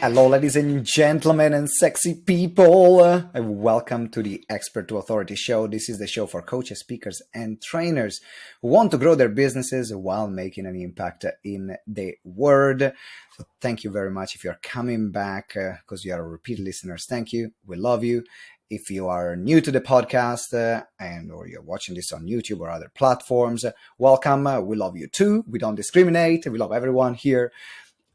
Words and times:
Hello, 0.00 0.28
ladies 0.28 0.54
and 0.54 0.84
gentlemen, 0.84 1.52
and 1.52 1.68
sexy 1.68 2.14
people. 2.14 3.00
Uh, 3.00 3.24
welcome 3.34 4.08
to 4.10 4.22
the 4.22 4.44
Expert 4.48 4.86
to 4.86 4.96
Authority 4.96 5.34
show. 5.34 5.66
This 5.66 5.88
is 5.88 5.98
the 5.98 6.06
show 6.06 6.28
for 6.28 6.40
coaches, 6.40 6.78
speakers, 6.78 7.20
and 7.34 7.60
trainers 7.60 8.20
who 8.62 8.68
want 8.68 8.92
to 8.92 8.98
grow 8.98 9.16
their 9.16 9.28
businesses 9.28 9.92
while 9.92 10.28
making 10.28 10.66
an 10.66 10.76
impact 10.76 11.26
in 11.44 11.76
the 11.84 12.14
world. 12.22 12.78
So, 12.80 13.44
thank 13.60 13.82
you 13.82 13.90
very 13.90 14.12
much 14.12 14.36
if 14.36 14.44
you're 14.44 14.60
coming 14.62 15.10
back 15.10 15.54
because 15.54 16.02
uh, 16.02 16.04
you 16.04 16.12
are 16.14 16.28
repeat 16.28 16.60
listeners. 16.60 17.04
Thank 17.08 17.32
you. 17.32 17.50
We 17.66 17.76
love 17.76 18.04
you. 18.04 18.22
If 18.70 18.90
you 18.90 19.08
are 19.08 19.34
new 19.34 19.60
to 19.60 19.72
the 19.72 19.80
podcast 19.80 20.54
uh, 20.54 20.84
and 21.00 21.32
or 21.32 21.48
you're 21.48 21.60
watching 21.60 21.96
this 21.96 22.12
on 22.12 22.26
YouTube 22.26 22.60
or 22.60 22.70
other 22.70 22.92
platforms, 22.94 23.64
welcome. 23.98 24.46
Uh, 24.46 24.60
we 24.60 24.76
love 24.76 24.96
you 24.96 25.08
too. 25.08 25.44
We 25.48 25.58
don't 25.58 25.74
discriminate. 25.74 26.46
We 26.46 26.58
love 26.58 26.72
everyone 26.72 27.14
here. 27.14 27.50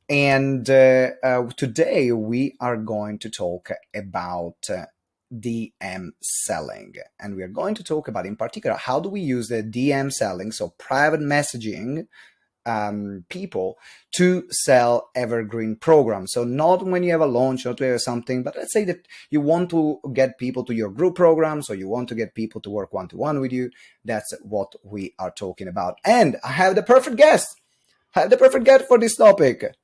And 0.09 0.69
uh, 0.69 1.11
uh, 1.23 1.49
today 1.55 2.11
we 2.11 2.55
are 2.59 2.77
going 2.77 3.19
to 3.19 3.29
talk 3.29 3.69
about 3.95 4.57
uh, 4.69 4.85
DM 5.33 6.11
selling. 6.21 6.95
And 7.19 7.35
we 7.35 7.43
are 7.43 7.47
going 7.47 7.75
to 7.75 7.83
talk 7.83 8.07
about, 8.07 8.25
in 8.25 8.35
particular, 8.35 8.75
how 8.75 8.99
do 8.99 9.09
we 9.09 9.21
use 9.21 9.47
the 9.47 9.63
DM 9.63 10.11
selling, 10.11 10.51
so 10.51 10.73
private 10.77 11.21
messaging 11.21 12.07
um, 12.65 13.25
people 13.29 13.77
to 14.15 14.45
sell 14.49 15.09
evergreen 15.15 15.75
programs. 15.75 16.31
So 16.31 16.43
not 16.43 16.85
when 16.85 17.03
you 17.03 17.11
have 17.11 17.21
a 17.21 17.25
launch, 17.25 17.65
not 17.65 17.79
when 17.79 17.87
you 17.87 17.91
have 17.93 18.01
something, 18.01 18.43
but 18.43 18.55
let's 18.55 18.73
say 18.73 18.85
that 18.85 19.07
you 19.29 19.41
want 19.41 19.69
to 19.71 19.99
get 20.13 20.37
people 20.37 20.63
to 20.65 20.73
your 20.73 20.89
group 20.89 21.15
programs 21.15 21.69
or 21.69 21.75
you 21.75 21.89
want 21.89 22.09
to 22.09 22.15
get 22.15 22.35
people 22.35 22.61
to 22.61 22.69
work 22.69 22.93
one 22.93 23.07
to 23.09 23.17
one 23.17 23.39
with 23.41 23.51
you. 23.51 23.69
That's 24.05 24.33
what 24.41 24.75
we 24.83 25.13
are 25.19 25.31
talking 25.31 25.67
about. 25.67 25.97
And 26.05 26.37
I 26.43 26.51
have 26.51 26.75
the 26.75 26.83
perfect 26.83 27.17
guest. 27.17 27.59
I 28.15 28.21
have 28.21 28.29
the 28.29 28.37
perfect 28.37 28.65
guest 28.65 28.85
for 28.87 28.97
this 28.97 29.15
topic 29.15 29.75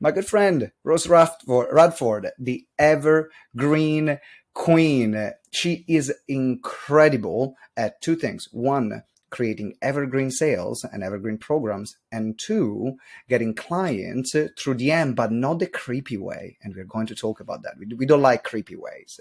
my 0.00 0.10
good 0.10 0.26
friend 0.26 0.72
Rose 0.82 1.06
Radford, 1.06 2.30
the 2.38 2.66
evergreen 2.78 4.18
queen. 4.54 5.32
She 5.50 5.84
is 5.88 6.12
incredible 6.28 7.56
at 7.76 8.00
two 8.00 8.16
things. 8.16 8.48
One, 8.52 9.02
creating 9.30 9.74
evergreen 9.82 10.30
sales 10.30 10.84
and 10.84 11.02
evergreen 11.02 11.38
programs, 11.38 11.96
and 12.12 12.38
two, 12.38 12.96
getting 13.28 13.54
clients 13.54 14.32
through 14.32 14.76
DM, 14.76 15.14
but 15.14 15.32
not 15.32 15.58
the 15.58 15.66
creepy 15.66 16.16
way. 16.16 16.56
And 16.62 16.74
we're 16.74 16.84
going 16.84 17.08
to 17.08 17.14
talk 17.14 17.40
about 17.40 17.62
that. 17.62 17.74
We, 17.78 18.06
don't 18.06 18.22
like 18.22 18.44
creepy 18.44 18.76
ways. 18.76 19.18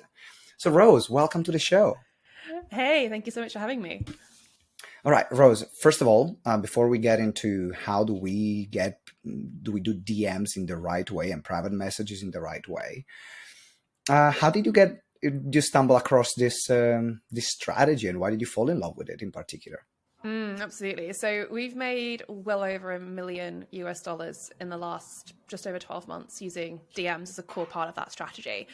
So, 0.58 0.70
Rose, 0.70 1.10
welcome 1.10 1.44
to 1.44 1.52
the 1.52 1.60
show. 1.60 1.98
Hey, 2.70 3.10
thank 3.10 3.26
you 3.26 3.32
so 3.32 3.42
much 3.42 3.54
for 3.54 3.60
having 3.60 3.82
me. 3.82 4.06
All 5.06 5.12
right, 5.12 5.26
Rose. 5.32 5.66
First 5.82 6.02
of 6.02 6.08
all, 6.08 6.38
uh, 6.46 6.58
before 6.58 6.88
we 6.88 6.98
get 6.98 7.20
into 7.20 7.74
how 7.74 8.04
do 8.04 8.14
we 8.14 8.68
get, 8.68 9.00
do 9.26 9.72
we 9.72 9.80
do 9.80 9.94
DMs 9.94 10.56
in 10.56 10.66
the 10.66 10.78
right 10.78 11.10
way 11.10 11.32
and 11.32 11.44
private 11.44 11.72
messages 11.72 12.22
in 12.22 12.32
the 12.32 12.42
right 12.42 12.68
way? 12.68 13.06
Uh, 14.10 14.32
how 14.32 14.50
did 14.50 14.66
you 14.66 14.72
get? 14.72 14.98
You 15.22 15.62
stumble 15.62 15.96
across 15.96 16.34
this 16.36 16.70
um, 16.70 17.22
this 17.32 17.48
strategy, 17.48 18.08
and 18.08 18.20
why 18.20 18.30
did 18.30 18.42
you 18.42 18.48
fall 18.48 18.70
in 18.70 18.80
love 18.80 18.98
with 18.98 19.10
it 19.10 19.22
in 19.22 19.32
particular? 19.32 19.86
Mm, 20.24 20.62
absolutely. 20.62 21.12
So 21.12 21.48
we've 21.52 21.76
made 21.76 22.24
well 22.30 22.64
over 22.64 22.94
a 22.94 23.00
million 23.00 23.66
US 23.72 24.02
dollars 24.02 24.52
in 24.62 24.70
the 24.70 24.78
last 24.78 25.34
just 25.50 25.68
over 25.68 25.78
12 25.78 26.08
months 26.08 26.42
using 26.42 26.80
DMs 26.96 27.24
as 27.24 27.40
a 27.40 27.44
core 27.44 27.66
part 27.66 27.90
of 27.90 27.96
that 27.96 28.10
strategy. 28.10 28.68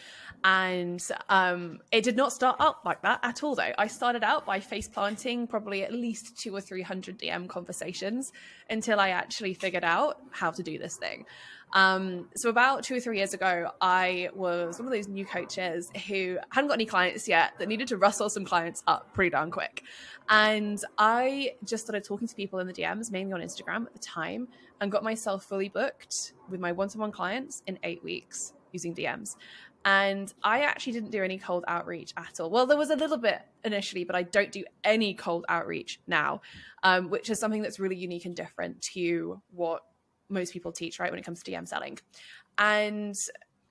And 0.43 1.03
um, 1.27 1.79
it 1.91 2.03
did 2.03 2.15
not 2.15 2.33
start 2.33 2.57
out 2.59 2.85
like 2.85 3.01
that 3.01 3.19
at 3.23 3.41
all, 3.41 3.55
though. 3.55 3.73
I 3.79 3.87
started 3.87 4.23
out 4.23 4.45
by 4.45 4.59
face 4.59 4.87
planting 4.87 5.47
probably 5.47 5.83
at 5.83 5.91
least 5.91 6.37
two 6.37 6.55
or 6.55 6.61
300 6.61 7.17
DM 7.17 7.49
conversations 7.49 8.31
until 8.69 8.99
I 8.99 9.09
actually 9.09 9.55
figured 9.55 9.83
out 9.83 10.19
how 10.29 10.51
to 10.51 10.61
do 10.61 10.77
this 10.77 10.97
thing. 10.97 11.25
Um, 11.73 12.29
so 12.35 12.49
about 12.49 12.83
two 12.83 12.95
or 12.95 12.99
three 12.99 13.17
years 13.17 13.33
ago, 13.33 13.71
I 13.79 14.29
was 14.33 14.79
one 14.79 14.87
of 14.87 14.93
those 14.93 15.07
new 15.07 15.25
coaches 15.25 15.91
who 16.07 16.37
hadn't 16.49 16.67
got 16.67 16.75
any 16.75 16.85
clients 16.85 17.27
yet 17.27 17.53
that 17.59 17.67
needed 17.67 17.87
to 17.89 17.97
rustle 17.97 18.29
some 18.29 18.45
clients 18.45 18.83
up 18.87 19.13
pretty 19.13 19.29
darn 19.29 19.51
quick. 19.51 19.83
And 20.29 20.83
I 20.97 21.55
just 21.63 21.83
started 21.83 22.03
talking 22.03 22.27
to 22.27 22.35
people 22.35 22.59
in 22.59 22.67
the 22.67 22.73
DMs, 22.73 23.11
mainly 23.11 23.33
on 23.33 23.41
Instagram 23.41 23.85
at 23.85 23.93
the 23.93 23.99
time, 23.99 24.47
and 24.81 24.91
got 24.91 25.03
myself 25.03 25.43
fully 25.43 25.69
booked 25.69 26.33
with 26.49 26.59
my 26.59 26.71
one-to-one 26.71 27.11
clients 27.11 27.63
in 27.67 27.77
eight 27.83 28.03
weeks 28.03 28.53
using 28.71 28.95
DMs. 28.95 29.35
And 29.85 30.33
I 30.43 30.61
actually 30.61 30.93
didn't 30.93 31.11
do 31.11 31.23
any 31.23 31.37
cold 31.37 31.63
outreach 31.67 32.13
at 32.17 32.39
all. 32.39 32.49
Well, 32.49 32.65
there 32.65 32.77
was 32.77 32.89
a 32.89 32.95
little 32.95 33.17
bit 33.17 33.41
initially, 33.63 34.03
but 34.03 34.15
I 34.15 34.23
don't 34.23 34.51
do 34.51 34.65
any 34.83 35.13
cold 35.13 35.45
outreach 35.47 36.01
now, 36.05 36.41
um, 36.83 37.09
which 37.09 37.29
is 37.29 37.39
something 37.39 37.61
that's 37.61 37.79
really 37.79 37.95
unique 37.95 38.25
and 38.25 38.35
different 38.35 38.81
to 38.93 39.41
what 39.51 39.83
most 40.29 40.53
people 40.53 40.71
teach, 40.71 40.99
right, 40.99 41.11
when 41.11 41.19
it 41.19 41.25
comes 41.25 41.43
to 41.43 41.51
DM 41.51 41.67
selling. 41.67 41.99
And 42.57 43.15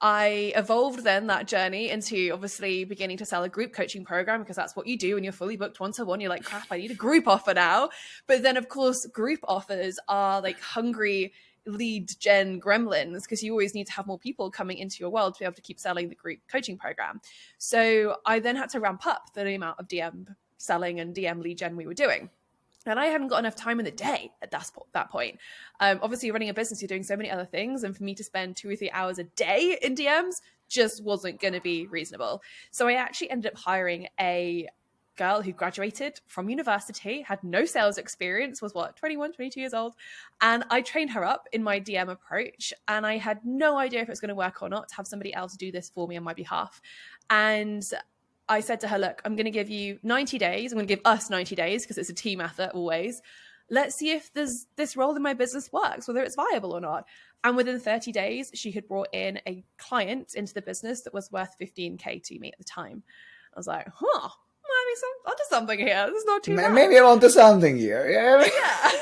I 0.01 0.53
evolved 0.55 1.03
then 1.03 1.27
that 1.27 1.49
journey 1.49 1.91
into 1.91 2.31
obviously 2.33 2.85
beginning 2.85 3.17
to 3.19 3.25
sell 3.25 3.43
a 3.43 3.49
group 3.49 3.73
coaching 3.73 4.05
program 4.05 4.41
because 4.41 4.55
that's 4.55 4.77
what 4.77 4.87
you 4.87 4.97
do 4.97 5.17
when 5.17 5.25
you're 5.25 5.33
fully 5.33 5.57
booked 5.57 5.81
one 5.81 5.93
to 5.93 6.05
one. 6.05 6.21
You're 6.21 6.31
like, 6.31 6.45
crap, 6.45 6.67
I 6.71 6.79
need 6.79 6.93
a 6.93 6.95
group 6.95 7.27
offer 7.27 7.53
now. 7.53 7.91
But 8.27 8.43
then, 8.43 8.57
of 8.57 8.69
course, 8.69 9.07
group 9.07 9.41
offers 9.45 9.99
are 10.09 10.41
like 10.41 10.61
hungry 10.61 11.33
lead 11.67 12.11
gen 12.19 12.61
gremlins 12.61 13.23
because 13.23 13.43
you 13.43 13.53
always 13.53 13.75
need 13.75 13.87
to 13.87 13.93
have 13.93 14.07
more 14.07 14.19
people 14.19 14.51
coming 14.51 14.79
into 14.79 14.97
your 15.01 15.11
world 15.11 15.35
to 15.35 15.41
be 15.41 15.45
able 15.45 15.55
to 15.55 15.63
keep 15.63 15.81
selling 15.81 16.09
the 16.09 16.15
group 16.15 16.39
coaching 16.51 16.79
program. 16.79 17.21
So 17.59 18.17
I 18.25 18.39
then 18.39 18.57
had 18.57 18.71
to 18.71 18.81
ramp 18.81 19.07
up 19.07 19.31
the 19.35 19.55
amount 19.55 19.81
of 19.81 19.89
DM 19.89 20.27
selling 20.59 21.01
and 21.01 21.15
DM 21.15 21.43
lead 21.43 21.59
gen 21.59 21.77
we 21.77 21.87
were 21.87 21.95
doing. 21.95 22.31
And 22.87 22.99
I 22.99 23.07
hadn't 23.07 23.29
got 23.29 23.39
enough 23.41 23.57
time 23.57 23.79
in 23.79 23.85
the 23.85 23.91
day 23.91 24.31
at 24.41 24.51
that, 24.51 24.71
that 24.93 25.11
point. 25.11 25.39
Um, 25.81 25.99
obviously, 26.03 26.31
running 26.31 26.49
a 26.49 26.55
business, 26.55 26.81
you're 26.81 26.89
doing 26.89 27.03
so 27.03 27.17
many 27.17 27.31
other 27.31 27.45
things. 27.45 27.85
And 27.85 27.97
for 27.97 28.05
me 28.05 28.15
to 28.15 28.25
spend 28.25 28.57
two 28.57 28.71
or 28.71 28.77
three 28.77 28.91
hours 28.91 29.19
a 29.19 29.25
day 29.25 29.79
in 29.83 29.95
DMs 29.95 30.41
just 30.69 31.03
wasn't 31.03 31.41
going 31.41 31.55
to 31.55 31.61
be 31.61 31.87
reasonable. 31.87 32.43
So 32.71 32.89
I 32.89 32.95
actually 32.95 33.31
ended 33.31 33.53
up 33.53 33.59
hiring 33.59 34.09
a 34.21 34.69
girl 35.19 35.43
who 35.43 35.53
graduated 35.53 36.21
from 36.27 36.49
university, 36.49 37.23
had 37.23 37.43
no 37.43 37.65
sales 37.65 37.99
experience, 37.99 38.63
was 38.63 38.73
what, 38.73 38.97
21, 38.97 39.33
22 39.33 39.61
years 39.61 39.75
old. 39.75 39.95
And 40.41 40.65
I 40.71 40.81
trained 40.81 41.11
her 41.11 41.25
up 41.25 41.49
in 41.53 41.63
my 41.63 41.81
DM 41.81 42.09
approach. 42.09 42.73
And 42.87 43.05
I 43.05 43.19
had 43.19 43.45
no 43.45 43.77
idea 43.77 44.01
if 44.01 44.09
it 44.09 44.13
was 44.13 44.21
going 44.21 44.31
to 44.31 44.35
work 44.35 44.63
or 44.63 44.69
not 44.71 44.89
to 44.89 44.95
have 44.95 45.07
somebody 45.07 45.35
else 45.35 45.57
do 45.57 45.71
this 45.73 45.91
for 45.91 46.09
me 46.09 46.17
on 46.17 46.23
my 46.23 46.35
behalf. 46.35 46.81
And 47.29 47.83
I 48.49 48.61
said 48.61 48.81
to 48.81 48.89
her, 48.89 48.99
look, 48.99 49.21
I'm 49.25 49.37
going 49.37 49.45
to 49.45 49.51
give 49.51 49.69
you 49.69 49.99
90 50.03 50.39
days. 50.39 50.73
I'm 50.73 50.77
going 50.77 50.87
to 50.87 50.95
give 50.95 51.05
us 51.05 51.31
90 51.31 51.55
days 51.55 51.83
because 51.83 51.99
it's 51.99 52.11
a 52.11 52.15
team 52.15 52.41
effort 52.41 52.71
always. 52.75 53.21
Let's 53.71 53.97
see 53.97 54.13
if 54.13 54.33
there's 54.33 54.67
this 54.77 54.97
role 54.97 55.15
in 55.15 55.23
my 55.23 55.35
business 55.35 55.71
works, 55.73 56.09
whether 56.09 56.23
it's 56.23 56.37
viable 56.37 56.73
or 56.73 56.81
not. 56.81 57.05
And 57.45 57.57
within 57.57 57.79
30 57.79 58.13
days, 58.13 58.51
she 58.55 58.71
had 58.71 58.89
brought 58.89 59.09
in 59.13 59.41
a 59.47 59.65
client 59.77 60.33
into 60.35 60.55
the 60.55 60.63
business 60.63 61.03
that 61.03 61.15
was 61.15 61.31
worth 61.31 61.55
15K 61.61 62.23
to 62.25 62.39
me 62.39 62.49
at 62.51 62.59
the 62.59 62.65
time. 62.65 63.03
I 63.55 63.59
was 63.59 63.67
like, 63.67 63.87
huh, 63.95 64.29
maybe 64.69 64.97
some 64.97 65.11
onto 65.33 65.45
something 65.49 65.79
here. 65.79 66.07
This 66.09 66.21
is 66.21 66.27
not 66.27 66.43
too 66.43 66.57
bad. 66.57 66.73
Maybe 66.73 66.99
I'm 66.99 67.05
onto 67.05 67.29
something 67.29 67.77
here. 67.77 68.11
Yeah. 68.11 68.47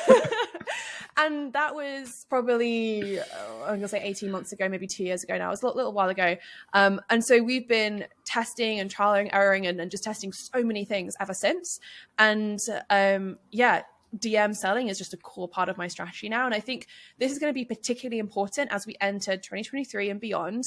yeah. 0.09 0.21
and 1.17 1.53
that 1.53 1.75
was 1.75 2.27
probably 2.29 3.19
uh, 3.19 3.25
I'm 3.65 3.77
gonna 3.77 3.89
say 3.89 4.03
18 4.03 4.31
months 4.31 4.53
ago, 4.53 4.69
maybe 4.69 4.87
two 4.87 5.05
years 5.05 5.25
ago 5.25 5.37
now. 5.39 5.49
It 5.49 5.51
was 5.51 5.63
a 5.63 5.67
little, 5.67 5.77
little 5.77 5.93
while 5.93 6.09
ago. 6.09 6.37
Um, 6.73 7.01
and 7.11 7.25
so 7.25 7.43
we've 7.43 7.69
been 7.69 8.07
testing 8.25 8.81
and 8.81 8.95
trialing, 8.95 9.33
erroring, 9.33 9.67
and, 9.67 9.81
and 9.81 9.91
just 9.91 10.05
testing 10.05 10.33
so 10.33 10.63
many 10.63 10.85
things 10.85 11.15
ever 11.21 11.35
since. 11.35 11.81
And 12.19 12.59
um, 12.91 13.39
yeah, 13.51 13.83
DM 14.17 14.55
selling 14.55 14.89
is 14.89 14.99
just 14.99 15.15
a 15.15 15.17
core 15.17 15.49
part 15.49 15.69
of 15.69 15.77
my 15.77 15.89
strategy 15.89 16.29
now. 16.29 16.47
And 16.47 16.55
I 16.55 16.61
think 16.61 16.87
this 17.19 17.33
is 17.33 17.39
going 17.39 17.51
to 17.51 17.55
be 17.55 17.65
particularly 17.65 18.19
important 18.19 18.73
as 18.73 18.87
we 18.87 18.97
enter 19.01 19.37
2023 19.37 20.11
and 20.11 20.21
beyond, 20.21 20.65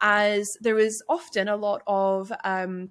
as 0.00 0.56
there 0.60 0.78
is 0.78 1.02
often 1.08 1.48
a 1.48 1.56
lot 1.56 1.82
of 1.86 2.32
um, 2.44 2.90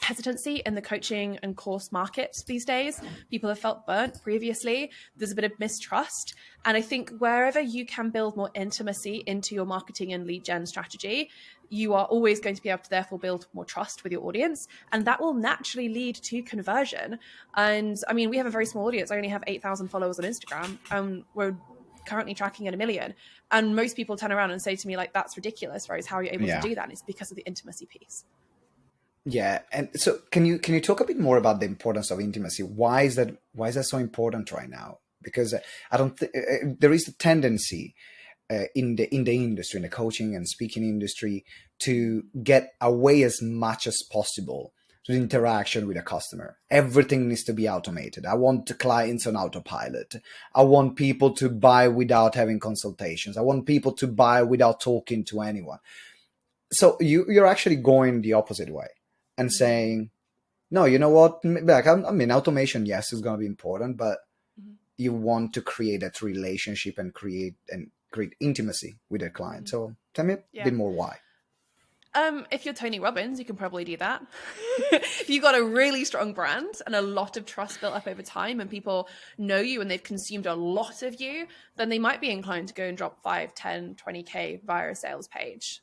hesitancy 0.00 0.62
in 0.64 0.74
the 0.74 0.82
coaching 0.82 1.38
and 1.42 1.56
course 1.56 1.92
market 1.92 2.42
these 2.46 2.64
days. 2.64 3.00
People 3.30 3.48
have 3.48 3.58
felt 3.58 3.86
burnt 3.86 4.22
previously. 4.22 4.90
There's 5.16 5.32
a 5.32 5.34
bit 5.34 5.44
of 5.44 5.52
mistrust. 5.58 6.34
And 6.64 6.76
I 6.76 6.80
think 6.80 7.10
wherever 7.18 7.60
you 7.60 7.84
can 7.84 8.10
build 8.10 8.36
more 8.36 8.50
intimacy 8.54 9.22
into 9.26 9.54
your 9.54 9.66
marketing 9.66 10.12
and 10.12 10.26
lead 10.26 10.44
gen 10.44 10.66
strategy, 10.66 11.30
you 11.68 11.94
are 11.94 12.06
always 12.06 12.40
going 12.40 12.56
to 12.56 12.62
be 12.62 12.68
able 12.68 12.82
to 12.82 12.90
therefore 12.90 13.18
build 13.18 13.46
more 13.52 13.64
trust 13.64 14.02
with 14.02 14.12
your 14.12 14.24
audience. 14.24 14.66
And 14.90 15.04
that 15.04 15.20
will 15.20 15.34
naturally 15.34 15.88
lead 15.88 16.16
to 16.16 16.42
conversion. 16.42 17.18
And 17.54 17.96
I 18.08 18.12
mean, 18.12 18.30
we 18.30 18.36
have 18.38 18.46
a 18.46 18.50
very 18.50 18.66
small 18.66 18.86
audience. 18.86 19.10
I 19.10 19.16
only 19.16 19.28
have 19.28 19.44
8,000 19.46 19.88
followers 19.88 20.18
on 20.18 20.24
Instagram 20.24 20.78
and 20.90 21.24
we're 21.34 21.56
currently 22.06 22.34
tracking 22.34 22.66
at 22.66 22.74
a 22.74 22.76
million. 22.76 23.14
And 23.50 23.76
most 23.76 23.96
people 23.96 24.16
turn 24.16 24.32
around 24.32 24.50
and 24.50 24.60
say 24.60 24.76
to 24.76 24.88
me, 24.88 24.96
like, 24.96 25.12
that's 25.12 25.36
ridiculous, 25.36 25.88
Rose. 25.88 26.06
How 26.06 26.16
are 26.16 26.22
you 26.22 26.30
able 26.32 26.46
yeah. 26.46 26.60
to 26.60 26.68
do 26.68 26.74
that? 26.74 26.84
And 26.84 26.92
it's 26.92 27.02
because 27.02 27.30
of 27.30 27.36
the 27.36 27.42
intimacy 27.46 27.86
piece. 27.86 28.24
Yeah, 29.24 29.60
and 29.70 29.90
so 29.94 30.18
can 30.30 30.46
you 30.46 30.58
can 30.58 30.74
you 30.74 30.80
talk 30.80 31.00
a 31.00 31.04
bit 31.04 31.18
more 31.18 31.36
about 31.36 31.60
the 31.60 31.66
importance 31.66 32.10
of 32.10 32.20
intimacy? 32.20 32.62
Why 32.62 33.02
is 33.02 33.16
that 33.16 33.36
why 33.52 33.68
is 33.68 33.74
that 33.74 33.84
so 33.84 33.98
important 33.98 34.50
right 34.50 34.68
now? 34.68 34.98
Because 35.22 35.54
I 35.90 35.96
don't 35.96 36.16
th- 36.16 36.32
uh, 36.34 36.38
uh, 36.38 36.72
there 36.78 36.92
is 36.92 37.06
a 37.06 37.12
tendency 37.12 37.94
uh, 38.50 38.64
in 38.74 38.96
the 38.96 39.14
in 39.14 39.24
the 39.24 39.34
industry, 39.34 39.78
in 39.78 39.82
the 39.82 39.90
coaching 39.90 40.34
and 40.34 40.48
speaking 40.48 40.84
industry, 40.84 41.44
to 41.80 42.24
get 42.42 42.72
away 42.80 43.22
as 43.22 43.42
much 43.42 43.86
as 43.86 44.02
possible 44.10 44.72
to 45.04 45.12
the 45.12 45.18
interaction 45.18 45.86
with 45.86 45.98
a 45.98 46.02
customer. 46.02 46.56
Everything 46.70 47.28
needs 47.28 47.44
to 47.44 47.52
be 47.52 47.68
automated. 47.68 48.24
I 48.24 48.34
want 48.34 48.78
clients 48.78 49.26
on 49.26 49.36
autopilot. 49.36 50.16
I 50.54 50.62
want 50.62 50.96
people 50.96 51.34
to 51.34 51.50
buy 51.50 51.88
without 51.88 52.36
having 52.36 52.58
consultations. 52.58 53.36
I 53.36 53.42
want 53.42 53.66
people 53.66 53.92
to 53.92 54.06
buy 54.06 54.42
without 54.42 54.80
talking 54.80 55.24
to 55.26 55.42
anyone 55.42 55.78
so 56.72 56.96
you 57.00 57.24
you're 57.28 57.46
actually 57.46 57.76
going 57.76 58.22
the 58.22 58.32
opposite 58.32 58.70
way 58.70 58.86
and 59.40 59.48
Mhm. 59.48 59.52
saying, 59.52 60.10
no, 60.70 60.84
you 60.84 60.98
know 60.98 61.08
what? 61.08 61.44
Like 61.44 61.86
I 61.86 62.12
mean, 62.12 62.30
automation, 62.30 62.86
yes, 62.86 63.12
is 63.12 63.22
going 63.22 63.36
to 63.36 63.40
be 63.40 63.46
important, 63.46 63.96
but 63.96 64.18
Mhm. 64.60 64.76
you 64.96 65.12
want 65.12 65.54
to 65.54 65.62
create 65.62 66.00
that 66.02 66.22
relationship 66.22 66.98
and 66.98 67.12
create 67.12 67.54
and 67.68 67.90
create 68.12 68.34
intimacy 68.40 68.98
with 69.08 69.22
a 69.22 69.30
client. 69.30 69.66
Mhm. 69.66 69.70
So 69.70 69.96
tell 70.14 70.24
me 70.26 70.34
a 70.34 70.42
Yeah. 70.52 70.64
bit 70.64 70.74
more 70.74 70.92
why. 70.92 71.18
Um, 72.12 72.44
if 72.50 72.64
you're 72.64 72.74
Tony 72.74 72.98
Robbins, 72.98 73.38
you 73.38 73.44
can 73.44 73.54
probably 73.56 73.84
do 73.84 73.96
that. 73.98 74.20
if 74.92 75.30
you've 75.30 75.44
got 75.44 75.54
a 75.54 75.62
really 75.62 76.04
strong 76.04 76.32
brand 76.32 76.74
and 76.84 76.96
a 76.96 77.00
lot 77.00 77.36
of 77.36 77.46
trust 77.46 77.80
built 77.80 77.94
up 77.94 78.08
over 78.08 78.22
time 78.22 78.58
and 78.60 78.68
people 78.68 79.08
know 79.38 79.60
you 79.60 79.80
and 79.80 79.88
they've 79.88 80.02
consumed 80.02 80.46
a 80.46 80.54
lot 80.54 81.02
of 81.02 81.20
you, 81.20 81.46
then 81.76 81.88
they 81.88 82.00
might 82.00 82.20
be 82.20 82.30
inclined 82.30 82.66
to 82.66 82.74
go 82.74 82.84
and 82.84 82.98
drop 82.98 83.22
5, 83.22 83.54
10, 83.54 83.94
20K 83.94 84.60
via 84.64 84.90
a 84.90 84.94
sales 84.96 85.28
page. 85.28 85.82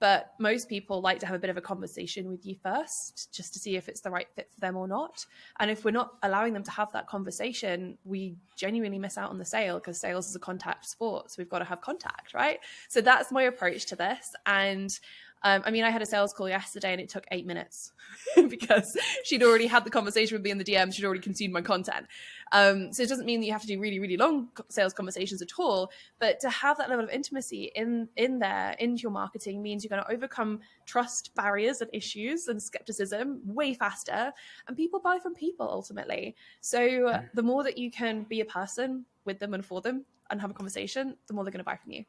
But 0.00 0.32
most 0.38 0.68
people 0.68 1.00
like 1.00 1.20
to 1.20 1.26
have 1.26 1.36
a 1.36 1.38
bit 1.38 1.50
of 1.50 1.56
a 1.56 1.60
conversation 1.60 2.28
with 2.28 2.44
you 2.44 2.56
first, 2.62 3.32
just 3.32 3.52
to 3.52 3.58
see 3.58 3.76
if 3.76 3.88
it's 3.88 4.00
the 4.00 4.10
right 4.10 4.26
fit 4.34 4.50
for 4.52 4.60
them 4.60 4.76
or 4.76 4.88
not. 4.88 5.24
And 5.60 5.70
if 5.70 5.84
we're 5.84 5.90
not 5.90 6.14
allowing 6.22 6.54
them 6.54 6.62
to 6.64 6.70
have 6.70 6.90
that 6.92 7.06
conversation, 7.06 7.98
we 8.04 8.36
genuinely 8.56 8.98
miss 8.98 9.18
out 9.18 9.30
on 9.30 9.38
the 9.38 9.44
sale 9.44 9.78
because 9.78 10.00
sales 10.00 10.28
is 10.28 10.34
a 10.34 10.40
contact 10.40 10.86
sport. 10.86 11.30
So 11.30 11.36
we've 11.38 11.50
got 11.50 11.58
to 11.60 11.66
have 11.66 11.82
contact, 11.82 12.34
right? 12.34 12.60
So 12.88 13.00
that's 13.00 13.30
my 13.30 13.42
approach 13.42 13.86
to 13.86 13.96
this. 13.96 14.34
And 14.46 14.98
um, 15.42 15.62
I 15.64 15.70
mean, 15.70 15.84
I 15.84 15.90
had 15.90 16.02
a 16.02 16.06
sales 16.06 16.32
call 16.32 16.48
yesterday 16.48 16.92
and 16.92 17.00
it 17.00 17.08
took 17.08 17.24
eight 17.30 17.46
minutes 17.46 17.92
because 18.48 18.96
she'd 19.24 19.42
already 19.42 19.66
had 19.66 19.84
the 19.84 19.90
conversation 19.90 20.34
with 20.36 20.42
me 20.42 20.50
in 20.50 20.58
the 20.58 20.64
DM. 20.64 20.92
She'd 20.92 21.04
already 21.04 21.20
consumed 21.20 21.54
my 21.54 21.62
content. 21.62 22.06
Um, 22.52 22.92
so 22.92 23.02
it 23.02 23.08
doesn't 23.08 23.26
mean 23.26 23.40
that 23.40 23.46
you 23.46 23.52
have 23.52 23.62
to 23.62 23.66
do 23.66 23.78
really, 23.78 24.00
really 24.00 24.16
long 24.16 24.48
sales 24.68 24.92
conversations 24.92 25.42
at 25.42 25.50
all. 25.58 25.90
But 26.18 26.40
to 26.40 26.50
have 26.50 26.78
that 26.78 26.88
level 26.88 27.04
of 27.04 27.10
intimacy 27.10 27.70
in 27.74 28.08
in 28.16 28.38
there 28.38 28.74
into 28.78 29.02
your 29.02 29.12
marketing 29.12 29.62
means 29.62 29.84
you're 29.84 29.90
going 29.90 30.02
to 30.02 30.12
overcome 30.12 30.60
trust 30.86 31.34
barriers 31.34 31.80
and 31.80 31.90
issues 31.92 32.48
and 32.48 32.62
skepticism 32.62 33.40
way 33.44 33.74
faster. 33.74 34.32
And 34.66 34.76
people 34.76 35.00
buy 35.00 35.18
from 35.18 35.34
people 35.34 35.68
ultimately. 35.68 36.34
So 36.60 37.06
uh, 37.06 37.22
the 37.34 37.42
more 37.42 37.62
that 37.64 37.78
you 37.78 37.90
can 37.90 38.24
be 38.24 38.40
a 38.40 38.44
person 38.44 39.04
with 39.24 39.38
them 39.38 39.54
and 39.54 39.64
for 39.64 39.80
them 39.80 40.04
and 40.30 40.40
have 40.40 40.50
a 40.50 40.54
conversation, 40.54 41.16
the 41.26 41.34
more 41.34 41.44
they're 41.44 41.52
going 41.52 41.58
to 41.58 41.64
buy 41.64 41.76
from 41.76 41.92
you. 41.92 42.04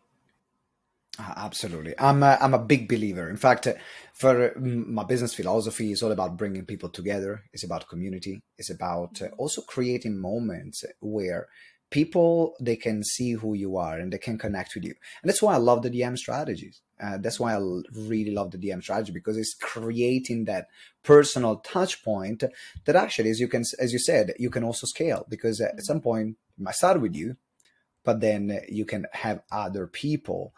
Uh, 1.20 1.34
Absolutely. 1.36 1.94
I'm 2.00 2.24
a, 2.24 2.38
I'm 2.40 2.54
a 2.54 2.60
big 2.60 2.88
believer. 2.88 3.30
In 3.30 3.38
fact, 3.38 3.68
for 4.14 4.52
uh, 4.56 4.60
my 4.60 5.04
business 5.04 5.34
philosophy 5.34 5.92
is 5.92 6.02
all 6.02 6.12
about 6.12 6.38
bringing 6.38 6.66
people 6.66 6.90
together. 6.90 7.44
It's 7.54 7.64
about 7.64 7.90
community. 7.90 8.42
It's 8.58 8.70
about 8.70 9.22
uh, 9.22 9.28
also 9.38 9.62
creating 9.62 10.20
moments 10.20 10.86
where 11.02 11.48
people 11.90 12.56
they 12.62 12.78
can 12.78 13.04
see 13.04 13.34
who 13.34 13.54
you 13.54 13.76
are 13.76 14.00
and 14.00 14.14
they 14.14 14.18
can 14.18 14.38
connect 14.38 14.74
with 14.74 14.86
you. 14.86 14.94
And 15.22 15.30
that's 15.30 15.42
why 15.42 15.54
I 15.54 15.58
love 15.58 15.82
the 15.84 15.90
DM 15.90 16.18
strategies. 16.18 16.82
Uh, 17.04 17.18
that's 17.18 17.40
why 17.40 17.56
I 17.56 17.60
really 17.94 18.32
love 18.32 18.52
the 18.52 18.58
DM 18.58 18.82
strategy 18.82 19.12
because 19.12 19.38
it's 19.38 19.54
creating 19.54 20.46
that 20.46 20.68
personal 21.04 21.58
touch 21.58 22.04
point 22.04 22.44
that 22.86 22.96
actually, 22.96 23.30
as 23.30 23.40
you 23.40 23.50
can, 23.50 23.64
as 23.80 23.92
you 23.92 24.00
said, 24.00 24.34
you 24.40 24.50
can 24.50 24.64
also 24.64 24.88
scale 24.88 25.26
because 25.28 25.60
at 25.60 25.84
some 25.84 26.00
point 26.00 26.38
it 26.58 26.64
might 26.64 26.76
start 26.76 27.02
with 27.02 27.16
you, 27.16 27.36
but 28.06 28.22
then 28.22 28.62
you 28.70 28.86
can 28.86 29.08
have 29.12 29.42
other 29.52 29.86
people 29.88 30.54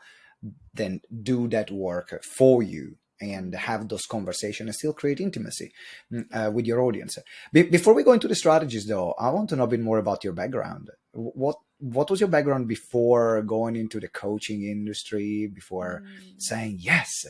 then 0.73 1.01
do 1.21 1.47
that 1.49 1.71
work 1.71 2.23
for 2.23 2.63
you 2.63 2.97
and 3.21 3.53
have 3.55 3.87
those 3.87 4.05
conversations 4.05 4.67
and 4.67 4.75
still 4.75 4.93
create 4.93 5.19
intimacy 5.19 5.71
mm, 6.11 6.25
uh, 6.33 6.51
with 6.51 6.65
your 6.65 6.81
audience. 6.81 7.17
Be- 7.51 7.63
before 7.63 7.93
we 7.93 8.03
go 8.03 8.11
into 8.11 8.27
the 8.27 8.35
strategies, 8.35 8.85
though, 8.85 9.13
I 9.17 9.29
want 9.29 9.49
to 9.49 9.55
know 9.55 9.63
a 9.63 9.67
bit 9.67 9.79
more 9.79 9.97
about 9.97 10.23
your 10.23 10.33
background. 10.33 10.89
What 11.13 11.57
what 11.79 12.09
was 12.09 12.21
your 12.21 12.29
background 12.29 12.67
before 12.67 13.41
going 13.41 13.75
into 13.75 13.99
the 13.99 14.07
coaching 14.07 14.63
industry? 14.63 15.47
Before 15.53 16.03
saying 16.37 16.77
yes, 16.79 17.25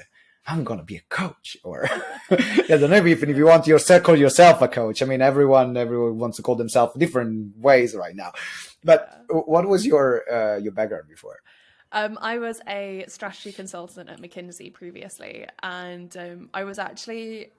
I'm 0.48 0.63
gonna 0.63 0.83
be 0.83 0.98
a 0.98 1.01
coach, 1.10 1.57
or 1.63 1.89
I 2.31 2.63
don't 2.68 2.89
know 2.89 3.06
if, 3.06 3.24
if 3.24 3.38
you 3.38 3.45
want 3.45 3.65
to 3.65 3.69
yourself, 3.71 4.04
call 4.04 4.18
yourself 4.18 4.62
a 4.62 4.68
coach. 4.68 5.01
I 5.01 5.06
mean, 5.06 5.21
everyone 5.21 5.75
everyone 5.75 6.18
wants 6.18 6.38
to 6.38 6.44
call 6.44 6.56
themselves 6.56 6.94
different 6.98 7.57
ways 7.57 7.94
right 7.95 8.15
now. 8.15 8.31
But 8.83 9.25
what 9.30 9.68
was 9.68 9.86
your 9.86 10.24
uh, 10.31 10.57
your 10.57 10.71
background 10.71 11.07
before? 11.10 11.39
Um, 11.93 12.17
I 12.21 12.39
was 12.39 12.59
a 12.67 13.05
strategy 13.07 13.51
consultant 13.51 14.09
at 14.09 14.19
McKinsey 14.19 14.73
previously, 14.73 15.45
and 15.61 16.15
um, 16.17 16.49
I 16.53 16.63
was 16.63 16.79
actually, 16.79 17.51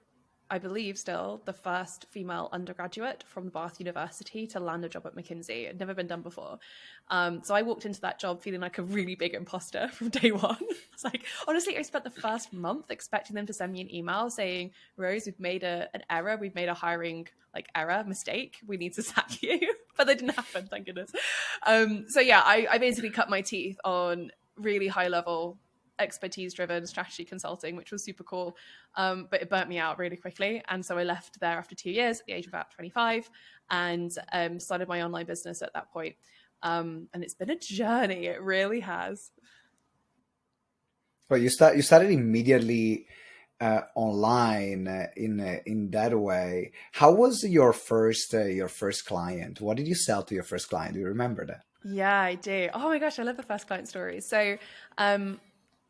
I 0.55 0.59
believe, 0.59 0.97
still 0.97 1.43
the 1.47 1.53
first 1.53 2.07
female 2.11 2.49
undergraduate 2.53 3.25
from 3.27 3.49
Bath 3.49 3.81
University 3.81 4.47
to 4.47 4.61
land 4.61 4.85
a 4.85 4.89
job 4.89 5.05
at 5.05 5.17
McKinsey. 5.17 5.65
It 5.65 5.67
had 5.67 5.81
never 5.81 5.95
been 5.95 6.07
done 6.07 6.23
before. 6.23 6.61
Um, 7.09 7.43
so 7.43 7.57
I 7.57 7.63
walked 7.63 7.87
into 7.87 8.01
that 8.03 8.21
job 8.21 8.41
feeling 8.41 8.61
like 8.61 8.79
a 8.79 8.85
really 8.85 9.17
big 9.17 9.35
imposter 9.35 9.89
from 9.93 10.11
day 10.11 10.31
one. 10.31 10.63
it's 10.93 11.03
like, 11.03 11.25
honestly, 11.49 11.77
I 11.77 11.83
spent 11.83 12.05
the 12.05 12.11
first 12.11 12.53
month 12.53 12.93
expecting 12.93 13.35
them 13.35 13.47
to 13.47 13.53
send 13.53 13.73
me 13.73 13.81
an 13.81 13.93
email 13.93 14.31
saying, 14.31 14.71
Rose, 14.97 15.23
we've 15.27 15.41
made 15.41 15.65
a, 15.65 15.89
an 15.93 16.05
error. 16.09 16.37
We've 16.41 16.55
made 16.55 16.69
a 16.69 16.75
hiring 16.75 17.27
like 17.53 17.67
error 17.75 18.05
mistake. 18.07 18.59
We 18.65 18.77
need 18.77 18.95
to 18.95 19.03
sack 19.03 19.43
you. 19.43 19.59
but 19.97 20.07
that 20.07 20.21
didn't 20.21 20.37
happen, 20.37 20.69
thank 20.71 20.87
goodness. 20.87 21.11
Um, 21.67 22.05
so 22.11 22.21
yeah, 22.21 22.43
I, 22.45 22.69
I 22.71 22.79
basically 22.79 23.11
cut 23.11 23.29
my 23.29 23.41
teeth 23.41 23.81
on 23.85 24.31
really 24.57 24.87
high 24.87 25.09
level 25.09 25.59
expertise 25.99 26.55
driven 26.55 26.87
strategy 26.87 27.25
consulting, 27.25 27.77
which 27.77 27.93
was 27.93 28.05
super 28.05 28.25
cool. 28.25 28.57
Um, 28.97 29.29
but 29.31 29.43
it 29.43 29.51
burnt 29.51 29.69
me 29.69 29.79
out 29.79 29.99
really 29.99 30.17
quickly. 30.17 30.63
And 30.69 30.85
so 30.85 30.99
I 30.99 31.05
left 31.05 31.41
there 31.41 31.59
after 31.59 31.75
two 31.75 31.91
years 31.91 32.21
at 32.21 32.27
the 32.27 32.33
age 32.33 32.47
of 32.47 32.51
about 32.51 32.71
25 32.73 33.31
and 33.71 34.11
um, 34.33 34.61
started 34.61 34.89
my 34.89 35.03
online 35.03 35.27
business 35.27 35.63
at 35.63 35.73
that 35.75 35.93
point. 35.93 36.17
Um, 36.63 37.09
and 37.13 37.23
it's 37.23 37.35
been 37.35 37.51
a 37.51 37.59
journey. 37.59 38.27
It 38.27 38.43
really 38.43 38.81
has. 38.81 39.31
Well, 41.29 41.41
you 41.41 41.49
start 41.49 41.77
you 41.77 41.83
started 41.83 42.11
immediately 42.11 43.07
uh, 43.61 43.83
online 43.95 44.87
uh, 44.87 45.07
in 45.17 45.41
uh, 45.41 45.59
in 45.65 45.91
that 45.91 46.19
way. 46.19 46.73
How 46.93 47.13
was 47.13 47.45
your 47.45 47.73
first 47.73 48.35
uh, 48.35 48.45
your 48.45 48.69
first 48.69 49.07
client? 49.07 49.61
What 49.61 49.77
did 49.77 49.89
you 49.89 49.95
sell 49.95 50.23
to 50.25 50.35
your 50.35 50.45
first 50.45 50.69
client? 50.69 50.95
Do 50.95 51.01
you 51.01 51.07
remember 51.07 51.47
that? 51.47 51.65
Yeah, 51.85 52.21
I 52.21 52.35
do. 52.35 52.69
Oh 52.75 52.89
my 52.89 52.99
gosh, 52.99 53.19
I 53.19 53.23
love 53.23 53.37
the 53.37 53.43
first 53.43 53.67
client 53.67 53.89
stories. 53.89 54.27
So, 54.27 54.57
um, 54.99 55.41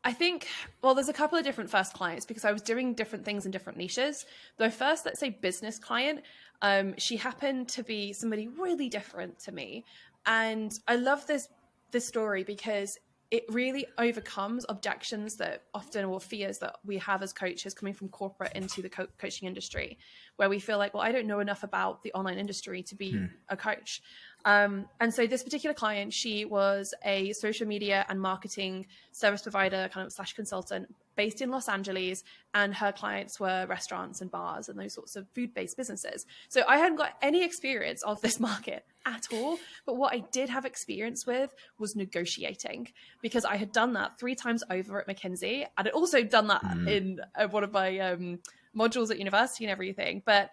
I 0.04 0.12
think, 0.12 0.48
well, 0.82 0.94
there's 0.94 1.08
a 1.08 1.14
couple 1.14 1.38
of 1.38 1.44
different 1.44 1.70
first 1.70 1.94
clients 1.94 2.26
because 2.26 2.44
I 2.44 2.52
was 2.52 2.60
doing 2.60 2.92
different 2.92 3.24
things 3.24 3.46
in 3.46 3.50
different 3.50 3.78
niches. 3.78 4.26
The 4.58 4.70
first, 4.70 5.06
let's 5.06 5.18
say, 5.18 5.30
business 5.30 5.78
client, 5.78 6.20
um, 6.60 6.94
she 6.98 7.16
happened 7.16 7.68
to 7.70 7.82
be 7.82 8.12
somebody 8.12 8.48
really 8.48 8.90
different 8.90 9.38
to 9.40 9.52
me, 9.52 9.84
and 10.26 10.72
I 10.86 10.96
love 10.96 11.26
this 11.26 11.48
this 11.90 12.06
story 12.06 12.44
because 12.44 12.98
it 13.30 13.44
really 13.48 13.86
overcomes 13.98 14.66
objections 14.68 15.36
that 15.36 15.62
often 15.72 16.04
or 16.04 16.20
fears 16.20 16.58
that 16.58 16.76
we 16.84 16.98
have 16.98 17.22
as 17.22 17.32
coaches 17.32 17.72
coming 17.72 17.94
from 17.94 18.08
corporate 18.08 18.52
into 18.54 18.82
the 18.82 18.88
co- 18.88 19.08
coaching 19.18 19.48
industry, 19.48 19.98
where 20.36 20.48
we 20.48 20.58
feel 20.58 20.78
like, 20.78 20.92
well, 20.92 21.02
I 21.02 21.12
don't 21.12 21.26
know 21.26 21.40
enough 21.40 21.62
about 21.62 22.02
the 22.02 22.12
online 22.12 22.38
industry 22.38 22.82
to 22.82 22.94
be 22.94 23.26
a 23.48 23.56
coach. 23.56 24.02
Um, 24.44 24.86
and 25.00 25.12
so 25.12 25.26
this 25.26 25.42
particular 25.42 25.74
client, 25.74 26.12
she 26.12 26.44
was 26.44 26.92
a 27.04 27.32
social 27.32 27.66
media 27.66 28.04
and 28.08 28.20
marketing 28.20 28.86
service 29.12 29.42
provider, 29.42 29.88
kind 29.92 30.06
of 30.06 30.12
slash 30.12 30.34
consultant 30.34 30.94
based 31.16 31.40
in 31.40 31.50
Los 31.50 31.68
Angeles, 31.68 32.24
and 32.54 32.74
her 32.74 32.92
clients 32.92 33.38
were 33.38 33.66
restaurants 33.66 34.20
and 34.20 34.30
bars 34.30 34.68
and 34.68 34.78
those 34.78 34.94
sorts 34.94 35.16
of 35.16 35.28
food-based 35.28 35.76
businesses. 35.76 36.26
So 36.48 36.62
I 36.68 36.78
hadn't 36.78 36.96
got 36.96 37.12
any 37.22 37.44
experience 37.44 38.02
of 38.02 38.20
this 38.20 38.40
market 38.50 38.84
at 39.06 39.28
all, 39.32 39.58
but 39.86 39.96
what 39.96 40.12
I 40.12 40.24
did 40.32 40.48
have 40.50 40.64
experience 40.64 41.26
with 41.26 41.54
was 41.78 41.94
negotiating 41.94 42.88
because 43.22 43.44
I 43.44 43.56
had 43.56 43.72
done 43.72 43.92
that 43.94 44.18
three 44.18 44.34
times 44.34 44.64
over 44.70 45.00
at 45.00 45.06
McKinsey, 45.06 45.66
and 45.78 45.88
I'd 45.88 45.94
also 45.94 46.22
done 46.22 46.48
that 46.48 46.64
in 46.86 47.20
uh, 47.36 47.48
one 47.48 47.64
of 47.64 47.72
my 47.72 47.98
um, 48.00 48.40
modules 48.76 49.10
at 49.10 49.18
university 49.18 49.64
and 49.64 49.70
everything. 49.70 50.22
But 50.24 50.50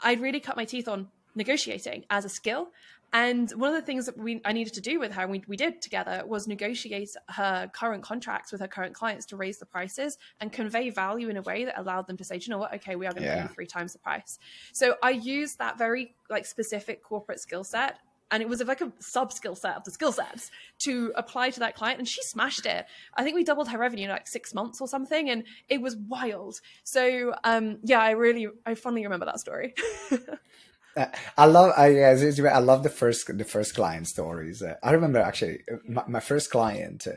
I'd 0.00 0.20
really 0.20 0.40
cut 0.40 0.56
my 0.56 0.64
teeth 0.64 0.88
on 0.88 1.08
negotiating 1.34 2.04
as 2.10 2.24
a 2.24 2.28
skill. 2.28 2.68
And 3.14 3.48
one 3.52 3.68
of 3.68 3.76
the 3.76 3.86
things 3.86 4.06
that 4.06 4.18
we 4.18 4.40
I 4.44 4.52
needed 4.52 4.74
to 4.74 4.80
do 4.80 4.98
with 4.98 5.12
her, 5.12 5.22
and 5.22 5.30
we, 5.30 5.44
we 5.46 5.56
did 5.56 5.80
together, 5.80 6.24
was 6.26 6.48
negotiate 6.48 7.10
her 7.28 7.70
current 7.72 8.02
contracts 8.02 8.50
with 8.50 8.60
her 8.60 8.66
current 8.66 8.92
clients 8.92 9.24
to 9.26 9.36
raise 9.36 9.58
the 9.58 9.66
prices 9.66 10.18
and 10.40 10.52
convey 10.52 10.90
value 10.90 11.28
in 11.28 11.36
a 11.36 11.42
way 11.42 11.64
that 11.64 11.78
allowed 11.78 12.08
them 12.08 12.16
to 12.16 12.24
say, 12.24 12.38
"Do 12.38 12.46
you 12.46 12.50
know 12.50 12.58
what? 12.58 12.74
Okay, 12.74 12.96
we 12.96 13.06
are 13.06 13.12
going 13.12 13.22
to 13.22 13.32
pay 13.32 13.42
you 13.42 13.48
three 13.48 13.66
times 13.66 13.92
the 13.92 14.00
price. 14.00 14.40
So 14.72 14.96
I 15.00 15.10
used 15.10 15.58
that 15.58 15.78
very 15.78 16.16
like 16.28 16.44
specific 16.44 17.04
corporate 17.04 17.38
skill 17.38 17.62
set. 17.62 18.00
And 18.30 18.42
it 18.42 18.48
was 18.48 18.60
like 18.64 18.80
a 18.80 18.90
sub 18.98 19.32
skill 19.32 19.54
set 19.54 19.76
of 19.76 19.84
the 19.84 19.92
skill 19.92 20.10
sets 20.10 20.50
to 20.80 21.12
apply 21.14 21.50
to 21.50 21.60
that 21.60 21.76
client. 21.76 22.00
And 22.00 22.08
she 22.08 22.20
smashed 22.22 22.66
it. 22.66 22.86
I 23.14 23.22
think 23.22 23.36
we 23.36 23.44
doubled 23.44 23.68
her 23.68 23.78
revenue 23.78 24.04
in 24.04 24.10
like 24.10 24.26
six 24.26 24.52
months 24.52 24.80
or 24.80 24.88
something. 24.88 25.30
And 25.30 25.44
it 25.68 25.80
was 25.80 25.94
wild. 25.94 26.60
So 26.82 27.34
um, 27.44 27.78
yeah, 27.84 28.00
I 28.00 28.12
really, 28.12 28.48
I 28.66 28.74
fondly 28.74 29.04
remember 29.04 29.26
that 29.26 29.38
story. 29.38 29.74
I 31.36 31.46
love 31.46 31.72
I 31.76 32.02
I 32.02 32.58
love 32.58 32.82
the 32.82 32.90
first 32.90 33.36
the 33.36 33.44
first 33.44 33.74
client 33.74 34.08
stories. 34.08 34.62
Uh, 34.62 34.74
I 34.82 34.92
remember 34.92 35.18
actually 35.18 35.60
uh, 35.70 35.76
my, 35.88 36.04
my 36.06 36.20
first 36.20 36.50
client. 36.50 37.06
Uh, 37.06 37.16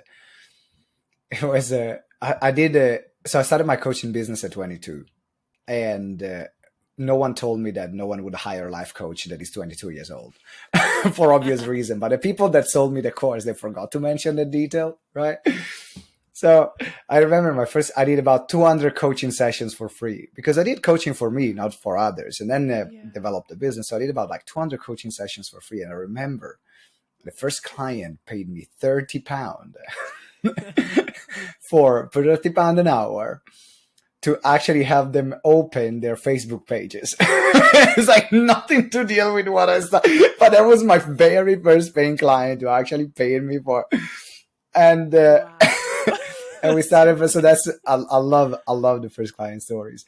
it 1.29 1.43
was 1.43 1.71
uh, 1.71 1.97
I, 2.21 2.35
I 2.41 2.51
did 2.51 2.75
uh, 2.75 3.03
so 3.25 3.39
I 3.39 3.43
started 3.43 3.67
my 3.67 3.75
coaching 3.75 4.11
business 4.11 4.43
at 4.43 4.53
22, 4.53 5.05
and 5.67 6.23
uh, 6.23 6.45
no 6.97 7.15
one 7.15 7.35
told 7.35 7.59
me 7.59 7.71
that 7.71 7.93
no 7.93 8.07
one 8.07 8.23
would 8.23 8.33
hire 8.33 8.67
a 8.67 8.71
life 8.71 8.93
coach 8.93 9.25
that 9.25 9.41
is 9.41 9.51
22 9.51 9.91
years 9.91 10.09
old 10.09 10.33
for 11.13 11.33
obvious 11.33 11.65
reason. 11.65 11.99
But 11.99 12.09
the 12.09 12.17
people 12.17 12.49
that 12.49 12.67
sold 12.67 12.93
me 12.93 13.01
the 13.01 13.11
course 13.11 13.43
they 13.43 13.53
forgot 13.53 13.91
to 13.91 13.99
mention 13.99 14.35
the 14.35 14.45
detail, 14.45 14.97
right? 15.13 15.37
So 16.37 16.73
I 17.09 17.17
remember 17.17 17.51
my 17.51 17.65
first, 17.65 17.89
I 17.97 18.05
did 18.05 18.19
about 18.19 18.47
200 18.47 18.93
coaching 18.93 19.31
sessions 19.31 19.73
for 19.73 19.89
free 19.89 20.27
because 20.35 20.59
I 20.59 20.63
did 20.63 20.83
coaching 20.83 21.15
for 21.15 21.31
me, 21.31 21.51
not 21.51 21.73
for 21.73 21.97
others, 21.97 22.39
and 22.39 22.47
then 22.47 22.69
uh, 22.69 22.85
yeah. 22.91 23.05
developed 23.11 23.49
the 23.49 23.55
business. 23.55 23.89
So 23.89 23.95
I 23.95 23.99
did 23.99 24.11
about 24.11 24.29
like 24.29 24.45
200 24.45 24.79
coaching 24.79 25.09
sessions 25.09 25.49
for 25.49 25.61
free. 25.61 25.81
And 25.81 25.91
I 25.91 25.95
remember 25.95 26.59
the 27.25 27.31
first 27.31 27.63
client 27.63 28.19
paid 28.27 28.49
me 28.49 28.67
30 28.79 29.17
pound 29.21 29.77
for 31.71 32.07
30 32.13 32.51
pound 32.51 32.77
an 32.77 32.87
hour 32.87 33.41
to 34.21 34.37
actually 34.45 34.83
have 34.83 35.13
them 35.13 35.33
open 35.43 36.01
their 36.01 36.15
Facebook 36.15 36.67
pages. 36.67 37.15
it's 37.19 38.07
like 38.07 38.31
nothing 38.31 38.91
to 38.91 39.05
deal 39.05 39.33
with 39.33 39.47
what 39.47 39.69
I 39.69 39.79
saw, 39.79 40.01
but 40.37 40.51
that 40.51 40.67
was 40.67 40.83
my 40.83 40.99
very 40.99 41.59
first 41.59 41.95
paying 41.95 42.15
client 42.15 42.61
who 42.61 42.67
actually 42.67 43.07
paid 43.07 43.41
me 43.41 43.57
for, 43.57 43.87
and 44.75 45.15
uh, 45.15 45.47
wow 45.59 45.76
and 46.63 46.75
we 46.75 46.81
started. 46.81 47.27
So 47.29 47.41
that's 47.41 47.67
I, 47.85 47.95
I, 47.95 48.17
love 48.17 48.55
I 48.67 48.73
love 48.73 49.01
the 49.01 49.09
first 49.09 49.35
client 49.35 49.63
stories. 49.63 50.05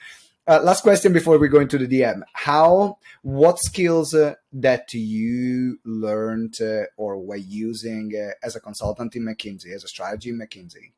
Uh, 0.47 0.59
last 0.63 0.81
question 0.81 1.13
before 1.13 1.37
we 1.37 1.47
go 1.47 1.59
into 1.59 1.77
the 1.77 1.87
DM: 1.87 2.21
How 2.33 2.97
what 3.21 3.59
skills 3.59 4.13
uh, 4.13 4.35
that 4.53 4.93
you 4.93 5.79
learned 5.85 6.55
uh, 6.61 6.83
or 6.97 7.19
were 7.19 7.35
using 7.35 8.13
uh, 8.15 8.31
as 8.43 8.55
a 8.55 8.59
consultant 8.59 9.15
in 9.15 9.23
McKinsey, 9.23 9.73
as 9.73 9.83
a 9.83 9.87
strategy 9.87 10.29
in 10.29 10.39
McKinsey, 10.39 10.91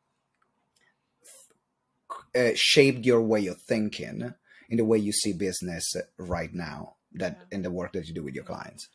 uh, 2.36 2.52
shaped 2.56 3.06
your 3.06 3.22
way 3.22 3.48
of 3.48 3.62
thinking 3.62 4.34
in 4.70 4.78
the 4.78 4.86
way 4.86 4.98
you 4.98 5.12
see 5.12 5.34
business 5.34 5.96
right 6.18 6.54
now? 6.54 6.96
That 7.14 7.40
yeah. 7.40 7.58
in 7.58 7.62
the 7.64 7.72
work 7.72 7.92
that 7.92 8.08
you 8.08 8.14
do 8.14 8.24
with 8.24 8.36
your 8.36 8.46
clients. 8.46 8.88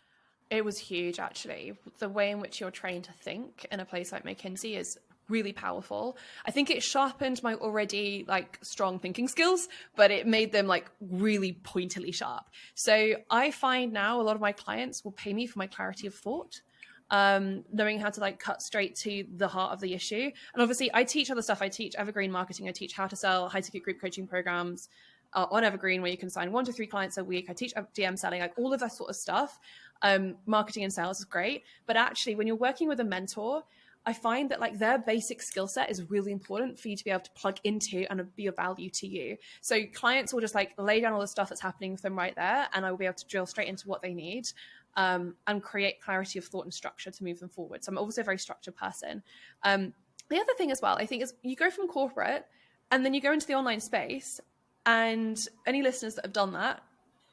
It 0.49 0.65
was 0.65 0.79
huge, 0.79 1.19
actually. 1.19 1.75
The 1.99 2.09
way 2.09 2.31
in 2.31 2.41
which 2.41 2.61
you're 2.61 2.71
trained 2.71 3.05
to 3.05 3.13
think 3.13 3.67
in 3.71 3.81
a 3.81 3.85
place 3.85 4.13
like 4.13 4.25
McKinsey 4.25 4.79
is 4.79 4.97
really 5.29 5.53
powerful. 5.53 6.17
I 6.47 6.51
think 6.51 6.71
it 6.71 6.83
sharpened 6.83 7.43
my 7.43 7.55
already 7.55 8.25
like 8.29 8.59
strong 8.63 8.99
thinking 8.99 9.29
skills, 9.29 9.69
but 9.97 10.11
it 10.11 10.27
made 10.27 10.53
them 10.53 10.67
like 10.67 10.91
really 11.01 11.59
pointily 11.65 12.15
sharp. 12.15 12.45
So 12.75 13.15
I 13.31 13.51
find 13.51 13.93
now 13.93 14.21
a 14.21 14.23
lot 14.23 14.37
of 14.37 14.41
my 14.41 14.53
clients 14.53 15.05
will 15.05 15.13
pay 15.13 15.33
me 15.33 15.47
for 15.47 15.59
my 15.59 15.67
clarity 15.67 16.07
of 16.07 16.15
thought. 16.15 16.61
Um, 17.09 17.63
knowing 17.73 18.01
how 18.01 18.11
to 18.11 18.21
like 18.21 18.41
cut 18.41 18.61
straight 18.61 18.97
to 19.03 19.25
the 19.37 19.47
heart 19.47 19.73
of 19.73 19.81
the 19.81 19.95
issue. 19.95 20.29
And 20.55 20.61
obviously 20.61 20.91
I 20.93 21.05
teach 21.05 21.31
other 21.31 21.41
stuff. 21.41 21.63
I 21.63 21.69
teach 21.69 21.95
evergreen 21.95 22.33
marketing. 22.33 22.69
I 22.69 22.73
teach 22.73 22.95
how 22.95 23.07
to 23.07 23.15
sell 23.15 23.49
high 23.49 23.61
ticket 23.61 23.85
group 23.85 24.01
coaching 24.01 24.27
programs 24.27 24.89
uh, 25.37 25.47
on 25.51 25.65
Evergreen 25.65 26.03
where 26.03 26.11
you 26.11 26.17
can 26.17 26.31
sign 26.31 26.51
one 26.51 26.65
to 26.65 26.73
three 26.73 26.87
clients 26.87 27.17
a 27.19 27.25
week. 27.25 27.47
I 27.49 27.53
teach 27.53 27.75
DM 27.75 28.19
selling, 28.19 28.41
like 28.41 28.55
all 28.57 28.73
of 28.73 28.81
that 28.81 28.93
sort 28.93 29.11
of 29.11 29.17
stuff. 29.17 29.61
Um, 30.03 30.37
marketing 30.47 30.85
and 30.85 30.93
sales 30.93 31.19
is 31.19 31.25
great. 31.25 31.65
But 31.87 31.97
actually, 31.97 32.35
when 32.35 32.47
you're 32.47 32.57
working 32.57 32.89
with 32.89 33.01
a 33.01 33.05
mentor, 33.05 33.63
I 34.09 34.13
find 34.13 34.51
that 34.51 34.61
like 34.61 34.79
their 34.79 34.99
basic 34.99 35.43
skill 35.43 35.67
set 35.67 35.91
is 35.91 36.09
really 36.09 36.31
important 36.31 36.79
for 36.79 36.87
you 36.89 36.97
to 36.97 37.05
be 37.05 37.11
able 37.11 37.25
to 37.25 37.31
plug 37.33 37.59
into 37.65 38.07
and 38.09 38.25
be 38.37 38.47
of 38.47 38.55
value 38.55 38.89
to 38.91 39.07
you. 39.07 39.37
So 39.61 39.81
clients 39.93 40.33
will 40.33 40.41
just 40.41 40.55
like 40.55 40.75
lay 40.79 41.01
down 41.01 41.13
all 41.13 41.21
the 41.21 41.27
stuff 41.27 41.49
that's 41.49 41.61
happening 41.61 41.91
with 41.91 42.03
them 42.03 42.17
right 42.17 42.35
there, 42.37 42.69
and 42.73 42.87
I 42.87 42.91
will 42.91 42.99
be 42.99 43.07
able 43.07 43.17
to 43.17 43.27
drill 43.27 43.47
straight 43.47 43.69
into 43.69 43.89
what 43.89 44.03
they 44.03 44.15
need 44.15 44.49
um, 44.97 45.35
and 45.49 45.61
create 45.61 46.01
clarity 46.01 46.39
of 46.39 46.45
thought 46.45 46.65
and 46.65 46.73
structure 46.73 47.11
to 47.11 47.25
move 47.25 47.41
them 47.41 47.49
forward. 47.49 47.83
So 47.83 47.91
I'm 47.91 47.99
also 47.99 48.21
a 48.21 48.25
very 48.25 48.39
structured 48.39 48.77
person. 48.77 49.25
Um, 49.65 49.93
the 50.29 50.37
other 50.37 50.55
thing 50.57 50.71
as 50.71 50.81
well, 50.81 50.97
I 50.97 51.07
think, 51.07 51.23
is 51.23 51.35
you 51.43 51.57
go 51.57 51.71
from 51.71 51.89
corporate 51.89 52.47
and 52.93 53.05
then 53.05 53.13
you 53.13 53.21
go 53.21 53.33
into 53.33 53.47
the 53.47 53.55
online 53.55 53.81
space, 53.81 54.41
and 54.87 55.37
any 55.67 55.83
listeners 55.83 56.15
that 56.15 56.25
have 56.25 56.33
done 56.33 56.53
that 56.53 56.81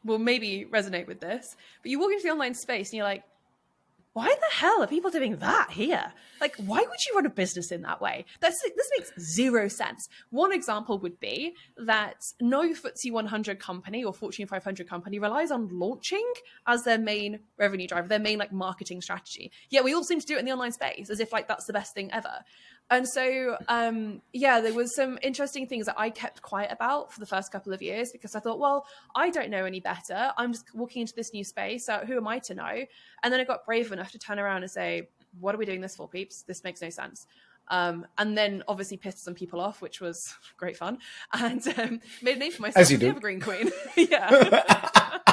will 0.03 0.17
maybe 0.17 0.65
resonate 0.71 1.05
with 1.05 1.19
this. 1.19 1.55
But 1.83 1.91
you 1.91 1.99
walk 1.99 2.11
into 2.11 2.23
the 2.23 2.31
online 2.31 2.55
space 2.55 2.89
and 2.89 2.97
you're 2.97 3.05
like, 3.05 3.23
why 4.13 4.27
the 4.27 4.55
hell 4.55 4.83
are 4.83 4.87
people 4.87 5.09
doing 5.09 5.37
that 5.37 5.71
here? 5.71 6.13
Like, 6.39 6.55
why 6.57 6.77
would 6.77 7.05
you 7.07 7.15
run 7.15 7.25
a 7.25 7.31
business 7.31 7.71
in 7.71 7.81
that 7.81 7.99
way? 7.99 8.25
That's, 8.41 8.61
this 8.61 8.91
makes 8.97 9.11
zero 9.19 9.67
sense. 9.67 10.07
One 10.29 10.51
example 10.51 10.99
would 10.99 11.19
be 11.19 11.55
that 11.77 12.23
no 12.39 12.61
FTSE 12.61 13.11
100 13.11 13.59
company 13.59 14.03
or 14.03 14.13
Fortune 14.13 14.45
500 14.45 14.87
company 14.87 15.17
relies 15.17 15.49
on 15.49 15.67
launching 15.71 16.25
as 16.67 16.83
their 16.83 16.99
main 16.99 17.39
revenue 17.57 17.87
driver, 17.87 18.07
their 18.07 18.19
main 18.19 18.37
like 18.37 18.51
marketing 18.51 19.01
strategy. 19.01 19.51
Yeah, 19.69 19.81
we 19.81 19.95
all 19.95 20.03
seem 20.03 20.19
to 20.19 20.25
do 20.25 20.35
it 20.35 20.39
in 20.39 20.45
the 20.45 20.51
online 20.51 20.73
space 20.73 21.09
as 21.09 21.19
if 21.19 21.33
like 21.33 21.47
that's 21.47 21.65
the 21.65 21.73
best 21.73 21.95
thing 21.95 22.11
ever. 22.11 22.43
And 22.89 23.07
so, 23.07 23.57
um, 23.69 24.21
yeah, 24.33 24.59
there 24.59 24.73
was 24.73 24.95
some 24.95 25.17
interesting 25.21 25.67
things 25.67 25.87
that 25.87 25.95
I 25.97 26.09
kept 26.09 26.41
quiet 26.41 26.71
about 26.71 27.11
for 27.11 27.19
the 27.19 27.25
first 27.25 27.51
couple 27.51 27.73
of 27.73 27.81
years 27.81 28.11
because 28.11 28.35
I 28.35 28.39
thought, 28.39 28.59
well, 28.59 28.85
I 29.15 29.29
don't 29.29 29.49
know 29.49 29.65
any 29.65 29.79
better. 29.79 30.31
I'm 30.37 30.53
just 30.53 30.65
walking 30.75 31.01
into 31.01 31.13
this 31.15 31.33
new 31.33 31.43
space. 31.43 31.85
So 31.85 31.99
who 32.05 32.17
am 32.17 32.27
I 32.27 32.39
to 32.39 32.53
know? 32.53 32.85
And 33.23 33.33
then 33.33 33.39
I 33.39 33.45
got 33.45 33.65
brave 33.65 33.91
enough 33.91 34.11
to 34.11 34.19
turn 34.19 34.37
around 34.37 34.63
and 34.63 34.71
say, 34.71 35.09
what 35.39 35.55
are 35.55 35.57
we 35.57 35.65
doing 35.65 35.81
this 35.81 35.95
for, 35.95 36.07
peeps? 36.07 36.43
This 36.43 36.63
makes 36.63 36.81
no 36.81 36.89
sense. 36.89 37.25
Um, 37.69 38.05
and 38.17 38.37
then 38.37 38.63
obviously 38.67 38.97
pissed 38.97 39.23
some 39.23 39.33
people 39.33 39.59
off, 39.59 39.81
which 39.81 40.01
was 40.01 40.35
great 40.57 40.77
fun, 40.77 40.99
and 41.31 41.65
um, 41.79 42.01
made 42.21 42.37
a 42.37 42.39
name 42.39 42.51
for 42.51 42.61
myself 42.61 42.81
as 42.81 42.91
you 42.91 42.97
do. 42.97 43.07
Evergreen 43.07 43.39
Queen. 43.39 43.71
yeah. 43.95 45.11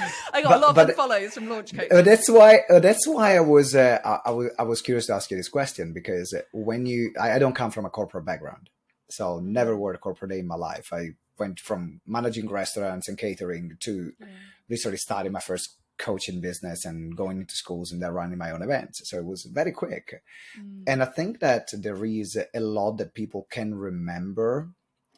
I 0.32 0.42
got 0.42 0.50
but, 0.50 0.56
a 0.56 0.60
lot 0.60 0.74
but, 0.74 0.90
of 0.90 0.96
follows 0.96 1.34
from 1.34 1.48
Launch 1.48 1.74
Coach. 1.74 1.90
Uh, 1.90 2.02
that's 2.02 2.28
why. 2.28 2.60
Uh, 2.70 2.80
that's 2.80 3.06
why 3.06 3.36
I 3.36 3.40
was. 3.40 3.74
Uh, 3.74 3.98
I, 4.04 4.28
I, 4.28 4.30
was. 4.30 4.50
I 4.58 4.62
was 4.62 4.82
curious 4.82 5.06
to 5.06 5.14
ask 5.14 5.30
you 5.30 5.36
this 5.36 5.48
question 5.48 5.92
because 5.92 6.34
when 6.52 6.86
you, 6.86 7.12
I, 7.20 7.32
I, 7.32 7.38
don't 7.38 7.54
come 7.54 7.70
from 7.70 7.84
a 7.84 7.90
corporate 7.90 8.24
background, 8.24 8.70
so 9.10 9.40
never 9.40 9.76
worked 9.76 10.00
corporate 10.00 10.32
in 10.32 10.46
my 10.46 10.56
life. 10.56 10.92
I 10.92 11.10
went 11.38 11.60
from 11.60 12.00
managing 12.06 12.48
restaurants 12.48 13.08
and 13.08 13.16
catering 13.16 13.76
to 13.80 14.12
yeah. 14.18 14.26
literally 14.68 14.96
starting 14.98 15.32
my 15.32 15.40
first 15.40 15.76
coaching 15.98 16.40
business 16.40 16.84
and 16.84 17.16
going 17.16 17.40
into 17.40 17.54
schools 17.54 17.92
and 17.92 18.00
then 18.00 18.12
running 18.12 18.38
my 18.38 18.50
own 18.50 18.62
events. 18.62 19.08
So 19.08 19.18
it 19.18 19.24
was 19.24 19.44
very 19.44 19.72
quick. 19.72 20.22
Mm. 20.58 20.84
And 20.86 21.02
I 21.02 21.06
think 21.06 21.40
that 21.40 21.68
there 21.72 22.04
is 22.04 22.38
a 22.54 22.60
lot 22.60 22.98
that 22.98 23.14
people 23.14 23.46
can 23.50 23.74
remember 23.74 24.70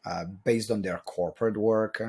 uh, 0.04 0.24
based 0.24 0.70
on 0.70 0.82
their 0.82 0.98
corporate 1.04 1.58
work 1.58 2.02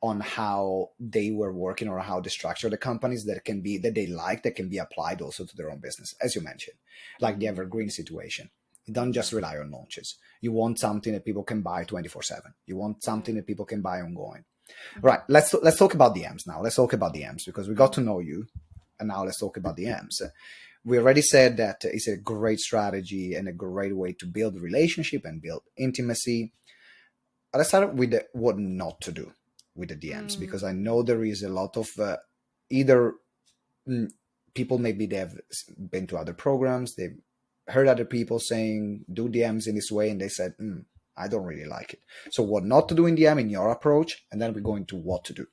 on 0.00 0.20
how 0.20 0.90
they 1.00 1.30
were 1.30 1.52
working 1.52 1.88
or 1.88 1.98
how 1.98 2.20
they 2.20 2.30
structure 2.30 2.70
the 2.70 2.76
companies 2.76 3.24
that 3.24 3.44
can 3.44 3.60
be 3.60 3.78
that 3.78 3.94
they 3.94 4.06
like 4.06 4.42
that 4.42 4.54
can 4.54 4.68
be 4.68 4.78
applied 4.78 5.20
also 5.20 5.44
to 5.44 5.56
their 5.56 5.70
own 5.70 5.78
business 5.78 6.14
as 6.22 6.34
you 6.34 6.40
mentioned 6.40 6.76
like 7.20 7.38
the 7.38 7.46
mm-hmm. 7.46 7.52
evergreen 7.52 7.90
situation. 7.90 8.50
You 8.84 8.94
don't 8.94 9.12
just 9.12 9.32
rely 9.32 9.58
on 9.58 9.70
launches. 9.70 10.16
You 10.40 10.52
want 10.52 10.78
something 10.78 11.12
that 11.12 11.24
people 11.24 11.42
can 11.42 11.62
buy 11.62 11.84
24 11.84 12.22
7 12.22 12.54
you 12.66 12.76
want 12.76 13.02
something 13.02 13.32
mm-hmm. 13.32 13.40
that 13.40 13.46
people 13.46 13.64
can 13.64 13.82
buy 13.82 14.00
ongoing. 14.00 14.44
Mm-hmm. 14.96 15.06
Right 15.06 15.20
let's 15.28 15.52
let's 15.54 15.78
talk 15.78 15.94
about 15.94 16.14
dms 16.14 16.46
now. 16.46 16.60
Let's 16.62 16.76
talk 16.76 16.92
about 16.92 17.14
dms 17.14 17.46
because 17.46 17.68
we 17.68 17.74
got 17.74 17.92
to 17.94 18.00
know 18.00 18.20
you 18.20 18.46
and 19.00 19.08
now 19.08 19.24
let's 19.24 19.40
talk 19.40 19.56
about 19.56 19.76
dms 19.76 20.22
we 20.84 20.98
already 20.98 21.22
said 21.22 21.56
that 21.58 21.84
it's 21.84 22.08
a 22.08 22.16
great 22.16 22.60
strategy 22.60 23.34
and 23.34 23.48
a 23.48 23.52
great 23.52 23.94
way 23.96 24.12
to 24.12 24.26
build 24.26 24.58
relationship 24.58 25.24
and 25.24 25.42
build 25.42 25.62
intimacy. 25.76 26.52
Let's 27.52 27.68
start 27.68 27.94
with 27.94 28.14
what 28.32 28.58
not 28.58 29.00
to 29.02 29.12
do 29.12 29.32
with 29.78 29.88
the 29.88 29.96
DMs 29.96 30.36
mm. 30.36 30.40
because 30.40 30.64
I 30.64 30.72
know 30.72 31.02
there 31.02 31.24
is 31.24 31.42
a 31.42 31.48
lot 31.48 31.76
of 31.76 31.90
uh, 31.98 32.16
either 32.70 33.14
mm, 33.88 34.10
people 34.54 34.78
maybe 34.78 35.06
they've 35.06 35.34
been 35.90 36.06
to 36.08 36.18
other 36.18 36.34
programs, 36.34 36.94
they've 36.94 37.16
heard 37.68 37.86
other 37.86 38.04
people 38.04 38.38
saying 38.38 39.04
do 39.12 39.28
DMs 39.28 39.66
in 39.66 39.74
this 39.74 39.90
way, 39.90 40.10
and 40.10 40.20
they 40.20 40.28
said, 40.28 40.54
mm, 40.60 40.84
I 41.16 41.28
don't 41.28 41.44
really 41.44 41.66
like 41.66 41.94
it. 41.94 42.00
So, 42.30 42.42
what 42.42 42.64
not 42.64 42.88
to 42.88 42.94
do 42.94 43.06
in 43.06 43.16
DM 43.16 43.40
in 43.40 43.50
your 43.50 43.70
approach, 43.70 44.24
and 44.30 44.40
then 44.40 44.52
we 44.52 44.60
go 44.60 44.76
into 44.76 44.96
what 44.96 45.24
to 45.24 45.32
do. 45.32 45.46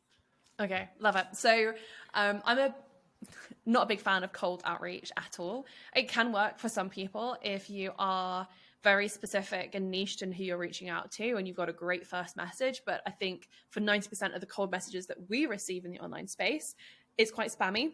Okay, 0.59 0.89
love 0.99 1.15
it. 1.15 1.27
So, 1.33 1.73
um, 2.13 2.41
I'm 2.45 2.59
a 2.59 2.75
not 3.65 3.83
a 3.83 3.87
big 3.87 3.99
fan 3.99 4.23
of 4.23 4.31
cold 4.31 4.61
outreach 4.65 5.11
at 5.17 5.39
all. 5.39 5.65
It 5.95 6.07
can 6.07 6.31
work 6.31 6.59
for 6.59 6.69
some 6.69 6.89
people 6.89 7.37
if 7.41 7.69
you 7.69 7.91
are 7.97 8.47
very 8.85 9.07
specific 9.07 9.73
and 9.73 9.89
niched 9.89 10.21
in 10.21 10.31
who 10.31 10.43
you're 10.43 10.59
reaching 10.59 10.89
out 10.89 11.11
to 11.11 11.37
and 11.37 11.47
you've 11.47 11.57
got 11.57 11.69
a 11.69 11.73
great 11.73 12.05
first 12.05 12.37
message. 12.37 12.83
But 12.85 13.01
i 13.07 13.09
think 13.09 13.49
for 13.71 13.81
90% 13.81 14.35
of 14.35 14.41
the 14.41 14.45
cold 14.45 14.69
messages 14.71 15.07
that 15.07 15.17
we 15.27 15.47
receive 15.47 15.85
in 15.85 15.91
the 15.91 15.99
online 15.99 16.27
space 16.27 16.75
it's 17.17 17.31
quite 17.31 17.49
spammy. 17.49 17.93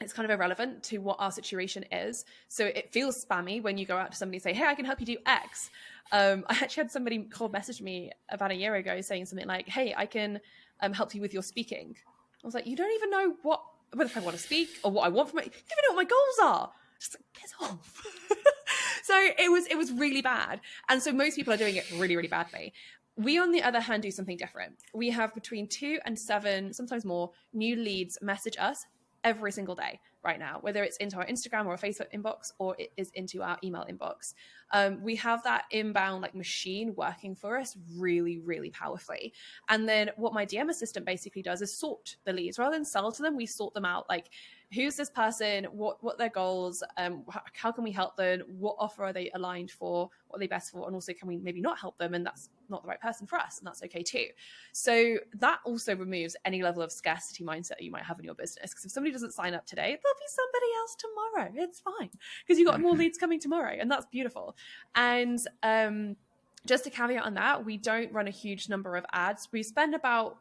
It's 0.00 0.12
kind 0.12 0.30
of 0.30 0.36
irrelevant 0.36 0.82
to 0.84 0.98
what 0.98 1.16
our 1.20 1.30
situation 1.30 1.84
is. 1.90 2.24
So 2.48 2.66
it 2.66 2.92
feels 2.92 3.24
spammy 3.24 3.62
when 3.62 3.78
you 3.78 3.86
go 3.86 3.96
out 3.96 4.10
to 4.10 4.16
somebody 4.16 4.36
and 4.36 4.42
say 4.42 4.52
hey 4.52 4.66
i 4.66 4.74
can 4.74 4.84
help 4.84 5.00
you 5.00 5.06
do 5.06 5.16
x. 5.24 5.70
Um, 6.12 6.44
i 6.48 6.54
actually 6.54 6.82
had 6.82 6.90
somebody 6.90 7.18
cold 7.38 7.52
message 7.52 7.80
me 7.80 8.10
about 8.28 8.50
a 8.50 8.58
year 8.62 8.74
ago 8.74 9.00
saying 9.00 9.24
something 9.26 9.48
like 9.48 9.66
hey 9.68 9.94
i 9.96 10.04
can 10.04 10.40
um, 10.82 10.92
help 10.92 11.14
you 11.14 11.22
with 11.22 11.32
your 11.32 11.42
speaking. 11.42 11.96
I 12.42 12.46
was 12.46 12.54
like 12.54 12.66
you 12.66 12.76
don't 12.76 12.94
even 12.98 13.10
know 13.10 13.34
what 13.42 13.62
whether 13.94 14.10
if 14.10 14.16
i 14.16 14.20
want 14.20 14.36
to 14.36 14.42
speak 14.42 14.68
or 14.84 14.90
what 14.90 15.04
i 15.06 15.08
want 15.08 15.30
from 15.30 15.38
it 15.38 15.46
you 15.46 15.50
don't 15.52 15.78
even 15.78 15.84
know 15.88 15.94
what 15.96 16.04
my 16.04 16.10
goals 16.16 16.38
are. 16.52 16.72
Just 17.00 17.16
like, 17.16 17.24
piss 17.40 17.52
off 17.60 18.02
so 19.06 19.14
it 19.38 19.50
was 19.50 19.66
it 19.68 19.78
was 19.78 19.92
really 19.92 20.22
bad. 20.22 20.60
And 20.88 21.00
so 21.00 21.12
most 21.12 21.36
people 21.36 21.52
are 21.54 21.56
doing 21.56 21.76
it 21.76 21.88
really, 21.92 22.16
really 22.16 22.28
badly. 22.28 22.72
We, 23.16 23.38
on 23.38 23.52
the 23.52 23.62
other 23.62 23.80
hand, 23.80 24.02
do 24.02 24.10
something 24.10 24.36
different. 24.36 24.74
We 24.92 25.10
have 25.10 25.32
between 25.32 25.68
two 25.68 25.98
and 26.04 26.18
seven, 26.18 26.72
sometimes 26.72 27.04
more, 27.04 27.30
new 27.54 27.76
leads 27.76 28.18
message 28.20 28.56
us 28.58 28.84
every 29.24 29.52
single 29.52 29.74
day 29.74 30.00
right 30.24 30.38
now, 30.38 30.58
whether 30.60 30.82
it's 30.82 30.96
into 30.98 31.16
our 31.16 31.26
Instagram 31.26 31.66
or 31.66 31.76
Facebook 31.76 32.12
inbox 32.12 32.52
or 32.58 32.74
it 32.78 32.92
is 32.96 33.10
into 33.14 33.42
our 33.42 33.56
email 33.62 33.86
inbox. 33.88 34.34
Um, 34.72 35.00
we 35.02 35.14
have 35.16 35.42
that 35.44 35.64
inbound 35.70 36.22
like 36.22 36.34
machine 36.34 36.94
working 36.96 37.34
for 37.34 37.56
us 37.58 37.76
really, 37.96 38.38
really 38.38 38.70
powerfully. 38.70 39.32
And 39.68 39.88
then 39.88 40.10
what 40.16 40.34
my 40.34 40.44
DM 40.44 40.68
assistant 40.68 41.06
basically 41.06 41.42
does 41.42 41.62
is 41.62 41.72
sort 41.72 42.16
the 42.24 42.32
leads 42.32 42.58
rather 42.58 42.74
than 42.74 42.84
sell 42.84 43.12
to 43.12 43.22
them. 43.22 43.36
We 43.36 43.46
sort 43.46 43.72
them 43.72 43.84
out 43.84 44.06
like 44.08 44.30
who's 44.74 44.96
this 44.96 45.10
person? 45.10 45.64
What 45.66 46.02
what 46.02 46.18
their 46.18 46.28
goals? 46.28 46.82
Um, 46.96 47.24
how, 47.30 47.42
how 47.52 47.72
can 47.72 47.84
we 47.84 47.92
help 47.92 48.16
them? 48.16 48.42
What 48.58 48.76
offer 48.78 49.04
are 49.04 49.12
they 49.12 49.30
aligned 49.34 49.70
for? 49.70 50.10
What 50.28 50.36
are 50.36 50.40
they 50.40 50.46
best 50.46 50.72
for? 50.72 50.86
And 50.86 50.94
also, 50.94 51.12
can 51.12 51.28
we 51.28 51.36
maybe 51.36 51.60
not 51.60 51.78
help 51.78 51.96
them? 51.98 52.14
And 52.14 52.26
that's 52.26 52.50
not 52.68 52.82
the 52.82 52.88
right 52.88 53.00
person 53.00 53.26
for 53.26 53.38
us, 53.38 53.58
and 53.58 53.66
that's 53.66 53.82
okay 53.84 54.02
too. 54.02 54.26
So 54.72 55.18
that 55.34 55.60
also 55.64 55.94
removes 55.94 56.36
any 56.44 56.62
level 56.62 56.82
of 56.82 56.90
scarcity 56.90 57.44
mindset 57.44 57.68
that 57.68 57.82
you 57.82 57.90
might 57.90 58.04
have 58.04 58.18
in 58.18 58.24
your 58.24 58.34
business. 58.34 58.70
Because 58.70 58.84
if 58.84 58.90
somebody 58.90 59.12
doesn't 59.12 59.32
sign 59.32 59.54
up 59.54 59.66
today, 59.66 59.82
there'll 59.82 60.18
be 60.18 60.28
somebody 60.28 60.66
else 60.78 60.96
tomorrow. 60.96 61.52
It's 61.68 61.80
fine 61.80 62.10
because 62.44 62.58
you've 62.58 62.68
got 62.68 62.80
more 62.80 62.92
leads 62.96 63.18
coming 63.18 63.40
tomorrow, 63.40 63.76
and 63.78 63.90
that's 63.90 64.06
beautiful. 64.06 64.56
And 64.94 65.38
um, 65.62 66.16
just 66.66 66.86
a 66.86 66.90
caveat 66.90 67.22
on 67.22 67.34
that, 67.34 67.64
we 67.64 67.76
don't 67.76 68.12
run 68.12 68.26
a 68.26 68.32
huge 68.32 68.68
number 68.68 68.96
of 68.96 69.06
ads. 69.12 69.48
We 69.52 69.62
spend 69.62 69.94
about 69.94 70.38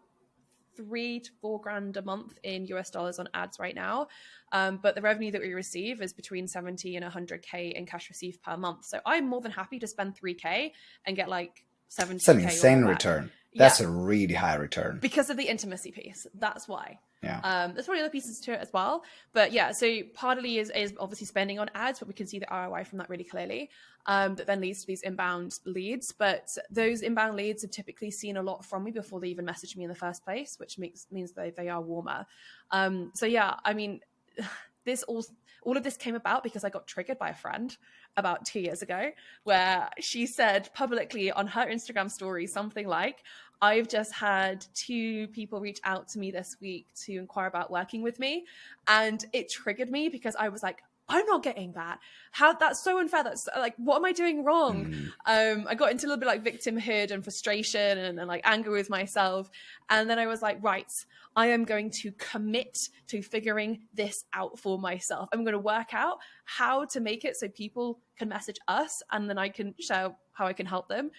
three 0.75 1.19
to 1.19 1.31
four 1.41 1.59
grand 1.59 1.97
a 1.97 2.01
month 2.01 2.37
in 2.43 2.65
US 2.67 2.89
dollars 2.89 3.19
on 3.19 3.27
ads 3.33 3.59
right 3.59 3.75
now. 3.75 4.07
Um, 4.51 4.79
but 4.81 4.95
the 4.95 5.01
revenue 5.01 5.31
that 5.31 5.41
we 5.41 5.53
receive 5.53 6.01
is 6.01 6.13
between 6.13 6.47
70 6.47 6.95
and 6.95 7.05
100K 7.05 7.73
in 7.73 7.85
cash 7.85 8.09
received 8.09 8.41
per 8.41 8.57
month. 8.57 8.85
So 8.85 8.99
I'm 9.05 9.27
more 9.27 9.41
than 9.41 9.51
happy 9.51 9.79
to 9.79 9.87
spend 9.87 10.15
3K 10.15 10.71
and 11.05 11.15
get 11.15 11.29
like 11.29 11.65
70 11.89 12.17
It's 12.17 12.27
an 12.27 12.39
insane 12.39 12.85
return. 12.85 13.31
That's 13.55 13.79
yeah. 13.79 13.87
a 13.87 13.89
really 13.89 14.33
high 14.33 14.55
return. 14.55 14.99
Because 15.01 15.29
of 15.29 15.37
the 15.37 15.47
intimacy 15.47 15.91
piece. 15.91 16.27
That's 16.33 16.67
why. 16.67 16.99
Yeah. 17.23 17.39
Um, 17.43 17.73
there's 17.73 17.85
probably 17.85 18.01
other 18.01 18.11
pieces 18.11 18.39
to 18.41 18.53
it 18.53 18.59
as 18.59 18.71
well. 18.71 19.03
But 19.33 19.51
yeah, 19.51 19.71
so 19.71 20.01
partly 20.13 20.59
is, 20.59 20.69
is 20.75 20.93
obviously 20.99 21.25
spending 21.25 21.59
on 21.59 21.69
ads, 21.73 21.99
but 21.99 22.07
we 22.07 22.13
can 22.13 22.27
see 22.27 22.39
the 22.39 22.47
ROI 22.51 22.83
from 22.83 22.99
that 22.99 23.09
really 23.09 23.23
clearly. 23.23 23.69
Um, 24.07 24.35
that 24.35 24.45
then 24.45 24.61
leads 24.61 24.81
to 24.81 24.87
these 24.87 25.01
inbound 25.01 25.57
leads. 25.65 26.11
But 26.11 26.55
those 26.69 27.01
inbound 27.01 27.35
leads 27.35 27.63
have 27.63 27.71
typically 27.71 28.11
seen 28.11 28.37
a 28.37 28.43
lot 28.43 28.63
from 28.63 28.83
me 28.83 28.91
before 28.91 29.19
they 29.19 29.29
even 29.29 29.45
message 29.45 29.75
me 29.75 29.83
in 29.83 29.89
the 29.89 29.95
first 29.95 30.23
place, 30.23 30.57
which 30.59 30.77
makes 30.77 31.07
means 31.11 31.31
they, 31.31 31.49
they 31.49 31.69
are 31.69 31.81
warmer. 31.81 32.27
Um, 32.69 33.11
so 33.15 33.25
yeah, 33.25 33.55
I 33.65 33.73
mean, 33.73 34.01
this 34.85 35.01
all 35.03 35.25
all 35.65 35.75
of 35.75 35.83
this 35.83 35.97
came 35.97 36.15
about 36.15 36.43
because 36.43 36.63
I 36.63 36.69
got 36.69 36.87
triggered 36.87 37.17
by 37.17 37.29
a 37.29 37.33
friend 37.33 37.75
about 38.17 38.45
two 38.45 38.59
years 38.59 38.81
ago, 38.81 39.11
where 39.43 39.89
she 39.99 40.27
said 40.27 40.69
publicly 40.73 41.31
on 41.31 41.47
her 41.47 41.65
Instagram 41.65 42.09
story 42.09 42.47
something 42.47 42.87
like, 42.87 43.23
I've 43.61 43.87
just 43.87 44.13
had 44.13 44.65
two 44.73 45.27
people 45.29 45.59
reach 45.59 45.79
out 45.83 46.07
to 46.09 46.19
me 46.19 46.31
this 46.31 46.57
week 46.61 46.87
to 47.05 47.13
inquire 47.17 47.47
about 47.47 47.71
working 47.71 48.01
with 48.01 48.19
me. 48.19 48.45
And 48.87 49.23
it 49.33 49.49
triggered 49.49 49.89
me 49.89 50.09
because 50.09 50.35
I 50.35 50.49
was 50.49 50.63
like, 50.63 50.81
I'm 51.07 51.25
not 51.27 51.43
getting 51.43 51.73
that. 51.73 51.99
How 52.31 52.53
that's 52.53 52.83
so 52.83 52.99
unfair. 52.99 53.23
That's 53.23 53.47
like, 53.55 53.75
what 53.77 53.97
am 53.97 54.05
I 54.05 54.11
doing 54.11 54.43
wrong? 54.43 55.11
Mm. 55.27 55.59
Um, 55.59 55.67
I 55.69 55.75
got 55.75 55.91
into 55.91 56.07
a 56.07 56.09
little 56.09 56.19
bit 56.19 56.25
like 56.25 56.43
victimhood 56.43 57.11
and 57.11 57.23
frustration 57.23 57.97
and, 57.97 58.19
and 58.19 58.27
like 58.27 58.41
anger 58.43 58.71
with 58.71 58.89
myself. 58.89 59.49
And 59.89 60.09
then 60.09 60.17
I 60.17 60.25
was 60.25 60.41
like, 60.41 60.63
right, 60.63 60.91
I 61.35 61.47
am 61.47 61.63
going 61.63 61.91
to 61.91 62.11
commit 62.13 62.89
to 63.07 63.21
figuring 63.21 63.81
this 63.93 64.23
out 64.33 64.57
for 64.57 64.79
myself. 64.79 65.29
I'm 65.31 65.43
going 65.43 65.53
to 65.53 65.59
work 65.59 65.93
out 65.93 66.17
how 66.45 66.85
to 66.85 66.99
make 66.99 67.23
it 67.23 67.35
so 67.35 67.49
people 67.49 67.99
can 68.17 68.29
message 68.29 68.57
us 68.67 69.03
and 69.11 69.29
then 69.29 69.37
I 69.37 69.49
can 69.49 69.75
share 69.79 70.15
how 70.31 70.47
I 70.47 70.53
can 70.53 70.65
help 70.65 70.89
them 70.89 71.11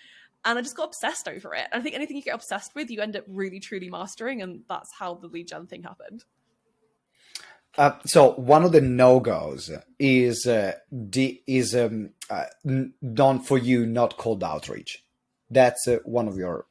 and 0.44 0.58
I 0.58 0.62
just 0.62 0.76
got 0.76 0.84
obsessed 0.84 1.28
over 1.28 1.54
it. 1.54 1.66
I 1.72 1.80
think 1.80 1.94
anything 1.94 2.16
you 2.16 2.22
get 2.22 2.34
obsessed 2.34 2.74
with, 2.74 2.90
you 2.90 3.00
end 3.00 3.16
up 3.16 3.24
really 3.26 3.60
truly 3.60 3.90
mastering, 3.90 4.42
and 4.42 4.62
that's 4.68 4.92
how 4.98 5.14
the 5.14 5.26
lead 5.26 5.48
gen 5.48 5.66
thing 5.66 5.82
happened. 5.82 6.24
Uh, 7.76 7.92
so 8.06 8.32
one 8.32 8.64
of 8.64 8.72
the 8.72 8.80
no 8.80 9.20
goes 9.20 9.70
is 9.98 10.46
uh, 10.46 10.72
the, 10.90 11.42
is 11.46 11.74
um, 11.74 12.10
uh, 12.30 12.44
done 13.12 13.40
for 13.40 13.58
you 13.58 13.84
not 13.84 14.16
cold 14.16 14.42
outreach. 14.42 15.04
That's 15.50 15.86
uh, 15.86 15.98
one 16.04 16.26
of 16.26 16.36
your 16.36 16.66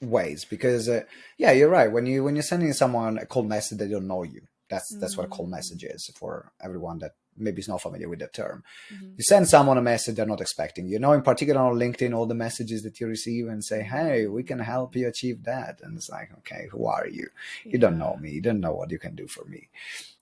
ways 0.00 0.44
because 0.44 0.88
uh, 0.88 1.02
yeah, 1.36 1.52
you're 1.52 1.68
right. 1.68 1.92
When 1.92 2.06
you 2.06 2.24
when 2.24 2.36
you're 2.36 2.42
sending 2.42 2.72
someone 2.72 3.18
a 3.18 3.26
cold 3.26 3.48
message, 3.48 3.78
they 3.78 3.88
don't 3.88 4.08
know 4.08 4.22
you. 4.22 4.42
That's 4.68 4.96
that's 4.98 5.16
what 5.16 5.26
a 5.26 5.30
cold 5.30 5.48
mm. 5.48 5.52
message 5.52 5.84
is 5.84 6.10
for 6.16 6.52
everyone 6.60 6.98
that 6.98 7.12
maybe 7.36 7.60
is 7.60 7.68
not 7.68 7.82
familiar 7.82 8.08
with 8.08 8.18
the 8.18 8.28
term. 8.28 8.64
Mm-hmm. 8.92 9.12
You 9.16 9.24
send 9.24 9.48
someone 9.48 9.78
a 9.78 9.82
message 9.82 10.16
they're 10.16 10.26
not 10.26 10.40
expecting. 10.40 10.86
You 10.86 10.98
know, 10.98 11.12
in 11.12 11.22
particular 11.22 11.60
on 11.60 11.74
LinkedIn, 11.74 12.14
all 12.14 12.26
the 12.26 12.34
messages 12.34 12.82
that 12.82 13.00
you 13.00 13.06
receive 13.06 13.48
and 13.48 13.64
say, 13.64 13.82
"Hey, 13.82 14.26
we 14.26 14.42
can 14.42 14.58
help 14.58 14.96
you 14.96 15.08
achieve 15.08 15.44
that," 15.44 15.80
and 15.82 15.96
it's 15.96 16.08
like, 16.08 16.30
"Okay, 16.38 16.68
who 16.70 16.86
are 16.86 17.06
you? 17.06 17.28
You 17.64 17.78
don't 17.78 17.98
know 17.98 18.16
me. 18.20 18.30
You 18.30 18.40
don't 18.40 18.60
know 18.60 18.74
what 18.74 18.90
you 18.90 18.98
can 18.98 19.14
do 19.14 19.26
for 19.26 19.44
me." 19.44 19.68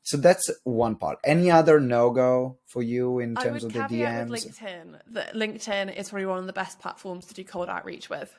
So 0.04 0.18
that's 0.18 0.50
one 0.64 0.96
part. 0.96 1.18
Any 1.24 1.50
other 1.50 1.80
no 1.80 2.10
go 2.10 2.58
for 2.66 2.82
you 2.82 3.20
in 3.20 3.34
terms 3.36 3.64
of 3.64 3.72
the 3.72 3.80
DMs? 3.80 4.28
With 4.28 4.44
LinkedIn, 4.44 5.00
that 5.12 5.34
LinkedIn 5.34 5.96
is 5.96 6.10
probably 6.10 6.26
one 6.26 6.38
of 6.38 6.46
the 6.46 6.52
best 6.52 6.78
platforms 6.78 7.24
to 7.26 7.34
do 7.34 7.42
cold 7.42 7.70
outreach 7.70 8.10
with. 8.10 8.38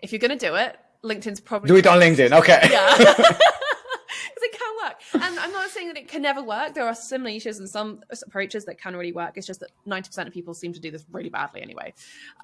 If 0.00 0.12
you're 0.12 0.18
going 0.18 0.38
to 0.38 0.46
do 0.46 0.54
it, 0.56 0.78
LinkedIn's 1.02 1.40
probably 1.40 1.68
do 1.68 1.76
it 1.76 1.86
on 1.86 1.98
LinkedIn. 2.00 2.38
Okay. 2.38 2.68
Yeah. 2.70 2.94
it 2.98 4.52
can 4.52 4.76
work. 4.84 5.00
And 5.14 5.38
I'm 5.38 5.52
not 5.52 5.65
saying 5.76 5.88
that 5.88 5.96
it 5.96 6.08
can 6.08 6.22
never 6.22 6.42
work. 6.42 6.74
There 6.74 6.86
are 6.86 6.94
some 6.94 7.22
niches 7.22 7.58
and 7.58 7.68
some 7.68 8.00
approaches 8.26 8.64
that 8.64 8.80
can 8.80 8.96
really 8.96 9.12
work. 9.12 9.36
It's 9.36 9.46
just 9.46 9.60
that 9.60 9.70
90% 9.86 10.26
of 10.26 10.32
people 10.32 10.54
seem 10.54 10.72
to 10.72 10.80
do 10.80 10.90
this 10.90 11.04
really 11.10 11.28
badly 11.28 11.62
anyway. 11.62 11.94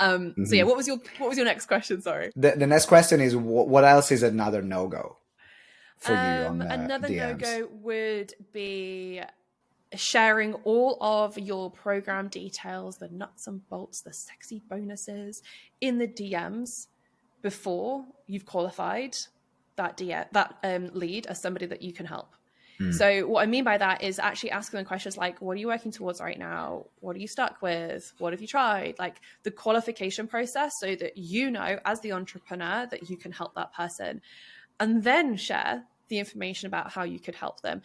Um, 0.01 0.31
mm-hmm. 0.31 0.45
So 0.45 0.55
yeah, 0.55 0.64
what 0.64 0.77
was 0.77 0.87
your 0.87 0.99
what 1.18 1.29
was 1.29 1.38
your 1.38 1.47
next 1.47 1.66
question? 1.66 2.01
Sorry. 2.03 2.31
The, 2.37 2.53
the 2.53 2.66
next 2.66 2.87
question 2.87 3.21
is 3.21 3.35
what 3.37 3.85
else 3.85 4.12
is 4.12 4.23
another 4.23 4.62
no 4.62 4.88
go 4.88 5.16
for 5.99 6.16
um, 6.16 6.18
you 6.18 6.47
on 6.49 6.62
Another 6.62 7.09
no 7.09 7.35
go 7.35 7.68
would 7.81 8.35
be 8.53 9.23
sharing 9.95 10.55
all 10.64 10.97
of 11.01 11.38
your 11.38 11.71
program 11.71 12.29
details, 12.29 12.97
the 12.97 13.09
nuts 13.09 13.47
and 13.47 13.66
bolts, 13.68 14.01
the 14.01 14.12
sexy 14.12 14.62
bonuses 14.68 15.42
in 15.81 15.99
the 15.99 16.09
DMs 16.09 16.87
before 17.42 18.05
you've 18.27 18.47
qualified 18.47 19.16
that 19.77 19.97
DM, 19.97 20.27
that 20.33 20.57
um, 20.62 20.90
lead 20.92 21.27
as 21.27 21.40
somebody 21.40 21.66
that 21.66 21.83
you 21.83 21.92
can 21.92 22.07
help. 22.07 22.35
Mm. 22.83 22.95
So 22.95 23.27
what 23.27 23.42
I 23.42 23.47
mean 23.47 23.64
by 23.64 23.79
that 23.79 24.03
is 24.03 24.18
actually 24.18 24.51
asking 24.51 24.79
them 24.79 24.87
questions 24.87 25.16
like, 25.16 25.40
"What 25.40 25.53
are 25.53 25.61
you 25.61 25.68
working 25.68 25.92
towards 25.92 26.21
right 26.21 26.38
now? 26.38 26.87
What 27.01 27.16
are 27.16 27.18
you 27.18 27.29
stuck 27.29 27.62
with? 27.62 28.12
What 28.18 28.33
have 28.33 28.40
you 28.40 28.49
tried?" 28.49 28.99
Like 28.99 29.21
the 29.42 29.51
qualification 29.51 30.27
process, 30.27 30.79
so 30.79 30.95
that 30.97 31.16
you 31.16 31.51
know 31.51 31.79
as 31.85 32.01
the 32.01 32.12
entrepreneur 32.12 32.87
that 32.90 33.09
you 33.09 33.16
can 33.16 33.33
help 33.33 33.55
that 33.55 33.73
person, 33.73 34.21
and 34.81 35.03
then 35.03 35.37
share 35.37 35.85
the 36.09 36.18
information 36.18 36.66
about 36.66 36.92
how 36.92 37.05
you 37.05 37.18
could 37.18 37.35
help 37.35 37.61
them 37.62 37.83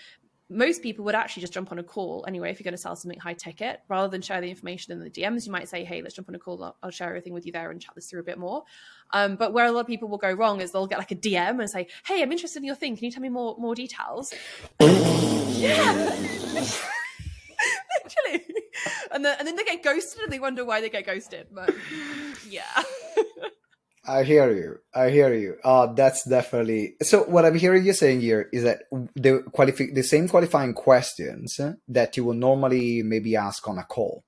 most 0.50 0.82
people 0.82 1.04
would 1.06 1.16
actually 1.16 1.42
just 1.42 1.54
jump 1.54 1.72
on 1.72 1.80
a 1.80 1.84
call 1.84 2.24
anyway 2.28 2.50
if 2.52 2.60
you're 2.60 2.64
going 2.64 2.74
to 2.74 2.78
sell 2.78 2.96
something 2.96 3.20
high 3.20 3.34
ticket 3.34 3.82
rather 3.90 4.08
than 4.08 4.22
share 4.22 4.40
the 4.40 4.50
information 4.50 4.94
in 4.94 5.00
the 5.00 5.10
DMs. 5.10 5.46
You 5.46 5.52
might 5.52 5.68
say, 5.68 5.84
"Hey, 5.84 6.02
let's 6.02 6.16
jump 6.16 6.30
on 6.30 6.36
a 6.36 6.40
call. 6.40 6.64
I'll, 6.64 6.78
I'll 6.84 6.92
share 6.92 7.10
everything 7.10 7.34
with 7.34 7.46
you 7.46 7.52
there 7.52 7.70
and 7.70 7.82
chat 7.82 7.96
this 7.96 8.10
through 8.10 8.22
a 8.22 8.24
bit 8.24 8.38
more." 8.38 8.64
Um, 9.12 9.36
but 9.36 9.54
where 9.54 9.66
a 9.66 9.72
lot 9.72 9.82
of 9.82 9.88
people 9.88 10.08
will 10.08 10.18
go 10.18 10.32
wrong 10.32 10.62
is 10.62 10.72
they'll 10.72 10.88
get 10.88 11.00
like 11.00 11.12
a 11.12 11.16
DM 11.16 11.60
and 11.60 11.70
say, 11.70 11.88
"Hey, 12.06 12.22
I'm 12.22 12.32
interested 12.32 12.60
in 12.60 12.66
your 12.66 12.76
thing. 12.76 12.96
Can 12.96 13.06
you 13.06 13.12
tell 13.12 13.22
me 13.22 13.30
more 13.30 13.56
more 13.60 13.76
details?" 13.76 14.34
yeah, 14.80 16.16
literally. 16.54 18.46
And 19.12 19.26
then 19.26 19.36
and 19.40 19.48
then 19.48 19.56
they 19.56 19.64
get 19.64 19.84
ghosted 19.84 20.22
and 20.24 20.32
they 20.32 20.40
wonder 20.40 20.64
why 20.64 20.80
they 20.82 20.90
get 20.90 21.06
ghosted. 21.06 21.48
But 21.52 21.74
yeah. 22.48 22.64
I 24.08 24.24
hear 24.24 24.50
you. 24.52 24.80
I 24.96 25.10
hear 25.10 25.34
you. 25.34 25.58
Uh, 25.64 25.88
that's 25.94 26.24
definitely. 26.28 26.96
So 27.02 27.24
what 27.24 27.44
I'm 27.46 27.56
hearing 27.56 27.86
you 27.86 27.92
saying 27.92 28.22
here 28.22 28.50
is 28.54 28.64
that 28.64 28.84
the 29.16 29.44
qualify 29.52 29.88
the 29.94 30.04
same 30.04 30.30
qualifying 30.30 30.74
questions 30.74 31.60
that 31.90 32.16
you 32.16 32.24
will 32.24 32.34
normally 32.34 33.04
maybe 33.04 33.36
ask 33.36 33.68
on 33.68 33.78
a 33.78 33.84
call, 33.84 34.24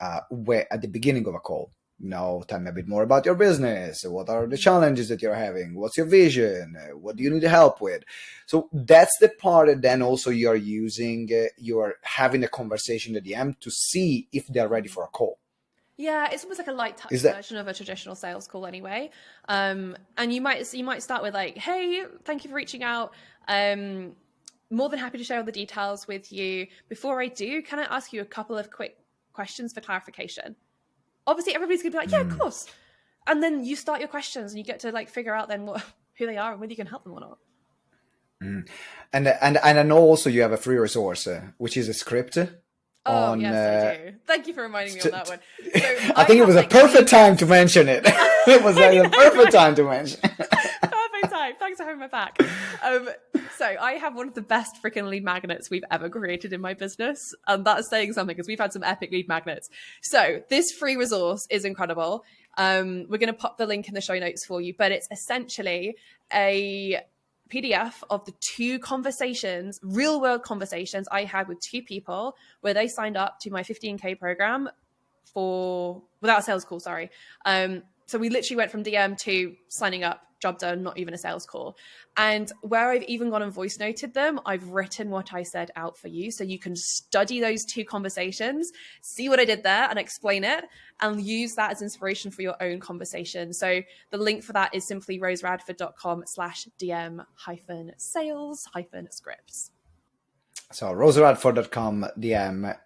uh, 0.00 0.20
where 0.30 0.72
at 0.72 0.80
the 0.80 0.88
beginning 0.88 1.28
of 1.28 1.34
a 1.34 1.40
call, 1.40 1.72
you 2.00 2.08
know, 2.08 2.42
tell 2.48 2.58
me 2.58 2.70
a 2.70 2.72
bit 2.72 2.88
more 2.88 3.02
about 3.02 3.26
your 3.26 3.34
business. 3.34 4.02
What 4.04 4.30
are 4.30 4.46
the 4.46 4.56
challenges 4.56 5.10
that 5.10 5.20
you're 5.20 5.34
having? 5.34 5.74
What's 5.74 5.98
your 5.98 6.06
vision? 6.06 6.76
What 6.94 7.16
do 7.16 7.22
you 7.22 7.30
need 7.30 7.42
help 7.42 7.82
with? 7.82 8.04
So 8.46 8.70
that's 8.72 9.18
the 9.20 9.28
part 9.28 9.68
that 9.68 9.82
then 9.82 10.00
also 10.00 10.30
you're 10.30 10.56
using. 10.56 11.28
Uh, 11.30 11.48
you're 11.58 11.96
having 12.02 12.44
a 12.44 12.48
conversation 12.48 13.14
at 13.16 13.24
the 13.24 13.34
end 13.34 13.60
to 13.60 13.70
see 13.70 14.28
if 14.32 14.46
they're 14.46 14.68
ready 14.68 14.88
for 14.88 15.04
a 15.04 15.08
call 15.08 15.38
yeah, 16.02 16.28
it's 16.32 16.42
almost 16.42 16.58
like 16.58 16.66
a 16.66 16.72
light 16.72 16.96
touch 16.96 17.12
that... 17.20 17.36
version 17.36 17.56
of 17.56 17.68
a 17.68 17.74
traditional 17.74 18.16
sales 18.16 18.48
call 18.48 18.66
anyway. 18.66 19.10
Um, 19.48 19.96
and 20.18 20.34
you 20.34 20.40
might 20.40 20.74
you 20.74 20.82
might 20.82 21.00
start 21.00 21.22
with 21.22 21.32
like, 21.32 21.56
"Hey, 21.56 22.04
thank 22.24 22.42
you 22.42 22.50
for 22.50 22.56
reaching 22.56 22.82
out. 22.82 23.14
Um, 23.46 24.16
more 24.68 24.88
than 24.88 24.98
happy 24.98 25.18
to 25.18 25.24
share 25.24 25.38
all 25.38 25.44
the 25.44 25.52
details 25.52 26.08
with 26.08 26.32
you. 26.32 26.66
Before 26.88 27.22
I 27.22 27.28
do, 27.28 27.62
can 27.62 27.78
I 27.78 27.84
ask 27.84 28.12
you 28.12 28.20
a 28.20 28.24
couple 28.24 28.58
of 28.58 28.70
quick 28.70 28.98
questions 29.32 29.72
for 29.72 29.80
clarification?" 29.80 30.56
Obviously, 31.24 31.54
everybody's 31.54 31.84
gonna 31.84 31.92
be 31.92 31.98
like, 31.98 32.10
"Yeah, 32.10 32.18
mm. 32.18 32.26
of 32.26 32.32
hmm. 32.32 32.38
course." 32.38 32.66
And 33.28 33.40
then 33.40 33.64
you 33.64 33.76
start 33.76 34.00
your 34.00 34.08
questions, 34.08 34.50
and 34.50 34.58
you 34.58 34.64
get 34.64 34.80
to 34.80 34.90
like 34.90 35.08
figure 35.08 35.34
out 35.34 35.48
then 35.48 35.66
what 35.66 35.84
who 36.18 36.26
they 36.26 36.36
are 36.36 36.50
and 36.50 36.60
whether 36.60 36.72
you 36.72 36.76
can 36.76 36.88
help 36.88 37.04
them 37.04 37.12
or 37.12 37.20
not. 37.20 37.38
Mm. 38.42 38.68
And 39.12 39.28
and 39.28 39.56
and 39.56 39.78
I 39.78 39.82
know 39.84 39.98
also 39.98 40.28
you 40.28 40.42
have 40.42 40.50
a 40.50 40.56
free 40.56 40.78
resource, 40.78 41.28
uh, 41.28 41.42
which 41.58 41.76
is 41.76 41.88
a 41.88 41.94
script 41.94 42.36
Oh 43.04 43.32
on, 43.32 43.40
yes, 43.40 43.54
uh, 43.54 43.88
I 43.88 44.10
do. 44.10 44.16
Thank 44.26 44.46
you 44.46 44.54
for 44.54 44.62
reminding 44.62 44.94
me 44.94 45.00
on 45.00 45.10
that 45.10 45.28
one. 45.28 45.38
So 45.74 45.80
I, 45.80 46.22
I 46.22 46.24
think 46.24 46.40
it 46.40 46.46
was 46.46 46.54
like, 46.54 46.66
a 46.72 46.78
perfect 46.80 47.08
time 47.08 47.36
to 47.38 47.46
mention 47.46 47.88
it. 47.88 48.02
it 48.04 48.62
was 48.62 48.76
like 48.76 48.96
a 48.96 49.08
perfect 49.08 49.52
time 49.52 49.74
to 49.74 49.84
mention. 49.84 50.20
perfect 50.20 51.30
time. 51.30 51.54
Thanks 51.58 51.78
for 51.78 51.84
having 51.84 51.98
my 51.98 52.06
back. 52.06 52.38
Um, 52.82 53.08
so 53.56 53.66
I 53.80 53.94
have 53.94 54.14
one 54.14 54.28
of 54.28 54.34
the 54.34 54.42
best 54.42 54.82
freaking 54.82 55.08
lead 55.08 55.24
magnets 55.24 55.70
we've 55.70 55.84
ever 55.90 56.08
created 56.08 56.52
in 56.52 56.60
my 56.60 56.74
business, 56.74 57.34
and 57.46 57.64
that's 57.64 57.88
saying 57.88 58.12
something 58.12 58.36
because 58.36 58.48
we've 58.48 58.60
had 58.60 58.72
some 58.72 58.84
epic 58.84 59.10
lead 59.10 59.28
magnets. 59.28 59.68
So 60.00 60.42
this 60.48 60.70
free 60.70 60.96
resource 60.96 61.46
is 61.50 61.64
incredible. 61.64 62.24
Um, 62.56 63.06
we're 63.08 63.18
going 63.18 63.32
to 63.32 63.32
pop 63.32 63.58
the 63.58 63.66
link 63.66 63.88
in 63.88 63.94
the 63.94 64.00
show 64.00 64.18
notes 64.18 64.44
for 64.44 64.60
you, 64.60 64.74
but 64.76 64.92
it's 64.92 65.08
essentially 65.10 65.96
a 66.32 67.00
PDF 67.52 68.02
of 68.08 68.24
the 68.24 68.32
two 68.40 68.78
conversations, 68.78 69.78
real 69.82 70.20
world 70.20 70.42
conversations 70.42 71.06
I 71.12 71.24
had 71.24 71.48
with 71.48 71.60
two 71.60 71.82
people 71.82 72.34
where 72.62 72.72
they 72.72 72.88
signed 72.88 73.16
up 73.16 73.38
to 73.40 73.50
my 73.50 73.62
15K 73.62 74.18
program 74.18 74.70
for 75.24 76.02
without 76.20 76.40
a 76.40 76.42
sales 76.42 76.64
call, 76.64 76.80
sorry. 76.80 77.10
Um, 77.44 77.82
so 78.06 78.18
we 78.18 78.30
literally 78.30 78.56
went 78.56 78.70
from 78.70 78.84
DM 78.84 79.18
to 79.20 79.54
signing 79.68 80.04
up, 80.04 80.22
job 80.42 80.58
done, 80.58 80.82
not 80.82 80.98
even 80.98 81.14
a 81.14 81.18
sales 81.18 81.46
call. 81.46 81.76
And 82.16 82.52
where 82.60 82.90
I've 82.90 83.04
even 83.04 83.30
gone 83.30 83.42
and 83.42 83.52
voice 83.52 83.78
noted 83.78 84.12
them, 84.12 84.40
I've 84.44 84.68
written 84.68 85.08
what 85.08 85.32
I 85.32 85.44
said 85.44 85.70
out 85.76 85.96
for 85.96 86.08
you. 86.08 86.30
So 86.30 86.44
you 86.44 86.58
can 86.58 86.76
study 86.76 87.40
those 87.40 87.64
two 87.64 87.84
conversations, 87.84 88.70
see 89.00 89.28
what 89.28 89.40
I 89.40 89.44
did 89.44 89.62
there 89.62 89.88
and 89.88 89.98
explain 89.98 90.44
it 90.44 90.64
and 91.00 91.22
use 91.22 91.54
that 91.54 91.70
as 91.70 91.80
inspiration 91.80 92.30
for 92.30 92.42
your 92.42 92.62
own 92.62 92.80
conversation. 92.80 93.52
So 93.52 93.80
the 94.10 94.18
link 94.18 94.42
for 94.42 94.52
that 94.52 94.74
is 94.74 94.86
simply 94.86 95.18
roseradford.com 95.18 96.24
slash 96.26 96.66
DM 96.78 97.24
hyphen 97.34 97.92
sales 97.96 98.68
hyphen 98.74 99.10
scripts. 99.10 99.70
So 100.72 100.86
roseradford.com 100.92 102.06
DM 102.18 102.76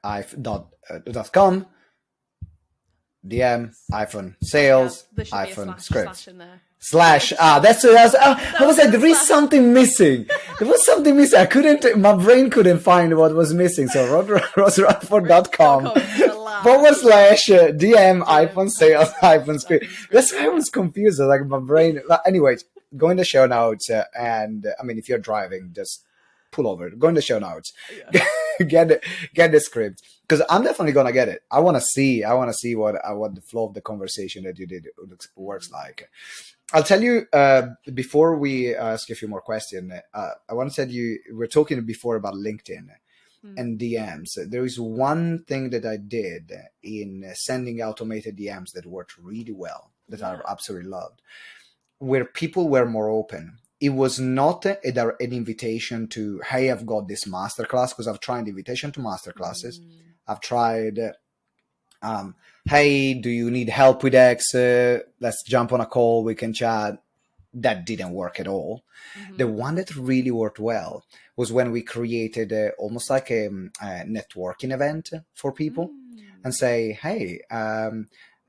dot, 0.42 0.68
uh, 0.90 0.98
dot 0.98 1.32
com 1.32 1.66
DM, 3.26 3.74
hyphen 3.90 4.36
sales, 4.42 5.06
Yeah, 5.10 5.16
there 5.16 5.24
should 5.24 5.32
be 5.32 5.36
a 5.36 5.38
hyphen 5.38 5.78
scripts. 5.78 6.28
Slash. 6.78 7.32
Ah, 7.40 7.58
that's 7.58 7.82
what 7.82 7.96
I 7.96 8.04
was. 8.04 8.14
ah, 8.20 8.56
I 8.60 8.66
was 8.66 8.78
like, 8.78 8.90
there 8.90 9.04
is 9.06 9.26
something 9.26 9.72
missing. 9.72 10.26
There 10.58 10.68
was 10.68 10.84
something 10.84 11.16
missing. 11.16 11.40
I 11.40 11.46
couldn't. 11.46 11.98
My 11.98 12.14
brain 12.14 12.48
couldn't 12.50 12.78
find 12.78 13.16
what 13.16 13.34
was 13.34 13.52
missing. 13.52 13.88
So 13.88 14.06
roseradford.com 14.06 15.92
slash. 15.96 16.62
forward 16.62 16.94
slash 16.94 17.50
uh, 17.50 17.68
DM 17.72 18.22
hyphen 18.22 18.68
sales 18.70 19.10
hyphen 19.20 19.58
script. 19.58 19.86
That's 20.12 20.32
why 20.32 20.44
I 20.44 20.48
was 20.48 20.70
confused. 20.70 21.18
Like 21.20 21.44
my 21.46 21.58
brain. 21.58 22.00
Anyways, 22.24 22.64
go 22.96 23.10
in 23.10 23.16
the 23.16 23.24
show 23.24 23.46
notes, 23.46 23.90
uh, 23.90 24.04
and 24.16 24.66
uh, 24.66 24.70
I 24.80 24.84
mean, 24.84 24.98
if 24.98 25.08
you're 25.08 25.18
driving, 25.18 25.72
just 25.74 26.04
pull 26.52 26.68
over. 26.68 26.88
Go 26.90 27.08
in 27.08 27.14
the 27.14 27.22
show 27.22 27.38
notes. 27.38 27.72
get 28.68 28.90
it, 28.90 29.04
get 29.34 29.52
the 29.52 29.60
script 29.60 30.02
because 30.22 30.44
I'm 30.50 30.62
definitely 30.62 30.92
gonna 30.92 31.12
get 31.12 31.28
it. 31.28 31.42
I 31.50 31.60
want 31.60 31.76
to 31.76 31.80
see. 31.80 32.24
I 32.24 32.34
want 32.34 32.50
to 32.50 32.54
see 32.54 32.74
what 32.74 32.96
uh, 32.96 33.14
what 33.14 33.34
the 33.34 33.40
flow 33.40 33.66
of 33.66 33.74
the 33.74 33.80
conversation 33.80 34.44
that 34.44 34.58
you 34.58 34.66
did 34.66 34.88
looks, 34.98 35.28
works 35.36 35.70
like. 35.70 36.08
I'll 36.72 36.82
tell 36.82 37.02
you 37.02 37.26
uh, 37.32 37.68
before 37.94 38.36
we 38.36 38.74
ask 38.74 39.08
a 39.10 39.14
few 39.14 39.28
more 39.28 39.40
questions. 39.40 39.92
Uh, 40.12 40.30
I 40.48 40.54
want 40.54 40.70
to 40.70 40.76
tell 40.76 40.92
you 40.92 41.18
we 41.32 41.44
are 41.44 41.48
talking 41.48 41.84
before 41.84 42.16
about 42.16 42.34
LinkedIn 42.34 42.88
and 43.56 43.78
DMs. 43.78 44.30
There 44.48 44.64
is 44.64 44.80
one 44.80 45.44
thing 45.44 45.70
that 45.70 45.84
I 45.86 45.96
did 45.96 46.52
in 46.82 47.24
sending 47.34 47.80
automated 47.80 48.36
DMs 48.36 48.72
that 48.72 48.86
worked 48.86 49.16
really 49.18 49.52
well 49.52 49.92
that 50.08 50.22
I 50.22 50.38
absolutely 50.48 50.88
loved, 50.88 51.22
where 51.98 52.24
people 52.24 52.68
were 52.68 52.86
more 52.86 53.08
open. 53.08 53.58
It 53.80 53.90
was 53.90 54.18
not 54.18 54.64
a, 54.64 54.78
a- 54.86 55.16
an 55.20 55.32
invitation 55.32 56.08
to, 56.08 56.40
hey, 56.48 56.70
I've 56.70 56.86
got 56.86 57.08
this 57.08 57.24
masterclass 57.24 57.90
because 57.90 58.08
I've 58.08 58.20
tried 58.20 58.48
invitation 58.48 58.92
to 58.92 59.00
masterclasses. 59.00 59.76
I've 60.26 60.40
tried, 60.40 60.98
um, 62.02 62.34
hey, 62.64 63.14
do 63.14 63.30
you 63.30 63.50
need 63.50 63.68
help 63.68 64.02
with 64.02 64.14
X? 64.14 64.54
Uh, 64.54 65.00
let's 65.20 65.42
jump 65.44 65.72
on 65.72 65.80
a 65.80 65.86
call. 65.86 66.24
We 66.24 66.34
can 66.34 66.52
chat. 66.52 67.02
That 67.54 67.86
didn't 67.86 68.12
work 68.12 68.38
at 68.38 68.48
all. 68.48 68.82
Mm-hmm. 69.18 69.36
The 69.36 69.46
one 69.46 69.74
that 69.76 69.96
really 69.96 70.30
worked 70.30 70.58
well 70.58 71.04
was 71.36 71.52
when 71.52 71.70
we 71.70 71.82
created 71.82 72.52
uh, 72.52 72.70
almost 72.78 73.08
like 73.08 73.30
a, 73.30 73.46
um, 73.46 73.70
a 73.80 74.04
networking 74.04 74.72
event 74.72 75.10
for 75.34 75.52
people 75.52 75.90
and 76.44 76.54
say, 76.54 76.92
hey, 77.00 77.40
um, 77.50 78.08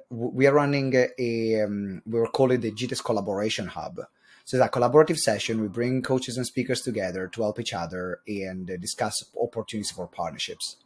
we 0.09 0.47
are 0.47 0.53
running 0.53 0.95
a, 0.95 1.07
a 1.19 1.63
um, 1.63 2.01
we 2.05 2.19
were 2.19 2.27
calling 2.27 2.61
the 2.61 2.71
GTS 2.71 3.03
Collaboration 3.03 3.67
Hub. 3.67 3.99
So 4.47 4.55
it's 4.55 4.65
a 4.65 4.69
collaborative 4.69 5.17
session. 5.17 5.59
We 5.61 5.67
bring 5.67 6.01
coaches 6.01 6.37
and 6.37 6.45
speakers 6.47 6.79
together 6.79 7.27
to 7.33 7.41
help 7.41 7.59
each 7.59 7.73
other 7.73 8.21
and 8.25 8.71
uh, 8.71 8.77
discuss 8.77 9.25
opportunities 9.37 9.91
for 9.91 10.07
partnerships. 10.07 10.77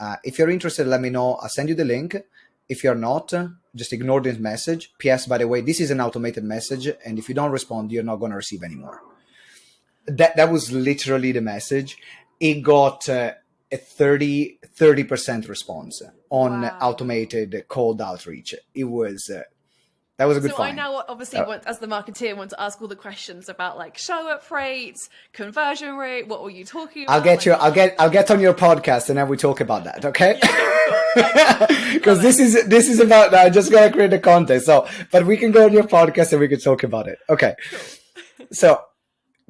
Uh, 0.00 0.16
if 0.24 0.38
you're 0.38 0.48
interested, 0.48 0.86
let 0.86 1.02
me 1.02 1.10
know. 1.10 1.34
I'll 1.34 1.50
send 1.50 1.68
you 1.68 1.74
the 1.74 1.84
link. 1.84 2.16
If 2.70 2.82
you're 2.82 2.94
not, 2.94 3.34
uh, 3.34 3.48
just 3.76 3.92
ignore 3.92 4.22
this 4.22 4.38
message. 4.38 4.94
P.S. 4.96 5.26
By 5.26 5.36
the 5.36 5.46
way, 5.46 5.60
this 5.60 5.78
is 5.78 5.90
an 5.90 6.00
automated 6.00 6.42
message, 6.42 6.86
and 7.04 7.18
if 7.18 7.28
you 7.28 7.34
don't 7.34 7.50
respond, 7.50 7.92
you're 7.92 8.02
not 8.02 8.16
going 8.16 8.30
to 8.30 8.36
receive 8.36 8.62
anymore. 8.62 9.02
That 10.06 10.34
that 10.36 10.50
was 10.50 10.72
literally 10.72 11.32
the 11.32 11.42
message. 11.42 11.98
It 12.40 12.62
got 12.62 13.10
uh, 13.10 13.32
a 13.70 13.76
30 13.76 14.58
percent 15.04 15.50
response 15.50 16.00
on 16.30 16.62
Wow. 16.62 16.78
automated 16.80 17.66
cold 17.68 18.00
outreach. 18.00 18.54
It 18.74 18.84
was 18.84 19.28
uh, 19.28 19.42
that 20.18 20.26
was 20.26 20.36
a 20.36 20.40
good 20.40 20.50
So 20.50 20.62
I 20.62 20.72
now 20.72 21.02
obviously 21.08 21.38
Uh, 21.38 21.46
want, 21.46 21.66
as 21.66 21.78
the 21.78 21.86
marketeer, 21.86 22.36
want 22.36 22.50
to 22.50 22.60
ask 22.60 22.80
all 22.80 22.88
the 22.88 22.96
questions 22.96 23.48
about 23.48 23.76
like 23.78 23.96
show 23.98 24.28
up 24.28 24.50
rates, 24.50 25.08
conversion 25.32 25.96
rate. 25.96 26.28
What 26.28 26.42
were 26.42 26.50
you 26.50 26.64
talking 26.64 27.04
about? 27.04 27.14
I'll 27.14 27.22
get 27.22 27.46
you. 27.46 27.52
I'll 27.52 27.72
get. 27.72 27.96
I'll 27.98 28.10
get 28.10 28.30
on 28.30 28.40
your 28.40 28.54
podcast, 28.54 29.08
and 29.08 29.18
then 29.18 29.28
we 29.28 29.36
talk 29.36 29.60
about 29.60 29.84
that. 29.84 30.04
Okay. 30.04 30.38
Yeah, 31.16 31.66
Because 31.94 32.20
this 32.20 32.38
is 32.38 32.66
this 32.66 32.88
is 32.88 33.00
about. 33.00 33.32
I 33.34 33.48
just 33.50 33.70
gotta 33.70 33.90
create 33.90 34.10
the 34.10 34.18
content. 34.18 34.62
So, 34.62 34.86
but 35.10 35.26
we 35.26 35.36
can 35.36 35.50
go 35.50 35.64
on 35.64 35.72
your 35.72 35.84
podcast 35.84 36.32
and 36.32 36.40
we 36.40 36.48
can 36.48 36.60
talk 36.60 36.82
about 36.82 37.08
it. 37.08 37.18
Okay. 37.28 37.54
So, 38.50 38.82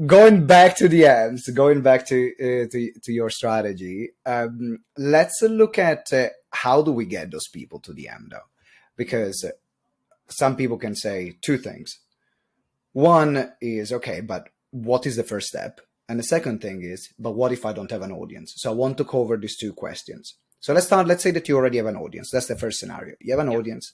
going 0.06 0.46
back 0.46 0.76
to 0.76 0.88
the 0.88 1.02
DMs, 1.02 1.52
going 1.54 1.80
back 1.82 2.06
to 2.06 2.32
uh, 2.40 2.68
to 2.70 2.92
to 3.02 3.12
your 3.12 3.30
strategy. 3.30 4.10
Um, 4.24 4.78
let's 4.96 5.42
look 5.42 5.78
at 5.78 6.12
uh, 6.12 6.28
how 6.50 6.82
do 6.82 6.92
we 6.92 7.04
get 7.04 7.30
those 7.30 7.48
people 7.48 7.80
to 7.80 7.92
the 7.92 8.08
end, 8.08 8.28
though, 8.30 8.48
because 8.96 9.44
uh, 9.44 9.50
some 10.28 10.56
people 10.56 10.78
can 10.78 10.94
say 10.94 11.34
two 11.42 11.58
things. 11.58 11.98
One 12.92 13.52
is 13.60 13.92
okay, 13.92 14.20
but 14.20 14.48
what 14.70 15.06
is 15.06 15.16
the 15.16 15.22
first 15.22 15.48
step? 15.48 15.80
And 16.08 16.18
the 16.18 16.24
second 16.24 16.60
thing 16.60 16.82
is, 16.82 17.12
but 17.18 17.32
what 17.32 17.52
if 17.52 17.64
I 17.64 17.72
don't 17.72 17.90
have 17.90 18.02
an 18.02 18.12
audience? 18.12 18.54
So 18.56 18.70
I 18.70 18.74
want 18.74 18.98
to 18.98 19.04
cover 19.04 19.36
these 19.36 19.56
two 19.56 19.72
questions. 19.72 20.34
So 20.60 20.72
let's 20.72 20.86
start. 20.86 21.06
Let's 21.06 21.22
say 21.22 21.30
that 21.32 21.48
you 21.48 21.56
already 21.56 21.78
have 21.78 21.86
an 21.86 21.96
audience. 21.96 22.30
That's 22.30 22.46
the 22.46 22.56
first 22.58 22.78
scenario. 22.78 23.14
You 23.20 23.32
have 23.32 23.46
an 23.46 23.50
Yeah. 23.50 23.58
audience. 23.58 23.92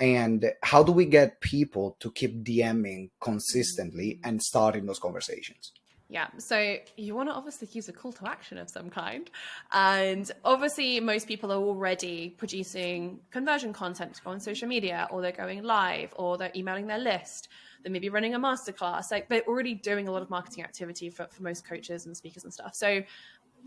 And 0.00 0.52
how 0.62 0.82
do 0.82 0.90
we 0.92 1.04
get 1.04 1.40
people 1.40 1.96
to 2.00 2.10
keep 2.10 2.42
DMing 2.42 3.10
consistently 3.20 4.14
mm. 4.14 4.28
and 4.28 4.42
starting 4.42 4.86
those 4.86 4.98
conversations? 4.98 5.72
Yeah, 6.12 6.26
so 6.36 6.76
you 6.98 7.14
want 7.14 7.30
to 7.30 7.34
obviously 7.34 7.68
use 7.72 7.88
a 7.88 7.92
call 7.94 8.12
to 8.12 8.28
action 8.28 8.58
of 8.58 8.68
some 8.68 8.90
kind. 8.90 9.30
And 9.72 10.30
obviously, 10.44 11.00
most 11.00 11.26
people 11.26 11.50
are 11.50 11.56
already 11.56 12.34
producing 12.36 13.18
conversion 13.30 13.72
content 13.72 14.20
on 14.26 14.38
social 14.38 14.68
media, 14.68 15.08
or 15.10 15.22
they're 15.22 15.32
going 15.32 15.62
live, 15.62 16.12
or 16.16 16.36
they're 16.36 16.52
emailing 16.54 16.86
their 16.86 16.98
list. 16.98 17.48
They 17.82 17.88
may 17.88 17.98
be 17.98 18.10
running 18.10 18.34
a 18.34 18.38
masterclass. 18.38 19.10
Like 19.10 19.30
they're 19.30 19.48
already 19.48 19.72
doing 19.72 20.06
a 20.06 20.12
lot 20.12 20.20
of 20.20 20.28
marketing 20.28 20.64
activity 20.64 21.08
for, 21.08 21.28
for 21.30 21.42
most 21.44 21.66
coaches 21.66 22.04
and 22.04 22.14
speakers 22.14 22.44
and 22.44 22.52
stuff. 22.52 22.74
So, 22.74 23.02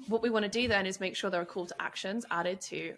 what 0.07 0.21
we 0.21 0.29
want 0.29 0.43
to 0.43 0.49
do 0.49 0.67
then 0.67 0.85
is 0.85 0.99
make 0.99 1.15
sure 1.15 1.31
there 1.31 1.41
are 1.41 1.45
call 1.45 1.65
to 1.65 1.81
actions 1.81 2.27
added 2.29 2.61
to 2.61 2.93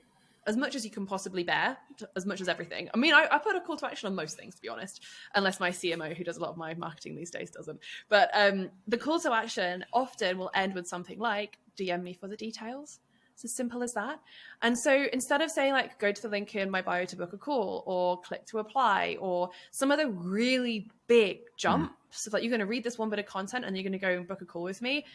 as 0.47 0.55
much 0.55 0.75
as 0.75 0.86
you 0.86 0.89
can 0.89 1.05
possibly 1.05 1.43
bear, 1.43 1.77
as 2.15 2.25
much 2.25 2.39
as 2.39 2.47
everything. 2.47 2.89
I 2.93 2.97
mean, 2.97 3.13
I, 3.13 3.27
I 3.29 3.38
put 3.38 3.57
a 3.57 3.62
call 3.62 3.75
to 3.77 3.86
action 3.86 4.07
on 4.07 4.15
most 4.15 4.38
things, 4.38 4.55
to 4.55 4.62
be 4.62 4.69
honest, 4.69 5.03
unless 5.36 5.60
my 5.60 5.69
CMO, 5.69 6.15
who 6.15 6.23
does 6.23 6.38
a 6.38 6.39
lot 6.39 6.49
of 6.51 6.57
my 6.57 6.73
marketing 6.73 7.15
these 7.15 7.29
days, 7.29 7.51
doesn't. 7.51 7.79
But 8.07 8.29
um, 8.33 8.69
the 8.88 8.97
call 8.97 9.19
to 9.19 9.33
action 9.33 9.86
often 9.91 10.38
will 10.38 10.49
end 10.55 10.73
with 10.73 10.88
something 10.88 11.19
like 11.19 11.60
DM 11.77 12.01
me 12.01 12.13
for 12.13 12.29
the 12.29 12.38
details. 12.38 12.99
It's 13.33 13.43
as 13.43 13.55
simple 13.55 13.83
as 13.83 13.93
that. 13.93 14.19
And 14.63 14.75
so 14.75 15.05
instead 15.13 15.41
of 15.41 15.51
saying, 15.51 15.73
like, 15.73 15.99
go 15.99 16.12
to 16.12 16.21
the 16.21 16.29
link 16.29 16.55
in 16.55 16.71
my 16.71 16.81
bio 16.81 17.05
to 17.05 17.15
book 17.15 17.33
a 17.33 17.38
call 17.38 17.83
or 17.86 18.19
click 18.21 18.47
to 18.47 18.57
apply 18.57 19.17
or 19.19 19.49
some 19.69 19.91
other 19.91 20.10
really 20.10 20.89
big 21.07 21.41
jumps, 21.55 21.93
so 22.10 22.31
that 22.31 22.41
you're 22.41 22.49
going 22.49 22.60
to 22.60 22.65
read 22.65 22.83
this 22.83 22.97
one 22.97 23.10
bit 23.10 23.19
of 23.19 23.25
content 23.25 23.65
and 23.65 23.75
you're 23.75 23.83
going 23.83 23.91
to 23.91 23.99
go 23.99 24.10
and 24.10 24.27
book 24.27 24.41
a 24.41 24.45
call 24.45 24.63
with 24.63 24.81
me, 24.81 25.05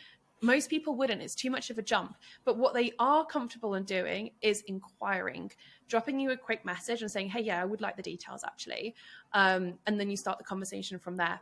most 0.43 0.69
people 0.69 0.97
wouldn't. 0.97 1.23
It's 1.23 1.35
too 1.35 1.51
much 1.51 1.71
of 1.71 1.79
a 1.79 1.83
jump. 1.83 2.17
But 2.45 2.59
what 2.59 2.75
they 2.75 2.93
are 2.99 3.25
comfortable 3.25 3.75
in 3.75 3.85
doing 3.85 4.31
is 4.43 4.63
inquiring, 4.67 5.53
dropping 5.89 6.19
you 6.19 6.33
a 6.33 6.37
quick 6.37 6.65
message 6.65 7.01
and 7.01 7.11
saying, 7.11 7.31
hey, 7.31 7.41
yeah, 7.41 7.63
I 7.63 7.65
would 7.65 7.81
like 7.81 7.97
the 7.97 8.03
details 8.03 8.43
actually. 8.45 8.95
Um, 9.33 9.79
and 9.87 9.99
then 9.99 10.11
you 10.11 10.17
start 10.17 10.39
the 10.39 10.45
conversation 10.45 10.99
from 10.99 11.17
there. 11.17 11.41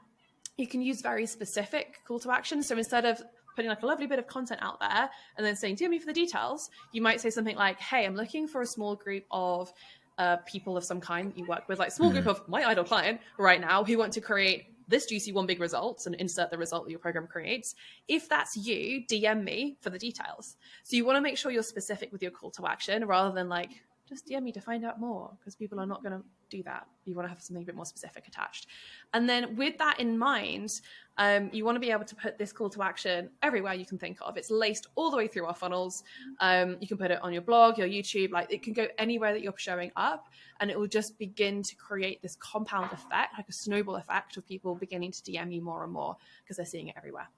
You 0.58 0.66
can 0.66 0.82
use 0.82 1.00
very 1.00 1.24
specific 1.26 2.00
call 2.06 2.20
to 2.20 2.30
action. 2.30 2.62
So 2.62 2.76
instead 2.76 3.06
of 3.06 3.22
putting 3.56 3.68
like 3.68 3.82
a 3.82 3.86
lovely 3.86 4.06
bit 4.06 4.18
of 4.18 4.26
content 4.26 4.60
out 4.62 4.78
there 4.80 5.10
and 5.36 5.46
then 5.46 5.56
saying, 5.56 5.76
DM 5.76 5.90
me 5.90 5.98
for 5.98 6.06
the 6.06 6.12
details, 6.12 6.70
you 6.92 7.00
might 7.00 7.20
say 7.20 7.30
something 7.30 7.56
like, 7.56 7.80
hey, 7.80 8.04
I'm 8.04 8.14
looking 8.14 8.46
for 8.46 8.60
a 8.60 8.66
small 8.66 8.94
group 8.94 9.24
of 9.30 9.72
uh, 10.20 10.36
people 10.44 10.76
of 10.76 10.84
some 10.84 11.00
kind 11.00 11.30
that 11.30 11.38
you 11.38 11.46
work 11.46 11.66
with, 11.66 11.78
like 11.78 11.90
small 11.90 12.10
group 12.10 12.26
of 12.26 12.46
my 12.46 12.62
idol 12.62 12.84
client 12.84 13.20
right 13.38 13.60
now 13.60 13.82
who 13.82 13.96
want 13.96 14.12
to 14.12 14.20
create 14.20 14.66
this 14.86 15.06
juicy 15.06 15.32
one 15.32 15.46
big 15.46 15.60
results 15.60 16.06
and 16.06 16.14
insert 16.16 16.50
the 16.50 16.58
result 16.58 16.84
that 16.84 16.90
your 16.90 17.00
program 17.00 17.26
creates. 17.26 17.74
If 18.06 18.28
that's 18.28 18.54
you, 18.54 19.02
DM 19.10 19.42
me 19.42 19.78
for 19.80 19.88
the 19.88 19.98
details. 19.98 20.56
So 20.82 20.96
you 20.96 21.06
want 21.06 21.16
to 21.16 21.22
make 21.22 21.38
sure 21.38 21.50
you're 21.50 21.62
specific 21.62 22.12
with 22.12 22.22
your 22.22 22.32
call 22.32 22.50
to 22.52 22.66
action 22.66 23.06
rather 23.06 23.34
than 23.34 23.48
like 23.48 23.70
just 24.10 24.26
DM 24.26 24.42
me 24.42 24.52
to 24.52 24.60
find 24.60 24.84
out 24.84 25.00
more 25.00 25.30
because 25.38 25.54
people 25.54 25.80
are 25.80 25.86
not 25.86 26.02
going 26.02 26.18
to 26.18 26.24
do 26.50 26.62
that. 26.64 26.86
You 27.04 27.14
want 27.14 27.26
to 27.26 27.30
have 27.30 27.40
something 27.40 27.62
a 27.62 27.66
bit 27.66 27.76
more 27.76 27.86
specific 27.86 28.26
attached. 28.26 28.66
And 29.14 29.28
then 29.28 29.56
with 29.56 29.78
that 29.78 30.00
in 30.00 30.18
mind, 30.18 30.80
um, 31.16 31.48
you 31.52 31.64
want 31.64 31.76
to 31.76 31.80
be 31.80 31.90
able 31.92 32.04
to 32.04 32.16
put 32.16 32.36
this 32.36 32.52
call 32.52 32.68
to 32.70 32.82
action 32.82 33.30
everywhere 33.42 33.74
you 33.74 33.86
can 33.86 33.98
think 33.98 34.18
of. 34.20 34.36
It's 34.36 34.50
laced 34.50 34.88
all 34.96 35.10
the 35.10 35.16
way 35.16 35.28
through 35.28 35.46
our 35.46 35.54
funnels. 35.54 36.02
Um, 36.40 36.76
you 36.80 36.88
can 36.88 36.98
put 36.98 37.12
it 37.12 37.22
on 37.22 37.32
your 37.32 37.42
blog, 37.42 37.78
your 37.78 37.88
YouTube, 37.88 38.32
like 38.32 38.52
it 38.52 38.62
can 38.62 38.72
go 38.72 38.88
anywhere 38.98 39.32
that 39.32 39.42
you're 39.42 39.54
showing 39.56 39.92
up, 39.96 40.26
and 40.58 40.70
it 40.70 40.78
will 40.78 40.88
just 40.88 41.18
begin 41.18 41.62
to 41.62 41.76
create 41.76 42.20
this 42.20 42.36
compound 42.36 42.92
effect, 42.92 43.34
like 43.38 43.48
a 43.48 43.52
snowball 43.52 43.96
effect 43.96 44.36
of 44.36 44.46
people 44.46 44.74
beginning 44.74 45.12
to 45.12 45.22
DM 45.22 45.54
you 45.54 45.62
more 45.62 45.84
and 45.84 45.92
more 45.92 46.16
because 46.42 46.56
they're 46.56 46.66
seeing 46.66 46.88
it 46.88 46.94
everywhere. 46.96 47.28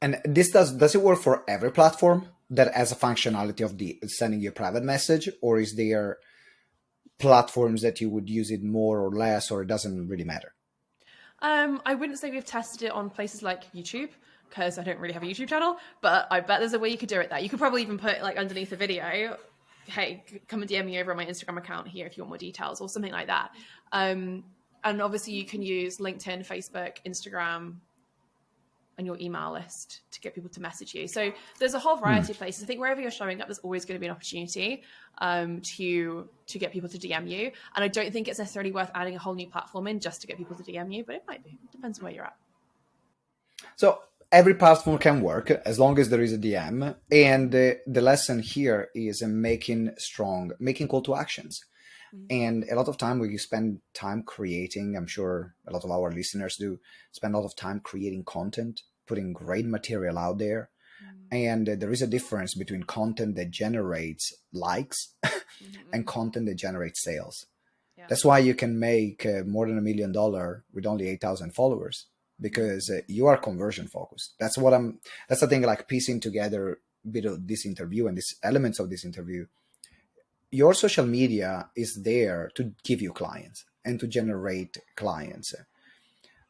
And 0.00 0.20
this 0.24 0.50
does 0.50 0.72
does 0.72 0.94
it 0.94 1.02
work 1.02 1.20
for 1.20 1.44
every 1.48 1.70
platform 1.70 2.28
that 2.50 2.74
has 2.74 2.92
a 2.92 2.96
functionality 2.96 3.64
of 3.64 3.78
the 3.78 3.98
sending 4.06 4.40
you 4.40 4.50
a 4.50 4.52
private 4.52 4.82
message, 4.82 5.28
or 5.42 5.58
is 5.58 5.76
there 5.76 6.18
platforms 7.18 7.82
that 7.82 8.00
you 8.00 8.08
would 8.08 8.30
use 8.30 8.50
it 8.50 8.62
more 8.62 9.00
or 9.00 9.10
less, 9.10 9.50
or 9.50 9.62
it 9.62 9.66
doesn't 9.66 10.08
really 10.08 10.24
matter? 10.24 10.54
Um, 11.40 11.80
I 11.86 11.94
wouldn't 11.94 12.18
say 12.18 12.30
we've 12.30 12.44
tested 12.44 12.82
it 12.82 12.92
on 12.92 13.10
places 13.10 13.42
like 13.42 13.72
YouTube 13.72 14.10
because 14.48 14.78
I 14.78 14.82
don't 14.82 14.98
really 14.98 15.14
have 15.14 15.22
a 15.22 15.26
YouTube 15.26 15.48
channel, 15.48 15.76
but 16.00 16.26
I 16.30 16.40
bet 16.40 16.60
there's 16.60 16.72
a 16.72 16.78
way 16.78 16.88
you 16.88 16.98
could 16.98 17.08
do 17.08 17.20
it 17.20 17.30
there. 17.30 17.38
You 17.38 17.48
could 17.48 17.58
probably 17.58 17.82
even 17.82 17.98
put 17.98 18.22
like 18.22 18.36
underneath 18.36 18.70
the 18.70 18.76
video, 18.76 19.36
hey, 19.86 20.24
come 20.48 20.62
and 20.62 20.70
DM 20.70 20.86
me 20.86 20.98
over 21.00 21.10
on 21.10 21.16
my 21.16 21.26
Instagram 21.26 21.58
account 21.58 21.88
here 21.88 22.06
if 22.06 22.16
you 22.16 22.22
want 22.22 22.30
more 22.30 22.38
details 22.38 22.80
or 22.80 22.88
something 22.88 23.12
like 23.12 23.26
that. 23.26 23.50
Um, 23.92 24.44
and 24.84 25.02
obviously 25.02 25.34
you 25.34 25.44
can 25.44 25.62
use 25.62 25.98
LinkedIn, 25.98 26.46
Facebook, 26.46 26.96
Instagram, 27.06 27.76
and 28.98 29.06
your 29.06 29.16
email 29.20 29.52
list 29.52 30.00
to 30.10 30.20
get 30.20 30.34
people 30.34 30.50
to 30.50 30.60
message 30.60 30.94
you. 30.94 31.08
So 31.08 31.32
there's 31.58 31.74
a 31.74 31.78
whole 31.78 31.96
hmm. 31.96 32.04
variety 32.04 32.26
mm. 32.26 32.30
of 32.30 32.38
places. 32.38 32.64
I 32.64 32.66
think 32.66 32.80
wherever 32.80 33.00
you're 33.00 33.10
showing 33.10 33.40
up, 33.40 33.46
there's 33.46 33.60
always 33.60 33.84
going 33.84 33.96
to 33.96 34.00
be 34.00 34.06
an 34.06 34.12
opportunity 34.12 34.82
um, 35.18 35.60
to 35.76 36.28
to 36.46 36.58
get 36.58 36.72
people 36.72 36.88
to 36.88 36.98
DM 36.98 37.28
you. 37.28 37.52
And 37.74 37.84
I 37.84 37.88
don't 37.88 38.12
think 38.12 38.28
it's 38.28 38.38
necessarily 38.38 38.72
worth 38.72 38.90
adding 38.94 39.14
a 39.16 39.18
whole 39.18 39.34
new 39.34 39.46
platform 39.46 39.86
in 39.86 40.00
just 40.00 40.20
to 40.22 40.26
get 40.26 40.36
people 40.36 40.56
to 40.56 40.62
DM 40.62 40.92
you, 40.94 41.04
but 41.04 41.14
it 41.14 41.24
might 41.26 41.42
be. 41.44 41.50
It 41.50 41.72
depends 41.72 41.98
on 41.98 42.04
where 42.04 42.12
you're 42.12 42.24
at. 42.24 42.36
So 43.76 44.00
every 44.30 44.54
platform 44.54 44.98
can 44.98 45.20
work 45.20 45.50
as 45.50 45.78
long 45.78 45.98
as 45.98 46.08
there 46.08 46.20
is 46.20 46.32
a 46.32 46.38
DM. 46.38 46.94
And 47.10 47.50
the, 47.50 47.80
the 47.86 48.00
lesson 48.00 48.40
here 48.40 48.88
is 48.94 49.22
making 49.22 49.92
strong, 49.98 50.52
making 50.58 50.88
call 50.88 51.02
to 51.02 51.16
actions. 51.16 51.64
Mm-hmm. 52.14 52.26
And 52.30 52.64
a 52.70 52.74
lot 52.74 52.88
of 52.88 52.96
time 52.96 53.18
we 53.18 53.36
spend 53.36 53.80
time 53.94 54.22
creating, 54.22 54.96
I'm 54.96 55.06
sure 55.06 55.54
a 55.66 55.72
lot 55.72 55.84
of 55.84 55.90
our 55.90 56.10
listeners 56.10 56.56
do 56.56 56.78
spend 57.12 57.34
a 57.34 57.38
lot 57.38 57.46
of 57.46 57.56
time 57.56 57.80
creating 57.80 58.24
content, 58.24 58.82
putting 59.08 59.32
great 59.32 59.66
material 59.66 60.18
out 60.18 60.38
there. 60.38 60.70
Mm-hmm. 61.02 61.34
And 61.34 61.68
uh, 61.68 61.74
there 61.76 61.92
is 61.92 62.02
a 62.02 62.06
difference 62.06 62.54
between 62.54 62.82
content 62.84 63.36
that 63.36 63.50
generates 63.50 64.32
likes 64.52 65.14
mm-hmm. 65.24 65.92
and 65.92 66.06
content 66.06 66.46
that 66.46 66.56
generates 66.56 67.02
sales. 67.02 67.46
Yeah. 67.96 68.06
That's 68.08 68.24
why 68.24 68.38
you 68.38 68.54
can 68.54 68.78
make 68.78 69.26
uh, 69.26 69.42
more 69.44 69.66
than 69.66 69.78
a 69.78 69.82
million 69.82 70.12
dollar 70.12 70.64
with 70.72 70.86
only 70.86 71.08
8,000 71.08 71.54
followers 71.54 72.06
because 72.40 72.88
uh, 72.90 73.00
you 73.08 73.26
are 73.26 73.36
conversion 73.36 73.88
focused. 73.88 74.34
That's 74.38 74.56
what 74.56 74.72
I'm, 74.72 75.00
that's 75.28 75.40
the 75.40 75.48
thing 75.48 75.62
like 75.62 75.88
piecing 75.88 76.20
together 76.20 76.78
a 77.04 77.08
bit 77.08 77.24
of 77.24 77.48
this 77.48 77.66
interview 77.66 78.06
and 78.06 78.16
these 78.16 78.36
elements 78.42 78.78
of 78.78 78.90
this 78.90 79.04
interview 79.04 79.46
your 80.50 80.74
social 80.74 81.04
media 81.04 81.68
is 81.76 82.00
there 82.02 82.50
to 82.54 82.72
give 82.84 83.02
you 83.02 83.12
clients 83.12 83.64
and 83.84 84.00
to 84.00 84.06
generate 84.06 84.76
clients 84.96 85.54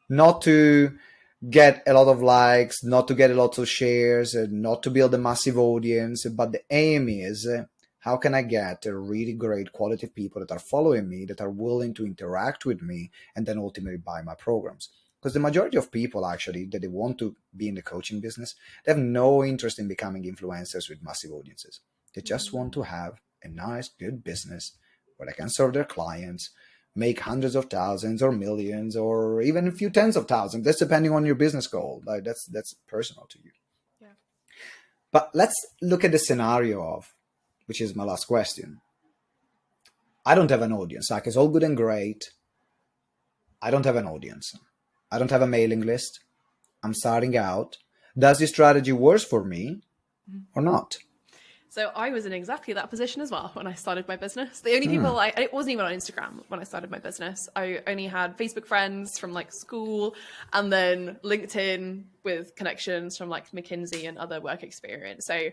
not 0.07 0.41
to 0.41 0.97
get 1.47 1.83
a 1.87 1.93
lot 1.93 2.07
of 2.07 2.21
likes 2.21 2.83
not 2.83 3.07
to 3.07 3.15
get 3.15 3.31
a 3.31 3.35
lot 3.35 3.57
of 3.57 3.69
shares 3.69 4.35
and 4.35 4.61
not 4.61 4.83
to 4.83 4.89
build 4.89 5.13
a 5.13 5.17
massive 5.17 5.57
audience. 5.57 6.25
But 6.25 6.51
the 6.51 6.61
aim 6.69 7.07
is 7.07 7.47
uh, 7.47 7.65
how 7.99 8.17
can 8.17 8.33
i 8.33 8.41
get 8.41 8.85
a 8.85 8.97
really 8.97 9.33
great 9.33 9.71
quality 9.71 10.07
of 10.07 10.15
people 10.15 10.41
that 10.41 10.51
are 10.51 10.59
following 10.59 11.07
me 11.09 11.25
that 11.25 11.41
are 11.41 11.49
willing 11.49 11.93
to 11.93 12.05
interact 12.05 12.65
with 12.65 12.81
me 12.81 13.11
and 13.35 13.45
then 13.45 13.57
ultimately 13.57 13.97
buy 13.97 14.21
my 14.21 14.35
programs? 14.35 14.89
Because 15.19 15.33
the 15.33 15.39
majority 15.39 15.77
of 15.77 15.91
people 15.91 16.25
actually 16.25 16.65
that 16.65 16.81
they 16.81 16.87
want 16.87 17.17
to 17.19 17.35
be 17.55 17.67
in 17.67 17.75
the 17.75 17.81
coaching 17.81 18.21
business 18.21 18.55
they 18.85 18.91
have 18.91 18.99
no 18.99 19.43
interest 19.43 19.79
in 19.79 19.87
becoming 19.87 20.23
influencers 20.23 20.89
with 20.89 21.03
massive 21.03 21.31
audiences. 21.31 21.81
They 22.13 22.21
just 22.21 22.53
want 22.53 22.73
to 22.73 22.83
have 22.83 23.19
a 23.43 23.47
nice, 23.47 23.89
good 23.89 24.23
business 24.23 24.73
where 25.17 25.27
they 25.27 25.33
can 25.33 25.49
serve 25.49 25.73
their 25.73 25.85
clients, 25.85 26.51
make 26.99 27.21
hundreds 27.21 27.55
of 27.55 27.65
thousands 27.65 28.21
or 28.21 28.31
millions 28.31 28.95
or 28.95 29.41
even 29.41 29.67
a 29.67 29.71
few 29.71 29.89
tens 29.89 30.15
of 30.17 30.27
thousands. 30.27 30.65
That's 30.65 30.79
depending 30.79 31.13
on 31.13 31.25
your 31.25 31.35
business 31.35 31.67
goal. 31.67 32.03
Like 32.05 32.23
that's 32.25 32.45
that's 32.45 32.75
personal 32.87 33.25
to 33.29 33.39
you. 33.43 33.51
Yeah. 34.01 34.15
But 35.11 35.31
let's 35.33 35.55
look 35.81 36.03
at 36.03 36.11
the 36.11 36.19
scenario 36.19 36.83
of, 36.83 37.15
which 37.67 37.81
is 37.81 37.95
my 37.95 38.03
last 38.03 38.25
question. 38.25 38.81
I 40.25 40.35
don't 40.35 40.51
have 40.51 40.61
an 40.61 40.73
audience. 40.73 41.09
Like 41.09 41.25
it's 41.27 41.37
all 41.37 41.47
good 41.47 41.63
and 41.63 41.77
great. 41.77 42.31
I 43.61 43.71
don't 43.71 43.85
have 43.85 43.95
an 43.95 44.05
audience. 44.05 44.53
I 45.11 45.17
don't 45.17 45.31
have 45.31 45.41
a 45.41 45.47
mailing 45.47 45.81
list. 45.81 46.19
I'm 46.83 46.93
starting 46.93 47.35
out. 47.35 47.77
Does 48.17 48.39
this 48.39 48.51
strategy 48.51 48.91
work 48.91 49.21
for 49.21 49.43
me 49.43 49.81
mm-hmm. 50.29 50.39
or 50.53 50.61
not? 50.61 50.97
So 51.71 51.91
I 51.95 52.09
was 52.09 52.25
in 52.25 52.33
exactly 52.33 52.73
that 52.73 52.89
position 52.89 53.21
as 53.21 53.29
well 53.29 53.51
when 53.53 53.67
I 53.67 53.75
started 53.75 54.07
my 54.07 54.15
business. 54.15 54.61
The 54.61 54.73
only 54.73 54.87
mm. 54.87 54.91
people 54.91 55.19
I 55.19 55.27
it 55.37 55.53
wasn't 55.53 55.73
even 55.73 55.85
on 55.85 55.93
Instagram 55.93 56.41
when 56.47 56.59
I 56.59 56.63
started 56.63 56.89
my 56.89 56.97
business. 56.97 57.47
I 57.55 57.81
only 57.85 58.07
had 58.07 58.37
Facebook 58.37 58.65
friends 58.65 59.19
from 59.19 59.33
like 59.33 59.53
school 59.53 60.15
and 60.51 60.73
then 60.73 61.17
LinkedIn 61.23 62.03
with 62.23 62.55
connections 62.55 63.17
from 63.17 63.29
like 63.29 63.51
McKinsey 63.51 64.09
and 64.09 64.17
other 64.17 64.41
work 64.41 64.63
experience. 64.63 65.25
So 65.27 65.49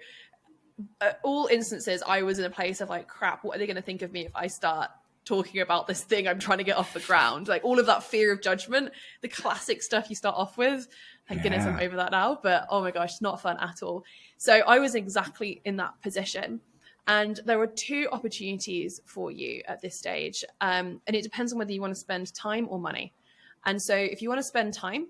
uh, 1.02 1.12
all 1.22 1.48
instances 1.48 2.02
I 2.06 2.22
was 2.22 2.38
in 2.38 2.46
a 2.46 2.50
place 2.50 2.80
of 2.80 2.88
like 2.88 3.08
crap, 3.08 3.44
what 3.44 3.56
are 3.56 3.58
they 3.58 3.66
going 3.66 3.76
to 3.76 3.82
think 3.82 4.00
of 4.00 4.10
me 4.10 4.24
if 4.24 4.34
I 4.34 4.46
start 4.46 4.90
talking 5.26 5.60
about 5.60 5.86
this 5.86 6.02
thing 6.02 6.26
I'm 6.26 6.38
trying 6.38 6.58
to 6.58 6.64
get 6.64 6.78
off 6.78 6.94
the 6.94 7.00
ground? 7.00 7.48
Like 7.48 7.64
all 7.64 7.78
of 7.78 7.86
that 7.86 8.02
fear 8.02 8.32
of 8.32 8.40
judgment, 8.40 8.90
the 9.20 9.28
classic 9.28 9.82
stuff 9.82 10.08
you 10.08 10.16
start 10.16 10.36
off 10.36 10.56
with. 10.56 10.88
Thank 11.28 11.40
yeah. 11.40 11.42
goodness 11.42 11.66
I'm 11.66 11.78
over 11.78 11.96
that 11.96 12.12
now, 12.12 12.38
but 12.42 12.66
oh 12.70 12.80
my 12.80 12.90
gosh, 12.90 13.12
it's 13.12 13.20
not 13.20 13.42
fun 13.42 13.58
at 13.60 13.82
all. 13.82 14.04
So 14.38 14.54
I 14.66 14.78
was 14.78 14.94
exactly 14.94 15.60
in 15.64 15.76
that 15.76 16.00
position. 16.00 16.60
And 17.08 17.38
there 17.44 17.60
are 17.60 17.66
two 17.66 18.08
opportunities 18.10 19.00
for 19.04 19.30
you 19.30 19.62
at 19.68 19.80
this 19.80 19.96
stage. 19.96 20.44
Um, 20.60 21.00
and 21.06 21.14
it 21.14 21.22
depends 21.22 21.52
on 21.52 21.58
whether 21.58 21.72
you 21.72 21.80
want 21.80 21.92
to 21.92 22.00
spend 22.00 22.32
time 22.34 22.66
or 22.70 22.80
money. 22.80 23.12
And 23.64 23.80
so 23.80 23.94
if 23.94 24.22
you 24.22 24.28
want 24.28 24.38
to 24.38 24.44
spend 24.44 24.74
time, 24.74 25.06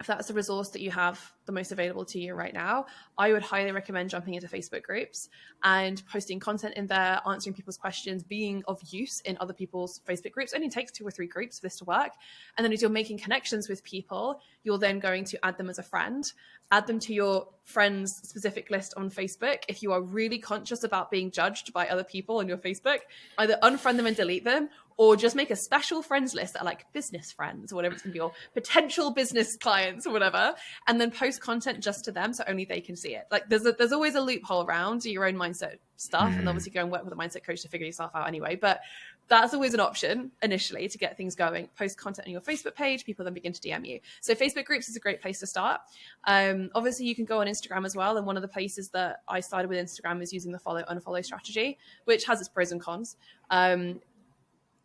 if 0.00 0.06
that's 0.06 0.28
the 0.28 0.34
resource 0.34 0.70
that 0.70 0.80
you 0.80 0.90
have 0.90 1.32
the 1.50 1.54
most 1.54 1.72
available 1.72 2.04
to 2.04 2.20
you 2.20 2.34
right 2.34 2.54
now, 2.54 2.86
I 3.18 3.32
would 3.32 3.42
highly 3.42 3.72
recommend 3.72 4.10
jumping 4.10 4.34
into 4.34 4.46
Facebook 4.46 4.82
groups 4.82 5.28
and 5.62 6.02
posting 6.10 6.38
content 6.38 6.74
in 6.74 6.86
there, 6.86 7.20
answering 7.26 7.54
people's 7.54 7.76
questions, 7.76 8.22
being 8.22 8.62
of 8.68 8.80
use 8.90 9.20
in 9.22 9.36
other 9.40 9.52
people's 9.52 10.00
Facebook 10.08 10.32
groups. 10.32 10.52
It 10.52 10.56
only 10.56 10.70
takes 10.70 10.92
two 10.92 11.06
or 11.06 11.10
three 11.10 11.26
groups 11.26 11.58
for 11.58 11.66
this 11.66 11.76
to 11.78 11.84
work. 11.84 12.12
And 12.56 12.64
then 12.64 12.72
as 12.72 12.80
you're 12.80 12.90
making 12.90 13.18
connections 13.18 13.68
with 13.68 13.82
people, 13.82 14.40
you're 14.62 14.78
then 14.78 15.00
going 15.00 15.24
to 15.24 15.44
add 15.44 15.58
them 15.58 15.68
as 15.68 15.78
a 15.78 15.82
friend, 15.82 16.24
add 16.70 16.86
them 16.86 17.00
to 17.00 17.12
your 17.12 17.48
friends 17.64 18.12
specific 18.22 18.70
list 18.70 18.94
on 18.96 19.10
Facebook. 19.10 19.64
If 19.68 19.82
you 19.82 19.92
are 19.92 20.00
really 20.00 20.38
conscious 20.38 20.84
about 20.84 21.10
being 21.10 21.30
judged 21.30 21.72
by 21.72 21.88
other 21.88 22.04
people 22.04 22.38
on 22.38 22.48
your 22.48 22.58
Facebook, 22.58 23.00
either 23.38 23.58
unfriend 23.62 23.96
them 23.96 24.06
and 24.06 24.16
delete 24.16 24.44
them 24.44 24.68
or 25.00 25.16
just 25.16 25.34
make 25.34 25.50
a 25.50 25.56
special 25.56 26.02
friends 26.02 26.34
list 26.34 26.52
that 26.52 26.60
are 26.60 26.66
like 26.66 26.84
business 26.92 27.32
friends 27.32 27.72
or 27.72 27.76
whatever 27.76 27.94
it's 27.94 28.02
going 28.02 28.12
to 28.12 28.14
be, 28.14 28.20
or 28.20 28.32
potential 28.52 29.10
business 29.10 29.56
clients 29.56 30.06
or 30.06 30.12
whatever, 30.12 30.54
and 30.86 31.00
then 31.00 31.10
post 31.10 31.39
content 31.40 31.80
just 31.80 32.04
to 32.04 32.12
them 32.12 32.32
so 32.32 32.44
only 32.46 32.64
they 32.64 32.80
can 32.80 32.96
see 32.96 33.14
it. 33.14 33.26
Like 33.30 33.48
there's 33.48 33.66
a, 33.66 33.72
there's 33.72 33.92
always 33.92 34.14
a 34.14 34.20
loophole 34.20 34.64
around 34.64 35.04
your 35.04 35.26
own 35.26 35.34
mindset 35.34 35.76
stuff, 35.96 36.30
mm. 36.30 36.38
and 36.38 36.48
obviously 36.48 36.72
go 36.72 36.80
and 36.80 36.90
work 36.90 37.04
with 37.04 37.12
a 37.12 37.16
mindset 37.16 37.44
coach 37.44 37.62
to 37.62 37.68
figure 37.68 37.86
yourself 37.86 38.10
out 38.14 38.26
anyway. 38.26 38.56
But 38.56 38.80
that's 39.28 39.54
always 39.54 39.74
an 39.74 39.80
option 39.80 40.32
initially 40.42 40.88
to 40.88 40.98
get 40.98 41.16
things 41.16 41.36
going. 41.36 41.68
Post 41.78 41.96
content 41.96 42.26
on 42.26 42.32
your 42.32 42.40
Facebook 42.40 42.74
page, 42.74 43.04
people 43.04 43.24
then 43.24 43.32
begin 43.32 43.52
to 43.52 43.60
DM 43.60 43.86
you. 43.86 44.00
So 44.20 44.34
Facebook 44.34 44.64
groups 44.64 44.88
is 44.88 44.96
a 44.96 45.00
great 45.00 45.22
place 45.22 45.38
to 45.40 45.46
start. 45.46 45.80
Um, 46.24 46.68
obviously, 46.74 47.06
you 47.06 47.14
can 47.14 47.24
go 47.24 47.40
on 47.40 47.46
Instagram 47.46 47.86
as 47.86 47.94
well, 47.94 48.16
and 48.16 48.26
one 48.26 48.36
of 48.36 48.42
the 48.42 48.48
places 48.48 48.88
that 48.90 49.22
I 49.28 49.40
started 49.40 49.68
with 49.68 49.78
Instagram 49.78 50.20
is 50.20 50.32
using 50.32 50.50
the 50.50 50.58
follow 50.58 50.82
unfollow 50.90 51.24
strategy, 51.24 51.78
which 52.04 52.24
has 52.24 52.40
its 52.40 52.48
pros 52.48 52.72
and 52.72 52.80
cons. 52.80 53.16
Um, 53.50 54.00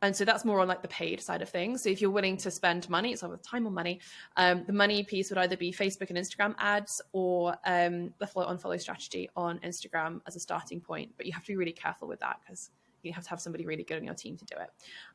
and 0.06 0.16
so 0.16 0.26
that's 0.26 0.46
more 0.46 0.60
on 0.60 0.68
like 0.68 0.82
the 0.82 0.88
paid 0.88 1.22
side 1.22 1.42
of 1.42 1.50
things. 1.50 1.84
So 1.84 1.90
if 1.90 2.02
you're 2.02 2.12
willing 2.12 2.38
to 2.38 2.52
spend 2.52 2.90
money 2.90 3.12
it's 3.12 3.24
either 3.24 3.38
time 3.38 3.68
or 3.68 3.72
money 3.72 4.00
um, 4.38 4.64
the 4.66 4.74
money 4.74 5.04
piece 5.04 5.30
would 5.30 5.38
either 5.38 5.58
be 5.58 5.72
facebook 5.72 6.10
and 6.10 6.18
instagram 6.18 6.56
ads 6.60 7.02
or 7.12 7.56
um, 7.66 8.14
the 8.20 8.28
follow 8.28 8.54
unfollow 8.54 8.80
strategy 8.80 9.30
on 9.36 9.60
instagram 9.60 10.22
as 10.28 10.36
a 10.36 10.40
starting 10.40 10.80
point. 10.80 11.12
But 11.18 11.26
you 11.26 11.34
have 11.34 11.44
to 11.44 11.52
be 11.52 11.58
really 11.58 11.72
careful 11.72 12.08
with 12.08 12.20
that 12.22 12.38
because 12.42 12.70
you 13.04 13.14
have 13.14 13.24
to 13.24 13.30
have 13.30 13.42
somebody 13.42 13.66
really 13.66 13.84
good 13.84 13.98
on 13.98 14.04
your 14.04 14.16
team 14.16 14.38
to 14.38 14.46
do 14.46 14.56
it. 14.60 14.70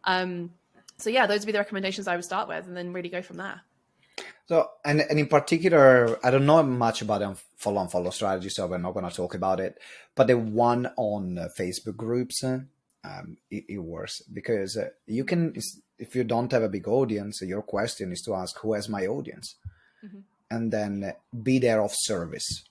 Um, 0.05 0.51
so 0.97 1.09
yeah 1.09 1.27
those 1.27 1.41
would 1.41 1.47
be 1.47 1.53
the 1.53 1.59
recommendations 1.59 2.07
i 2.07 2.15
would 2.15 2.25
start 2.25 2.47
with 2.47 2.67
and 2.67 2.77
then 2.77 2.93
really 2.93 3.09
go 3.09 3.23
from 3.23 3.39
there. 3.39 3.63
So, 4.51 4.69
and, 4.85 5.01
and 5.01 5.19
in 5.19 5.29
particular, 5.29 6.19
I 6.25 6.31
don't 6.33 6.45
know 6.45 6.63
much 6.63 7.03
about 7.03 7.21
the 7.21 7.37
follow 7.57 7.87
unfollow 7.87 8.13
strategy, 8.13 8.49
so 8.49 8.67
we're 8.67 8.79
not 8.79 8.95
going 8.95 9.09
to 9.09 9.15
talk 9.15 9.35
about 9.35 9.61
it. 9.61 9.79
But 10.17 10.27
the 10.27 10.37
one 10.37 10.91
on 10.97 11.39
uh, 11.39 11.49
Facebook 11.57 11.97
groups, 11.97 12.43
um, 13.05 13.37
it, 13.51 13.65
it, 13.69 13.79
works 13.79 14.23
because 14.33 14.77
uh, 14.77 14.89
you 15.07 15.25
can 15.25 15.55
if 15.99 16.15
you 16.15 16.25
don't 16.25 16.53
have 16.53 16.63
a 16.63 16.69
big 16.69 16.87
audience 16.87 17.41
your 17.43 17.63
question 17.63 18.13
is 18.13 18.21
to 18.23 18.35
ask 18.35 18.59
who 18.59 18.75
has 18.75 18.89
my 18.89 19.07
audience 19.07 19.57
mm-hmm. 20.05 20.19
and 20.51 20.73
then 20.73 21.13
be 21.43 21.59
there 21.59 21.83
of 21.83 21.93
service 21.95 22.65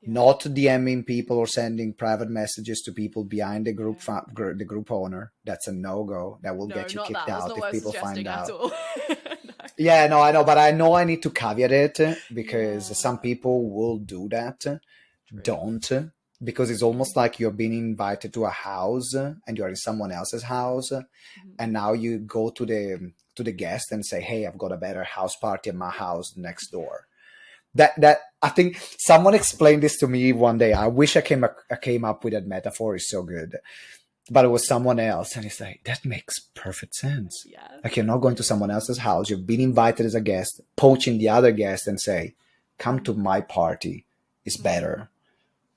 yeah. 0.00 0.12
not 0.12 0.40
dming 0.40 1.06
people 1.06 1.36
or 1.36 1.46
sending 1.46 1.92
private 1.92 2.30
messages 2.30 2.80
to 2.82 2.92
people 2.92 3.24
behind 3.24 3.66
the 3.66 3.72
group 3.72 3.96
yeah. 3.98 4.20
fa- 4.20 4.54
the 4.56 4.64
group 4.64 4.90
owner 4.90 5.32
that's 5.44 5.68
a 5.68 5.72
no-go 5.72 6.38
that 6.42 6.56
will 6.56 6.68
no, 6.68 6.74
get 6.74 6.94
you 6.94 7.02
kicked 7.02 7.28
out 7.28 7.52
if 7.56 7.72
people 7.72 7.92
find 7.92 8.26
out 8.26 8.48
no. 8.48 8.72
yeah 9.76 10.06
no 10.06 10.22
i 10.22 10.32
know 10.32 10.44
but 10.44 10.56
i 10.58 10.70
know 10.70 10.94
i 10.94 11.04
need 11.04 11.22
to 11.22 11.30
caveat 11.30 11.72
it 11.72 12.18
because 12.32 12.88
yeah. 12.88 12.94
some 12.94 13.18
people 13.18 13.70
will 13.70 13.98
do 13.98 14.26
that 14.30 14.60
True. 14.60 15.40
don't 15.42 15.92
because 16.42 16.70
it's 16.70 16.82
almost 16.82 17.16
like 17.16 17.38
you're 17.38 17.50
being 17.50 17.72
invited 17.72 18.32
to 18.34 18.44
a 18.44 18.50
house 18.50 19.14
and 19.14 19.56
you're 19.56 19.68
in 19.68 19.76
someone 19.76 20.12
else's 20.12 20.42
house 20.42 20.90
mm-hmm. 20.90 21.50
and 21.58 21.72
now 21.72 21.92
you 21.92 22.18
go 22.18 22.50
to 22.50 22.66
the 22.66 23.12
to 23.34 23.42
the 23.42 23.52
guest 23.52 23.92
and 23.92 24.04
say 24.04 24.20
hey 24.20 24.46
i've 24.46 24.58
got 24.58 24.72
a 24.72 24.76
better 24.76 25.04
house 25.04 25.36
party 25.36 25.70
at 25.70 25.76
my 25.76 25.90
house 25.90 26.36
next 26.36 26.68
door 26.68 27.06
that 27.76 27.92
that 28.00 28.18
I 28.42 28.48
think 28.48 28.80
someone 28.98 29.34
explained 29.34 29.82
this 29.82 29.98
to 29.98 30.06
me 30.06 30.32
one 30.32 30.58
day. 30.58 30.72
I 30.72 30.88
wish 30.88 31.16
I 31.16 31.20
came 31.20 31.44
I 31.44 31.76
came 31.76 32.04
up 32.04 32.24
with 32.24 32.32
that 32.32 32.46
metaphor. 32.46 32.96
It's 32.96 33.10
so 33.10 33.22
good, 33.22 33.56
but 34.30 34.44
it 34.44 34.48
was 34.48 34.66
someone 34.66 34.98
else, 34.98 35.36
and 35.36 35.44
it's 35.44 35.60
like 35.60 35.82
that 35.84 36.04
makes 36.04 36.40
perfect 36.54 36.94
sense. 36.94 37.44
Yeah. 37.46 37.68
Like 37.84 37.96
you're 37.96 38.04
not 38.04 38.18
going 38.18 38.36
to 38.36 38.42
someone 38.42 38.70
else's 38.70 38.98
house. 38.98 39.30
You've 39.30 39.46
been 39.46 39.60
invited 39.60 40.06
as 40.06 40.14
a 40.14 40.20
guest, 40.20 40.60
poaching 40.76 41.18
the 41.18 41.28
other 41.28 41.52
guest, 41.52 41.86
and 41.86 42.00
say, 42.00 42.34
"Come 42.78 43.00
to 43.00 43.14
my 43.14 43.40
party. 43.40 44.06
It's 44.44 44.56
better." 44.56 45.10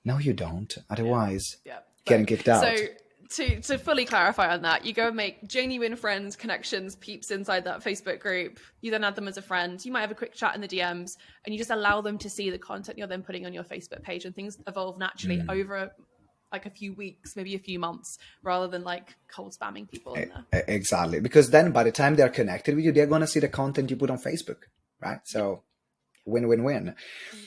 No, 0.04 0.18
you 0.18 0.32
don't. 0.32 0.76
Otherwise, 0.88 1.56
Yeah. 1.64 1.80
getting 2.06 2.26
kicked 2.26 2.48
out. 2.48 2.62
So 2.62 2.86
to 3.36 3.60
to 3.60 3.78
fully 3.78 4.04
clarify 4.04 4.52
on 4.52 4.62
that, 4.62 4.84
you 4.84 4.92
go 4.92 5.06
and 5.08 5.16
make 5.16 5.46
genuine 5.46 5.94
friends, 5.94 6.34
connections, 6.36 6.96
peeps 6.96 7.30
inside 7.30 7.64
that 7.64 7.80
Facebook 7.80 8.18
group. 8.18 8.58
You 8.80 8.90
then 8.90 9.04
add 9.04 9.14
them 9.14 9.28
as 9.28 9.36
a 9.36 9.42
friend. 9.42 9.84
You 9.84 9.92
might 9.92 10.00
have 10.00 10.10
a 10.10 10.16
quick 10.16 10.34
chat 10.34 10.54
in 10.56 10.60
the 10.60 10.68
DMs, 10.68 11.16
and 11.44 11.54
you 11.54 11.58
just 11.58 11.70
allow 11.70 12.00
them 12.00 12.18
to 12.18 12.28
see 12.30 12.50
the 12.50 12.58
content 12.58 12.98
you're 12.98 13.06
then 13.06 13.22
putting 13.22 13.46
on 13.46 13.52
your 13.52 13.62
Facebook 13.64 14.02
page, 14.02 14.24
and 14.24 14.34
things 14.34 14.58
evolve 14.66 14.98
naturally 14.98 15.38
Mm. 15.38 15.50
over 15.50 15.90
like 16.52 16.66
a 16.66 16.70
few 16.70 16.92
weeks, 16.92 17.36
maybe 17.36 17.54
a 17.54 17.60
few 17.60 17.78
months, 17.78 18.18
rather 18.42 18.66
than 18.66 18.82
like 18.82 19.14
cold 19.32 19.54
spamming 19.56 19.88
people 19.88 20.14
in 20.14 20.32
there. 20.50 20.64
Exactly. 20.66 21.20
Because 21.20 21.50
then 21.50 21.70
by 21.70 21.84
the 21.84 21.92
time 21.92 22.16
they're 22.16 22.28
connected 22.28 22.74
with 22.74 22.84
you, 22.84 22.90
they're 22.90 23.06
going 23.06 23.20
to 23.20 23.26
see 23.28 23.38
the 23.38 23.48
content 23.48 23.88
you 23.88 23.96
put 23.96 24.10
on 24.10 24.18
Facebook, 24.18 24.62
right? 25.00 25.20
So 25.22 25.62
win, 26.24 26.48
win, 26.48 26.64
win. 26.64 26.94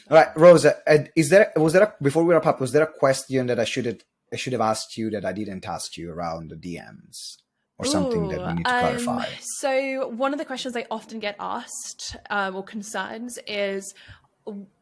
All 0.09 0.17
right, 0.17 0.29
Rosa, 0.35 0.77
is 1.15 1.29
there, 1.29 1.51
was 1.55 1.73
there, 1.73 1.83
a, 1.83 1.93
before 2.01 2.23
we 2.23 2.33
wrap 2.33 2.45
up, 2.45 2.59
was 2.59 2.71
there 2.71 2.83
a 2.83 2.91
question 2.91 3.47
that 3.47 3.59
I 3.59 3.63
should 3.63 3.85
have, 3.85 4.03
I 4.31 4.35
should 4.35 4.53
have 4.53 4.61
asked 4.61 4.97
you 4.97 5.09
that 5.11 5.25
I 5.25 5.33
didn't 5.33 5.67
ask 5.67 5.97
you 5.97 6.11
around 6.11 6.49
the 6.49 6.55
DMs 6.55 7.37
or 7.77 7.85
something 7.85 8.29
that 8.29 8.39
we 8.39 8.53
need 8.53 8.65
to 8.65 8.71
Ooh, 8.71 8.75
um, 8.75 8.81
clarify? 8.81 9.25
So, 9.39 10.07
one 10.07 10.33
of 10.33 10.39
the 10.39 10.45
questions 10.45 10.75
I 10.75 10.85
often 10.89 11.19
get 11.19 11.35
asked 11.39 12.15
um, 12.29 12.55
or 12.55 12.63
concerns 12.63 13.37
is 13.47 13.93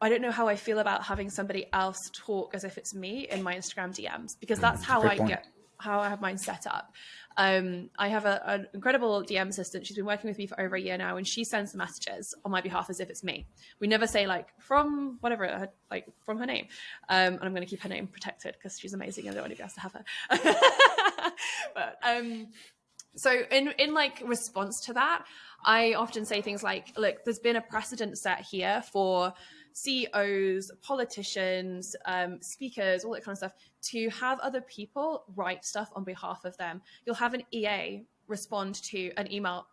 I 0.00 0.08
don't 0.08 0.22
know 0.22 0.32
how 0.32 0.48
I 0.48 0.56
feel 0.56 0.80
about 0.80 1.04
having 1.04 1.30
somebody 1.30 1.66
else 1.72 1.98
talk 2.12 2.54
as 2.54 2.64
if 2.64 2.78
it's 2.78 2.94
me 2.94 3.28
in 3.30 3.42
my 3.42 3.54
Instagram 3.54 3.94
DMs 3.94 4.30
because 4.40 4.58
that's 4.58 4.82
how 4.82 5.00
great 5.00 5.12
I 5.12 5.16
point. 5.18 5.28
get 5.30 5.46
how 5.82 6.00
I 6.00 6.08
have 6.08 6.20
mine 6.20 6.38
set 6.38 6.66
up. 6.66 6.92
Um, 7.36 7.90
I 7.98 8.08
have 8.08 8.24
a, 8.24 8.42
an 8.46 8.68
incredible 8.74 9.22
DM 9.22 9.48
assistant. 9.48 9.86
She's 9.86 9.96
been 9.96 10.06
working 10.06 10.28
with 10.28 10.38
me 10.38 10.46
for 10.46 10.60
over 10.60 10.76
a 10.76 10.80
year 10.80 10.96
now, 10.96 11.16
and 11.16 11.26
she 11.26 11.44
sends 11.44 11.72
the 11.72 11.78
messages 11.78 12.34
on 12.44 12.52
my 12.52 12.60
behalf 12.60 12.90
as 12.90 13.00
if 13.00 13.10
it's 13.10 13.24
me. 13.24 13.46
We 13.80 13.86
never 13.86 14.06
say 14.06 14.26
like 14.26 14.48
from 14.60 15.18
whatever, 15.20 15.68
like 15.90 16.06
from 16.24 16.38
her 16.38 16.46
name. 16.46 16.68
Um, 17.08 17.34
and 17.34 17.42
I'm 17.42 17.54
going 17.54 17.66
to 17.66 17.70
keep 17.70 17.80
her 17.82 17.88
name 17.88 18.06
protected 18.06 18.54
because 18.54 18.78
she's 18.78 18.94
amazing, 18.94 19.26
and 19.26 19.32
I 19.32 19.34
don't 19.34 19.50
want 19.50 19.52
anybody 19.52 19.62
else 19.62 19.74
to 19.74 19.80
have 19.80 19.92
her. 19.92 21.32
but 21.74 21.98
um, 22.02 22.48
so 23.14 23.42
in 23.50 23.68
in 23.78 23.94
like 23.94 24.22
response 24.24 24.80
to 24.80 24.94
that 24.94 25.24
i 25.64 25.92
often 25.94 26.24
say 26.24 26.40
things 26.40 26.62
like 26.62 26.92
look 26.96 27.22
there's 27.24 27.38
been 27.38 27.56
a 27.56 27.60
precedent 27.60 28.16
set 28.16 28.40
here 28.40 28.82
for 28.90 29.32
ceos 29.72 30.70
politicians 30.82 31.96
um, 32.06 32.40
speakers 32.40 33.04
all 33.04 33.12
that 33.12 33.24
kind 33.24 33.32
of 33.32 33.38
stuff 33.38 33.54
to 33.82 34.08
have 34.10 34.38
other 34.40 34.60
people 34.62 35.24
write 35.34 35.64
stuff 35.64 35.90
on 35.94 36.04
behalf 36.04 36.44
of 36.44 36.56
them. 36.56 36.80
You'll 37.04 37.14
have 37.16 37.34
an 37.34 37.42
ea 37.52 38.04
respond 38.26 38.76
to 38.76 39.12
an 39.16 39.30
email 39.32 39.66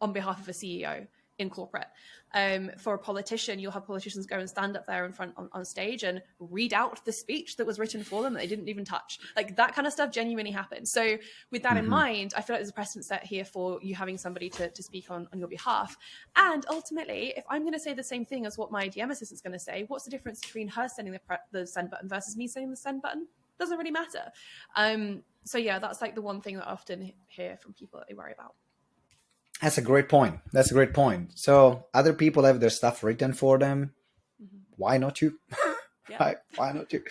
on 0.00 0.12
behalf 0.12 0.40
of 0.40 0.48
a 0.48 0.52
ceo 0.52 1.06
in 1.38 1.50
corporate. 1.50 1.86
Um, 2.34 2.70
for 2.78 2.94
a 2.94 2.98
politician 2.98 3.58
you'll 3.58 3.72
have 3.72 3.86
politicians 3.86 4.26
go 4.26 4.38
and 4.38 4.48
stand 4.48 4.74
up 4.76 4.86
there 4.86 5.04
in 5.04 5.12
front 5.12 5.34
on, 5.36 5.50
on 5.52 5.64
stage 5.66 6.02
and 6.02 6.22
read 6.38 6.72
out 6.72 7.04
the 7.04 7.12
speech 7.12 7.56
that 7.56 7.66
was 7.66 7.78
written 7.78 8.02
for 8.02 8.22
them 8.22 8.32
that 8.32 8.40
they 8.40 8.46
didn't 8.46 8.68
even 8.68 8.84
touch. 8.84 9.18
Like 9.36 9.56
that 9.56 9.74
kind 9.74 9.86
of 9.86 9.92
stuff 9.92 10.10
genuinely 10.10 10.50
happens. 10.52 10.92
So 10.92 11.18
with 11.50 11.62
that 11.62 11.76
in 11.76 11.84
Mhm. 11.86 11.88
mind 11.88 12.34
i 12.36 12.40
feel 12.40 12.54
like 12.54 12.60
there's 12.60 12.70
a 12.70 12.74
precedent 12.74 13.04
set 13.04 13.24
here 13.24 13.44
for 13.44 13.78
you 13.82 13.94
having 13.94 14.16
somebody 14.16 14.48
to, 14.50 14.70
to 14.70 14.82
speak 14.82 15.10
on 15.10 15.28
on 15.32 15.38
your 15.38 15.48
behalf. 15.48 15.96
And 16.36 16.64
ultimately 16.70 17.34
if 17.36 17.44
i'm 17.50 17.62
going 17.62 17.72
to 17.74 17.80
say 17.80 17.92
the 17.92 18.02
same 18.04 18.24
thing 18.24 18.46
as 18.46 18.56
what 18.56 18.70
my 18.70 18.88
dm 18.88 19.10
assistant's 19.10 19.42
going 19.42 19.52
to 19.52 19.58
say 19.58 19.84
what's 19.88 20.04
the 20.04 20.10
difference 20.10 20.40
between 20.40 20.68
her 20.68 20.88
sending 20.88 21.12
the, 21.12 21.20
pre- 21.20 21.36
the 21.50 21.66
send 21.66 21.90
button 21.90 22.08
versus 22.08 22.36
me 22.36 22.46
sending 22.48 22.70
the 22.70 22.76
send 22.76 23.02
button? 23.02 23.26
Doesn't 23.58 23.76
really 23.78 23.90
matter. 23.90 24.32
Um 24.76 25.22
so 25.44 25.58
yeah 25.58 25.78
that's 25.78 26.00
like 26.00 26.14
the 26.14 26.22
one 26.22 26.40
thing 26.40 26.56
that 26.56 26.68
i 26.68 26.72
often 26.72 27.12
hear 27.26 27.56
from 27.56 27.72
people 27.72 27.98
that 27.98 28.06
they 28.08 28.14
worry 28.14 28.32
about 28.32 28.54
That's 29.62 29.78
a 29.78 29.82
great 29.82 30.08
point. 30.08 30.40
That's 30.52 30.72
a 30.72 30.74
great 30.74 30.92
point. 30.92 31.30
So 31.36 31.86
other 31.94 32.12
people 32.12 32.42
have 32.42 32.58
their 32.58 32.68
stuff 32.68 33.04
written 33.04 33.32
for 33.32 33.58
them. 33.58 33.94
Why 34.76 34.98
not 34.98 35.22
you? 35.22 35.38
Yeah. 36.10 36.34
Why 36.56 36.72
not 36.72 36.92
you? 36.92 37.04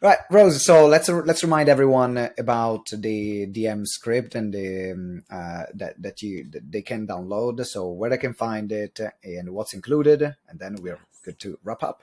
Right, 0.00 0.18
Rose. 0.30 0.64
So 0.64 0.86
let's 0.86 1.08
let's 1.08 1.44
remind 1.44 1.68
everyone 1.68 2.30
about 2.36 2.88
the 2.90 3.46
DM 3.46 3.86
script 3.86 4.34
and 4.34 4.52
the 4.52 4.92
um, 4.92 5.22
uh, 5.30 5.64
that 5.74 6.02
that 6.02 6.22
you 6.22 6.50
that 6.50 6.72
they 6.72 6.82
can 6.82 7.06
download. 7.06 7.64
So 7.66 7.86
where 7.90 8.10
they 8.10 8.16
can 8.16 8.34
find 8.34 8.72
it 8.72 8.98
and 9.22 9.50
what's 9.50 9.74
included, 9.74 10.22
and 10.48 10.58
then 10.58 10.76
we're 10.80 10.98
good 11.22 11.38
to 11.40 11.58
wrap 11.62 11.82
up. 11.82 12.02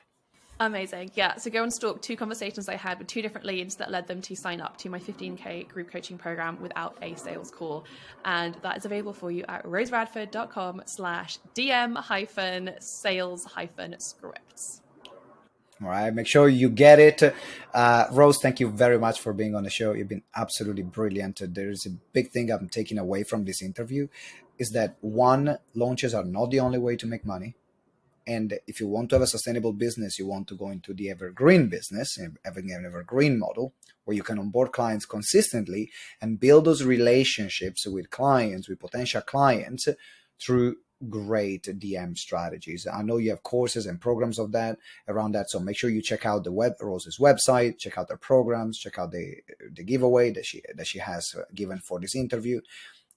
Amazing. 0.62 1.10
Yeah. 1.16 1.38
So 1.38 1.50
go 1.50 1.64
and 1.64 1.74
stalk 1.74 2.04
two 2.04 2.16
conversations 2.16 2.70
I 2.70 2.76
had 2.76 3.00
with 3.00 3.08
two 3.08 3.24
different 3.24 3.48
leads 3.48 3.76
that 3.78 3.90
led 3.90 4.06
them 4.06 4.22
to 4.22 4.36
sign 4.36 4.62
up 4.62 4.78
to 4.78 4.90
my 4.90 5.00
15K 5.00 5.68
group 5.68 5.90
coaching 5.90 6.20
program 6.20 6.62
without 6.62 6.96
a 7.02 7.16
sales 7.16 7.50
call. 7.50 7.84
And 8.26 8.56
that 8.62 8.78
is 8.78 8.86
available 8.86 9.14
for 9.14 9.32
you 9.32 9.44
at 9.48 9.64
roseradford.com 9.64 10.84
slash 10.86 11.40
DM 11.56 11.98
hyphen 11.98 12.76
sales 12.80 13.44
hyphen 13.44 13.96
scripts. 14.00 14.82
All 15.82 15.90
right, 15.90 16.14
make 16.14 16.28
sure 16.28 16.48
you 16.48 16.70
get 16.70 17.00
it. 17.00 17.34
Uh, 17.74 18.06
Rose, 18.12 18.38
thank 18.40 18.60
you 18.60 18.70
very 18.70 19.00
much 19.00 19.20
for 19.20 19.34
being 19.34 19.56
on 19.56 19.64
the 19.64 19.72
show. 19.72 19.94
You've 19.94 20.10
been 20.10 20.22
absolutely 20.36 20.84
brilliant. 20.84 21.42
There's 21.44 21.88
a 21.88 21.90
big 22.14 22.30
thing 22.30 22.52
I'm 22.52 22.70
taking 22.70 23.00
away 23.00 23.24
from 23.24 23.46
this 23.46 23.64
interview 23.64 24.10
is 24.60 24.70
that 24.74 24.98
one, 25.02 25.58
launches 25.74 26.14
are 26.14 26.24
not 26.24 26.52
the 26.52 26.60
only 26.60 26.78
way 26.78 26.96
to 26.98 27.08
make 27.08 27.26
money. 27.26 27.56
And 28.28 28.60
if 28.68 28.80
you 28.80 28.88
want 28.88 29.10
to 29.10 29.16
have 29.16 29.24
a 29.24 29.28
sustainable 29.28 29.74
business, 29.74 30.20
you 30.20 30.28
want 30.28 30.48
to 30.50 30.56
go 30.56 30.70
into 30.70 30.94
the 30.94 31.10
evergreen 31.10 31.70
business, 31.70 32.18
having 32.46 32.72
an 32.72 32.86
evergreen 32.86 33.40
model 33.40 33.74
where 34.06 34.16
you 34.16 34.24
can 34.24 34.40
onboard 34.40 34.72
clients 34.72 35.06
consistently 35.06 35.90
and 36.22 36.40
build 36.40 36.66
those 36.66 36.84
relationships 36.84 37.86
with 37.88 38.10
clients, 38.10 38.68
with 38.68 38.80
potential 38.80 39.22
clients 39.22 39.88
through 40.44 40.76
great 41.10 41.64
DM 41.64 42.16
strategies. 42.16 42.86
I 42.92 43.02
know 43.02 43.18
you 43.18 43.32
have 43.32 43.44
courses 43.44 43.86
and 43.86 44.00
programs 44.00 44.38
of 44.38 44.52
that 44.52 44.78
around 45.08 45.34
that. 45.34 45.50
So 45.50 45.60
make 45.60 45.78
sure 45.78 45.90
you 45.90 46.02
check 46.02 46.26
out 46.26 46.44
the 46.44 46.52
web 46.52 46.74
Rose's 46.80 47.18
website, 47.20 47.80
check 47.80 47.98
out 47.98 48.08
their 48.08 48.18
programs, 48.18 48.78
check 48.78 49.00
out 49.00 49.12
the 49.12 49.36
the 49.72 49.84
giveaway 49.84 50.32
that 50.32 50.46
she 50.46 50.62
that 50.76 50.88
she 50.88 51.00
has 51.00 51.34
uh, 51.38 51.44
given 51.56 51.80
for 51.80 52.00
this 52.00 52.16
interview, 52.16 52.62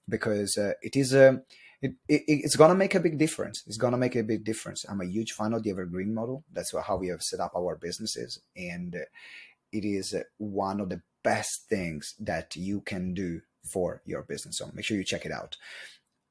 because 0.09 0.57
uh, 0.57 0.73
it 0.81 0.95
is 0.95 1.13
a 1.13 1.41
it, 1.85 1.95
it, 2.07 2.23
it's 2.27 2.55
gonna 2.55 2.75
make 2.75 2.95
a 2.95 2.99
big 2.99 3.17
difference. 3.17 3.63
It's 3.67 3.77
gonna 3.77 3.97
make 3.97 4.15
a 4.15 4.23
big 4.23 4.43
difference. 4.43 4.85
I'm 4.87 5.01
a 5.01 5.05
huge 5.05 5.31
fan 5.31 5.53
of 5.53 5.63
the 5.63 5.71
evergreen 5.71 6.13
model. 6.13 6.43
That's 6.51 6.73
how 6.73 6.97
we 6.97 7.07
have 7.07 7.21
set 7.21 7.39
up 7.39 7.53
our 7.55 7.75
businesses, 7.75 8.39
and 8.55 8.95
it 9.71 9.85
is 9.85 10.15
one 10.37 10.79
of 10.79 10.89
the 10.89 11.01
best 11.23 11.67
things 11.69 12.13
that 12.19 12.55
you 12.55 12.81
can 12.81 13.13
do 13.13 13.41
for 13.63 14.01
your 14.05 14.21
business. 14.23 14.59
So 14.59 14.69
make 14.73 14.85
sure 14.85 14.97
you 14.97 15.03
check 15.03 15.25
it 15.25 15.31
out. 15.31 15.57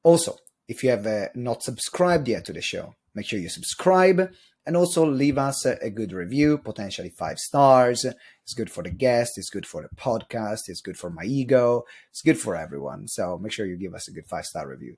Also, 0.03 0.37
if 0.67 0.83
you 0.83 0.89
have 0.89 1.05
uh, 1.05 1.27
not 1.35 1.63
subscribed 1.63 2.27
yet 2.27 2.45
to 2.45 2.53
the 2.53 2.61
show, 2.61 2.95
make 3.13 3.25
sure 3.25 3.39
you 3.39 3.49
subscribe 3.49 4.31
and 4.65 4.75
also 4.75 5.05
leave 5.05 5.37
us 5.37 5.65
a, 5.65 5.77
a 5.81 5.89
good 5.89 6.11
review, 6.11 6.57
potentially 6.57 7.09
five 7.09 7.37
stars. 7.39 8.05
It's 8.43 8.53
good 8.53 8.71
for 8.71 8.83
the 8.83 8.89
guest, 8.89 9.37
it's 9.37 9.49
good 9.49 9.65
for 9.65 9.81
the 9.81 9.95
podcast, 9.95 10.67
it's 10.67 10.81
good 10.81 10.97
for 10.97 11.09
my 11.09 11.23
ego, 11.23 11.83
it's 12.09 12.21
good 12.21 12.39
for 12.39 12.55
everyone. 12.55 13.07
So 13.07 13.37
make 13.37 13.51
sure 13.51 13.65
you 13.65 13.77
give 13.77 13.93
us 13.93 14.07
a 14.07 14.11
good 14.11 14.27
five 14.27 14.45
star 14.45 14.67
review. 14.67 14.97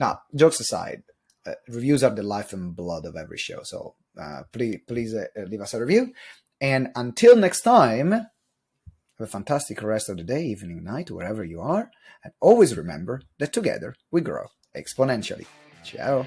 Now, 0.00 0.20
jokes 0.34 0.60
aside, 0.60 1.02
uh, 1.46 1.52
reviews 1.68 2.02
are 2.02 2.14
the 2.14 2.22
life 2.22 2.52
and 2.52 2.74
blood 2.74 3.04
of 3.06 3.16
every 3.16 3.38
show. 3.38 3.60
So 3.62 3.94
uh, 4.20 4.42
please, 4.52 4.80
please 4.86 5.14
uh, 5.14 5.26
leave 5.46 5.60
us 5.60 5.74
a 5.74 5.80
review. 5.80 6.12
And 6.60 6.88
until 6.94 7.36
next 7.36 7.62
time, 7.62 8.10
have 8.12 8.28
a 9.18 9.26
fantastic 9.26 9.82
rest 9.82 10.08
of 10.08 10.16
the 10.16 10.24
day, 10.24 10.44
evening, 10.44 10.82
night, 10.82 11.10
wherever 11.10 11.44
you 11.44 11.60
are. 11.60 11.90
And 12.22 12.32
always 12.40 12.76
remember 12.76 13.20
that 13.38 13.52
together 13.52 13.94
we 14.10 14.20
grow 14.20 14.46
exponentially. 14.76 15.46
Ciao. 15.84 16.26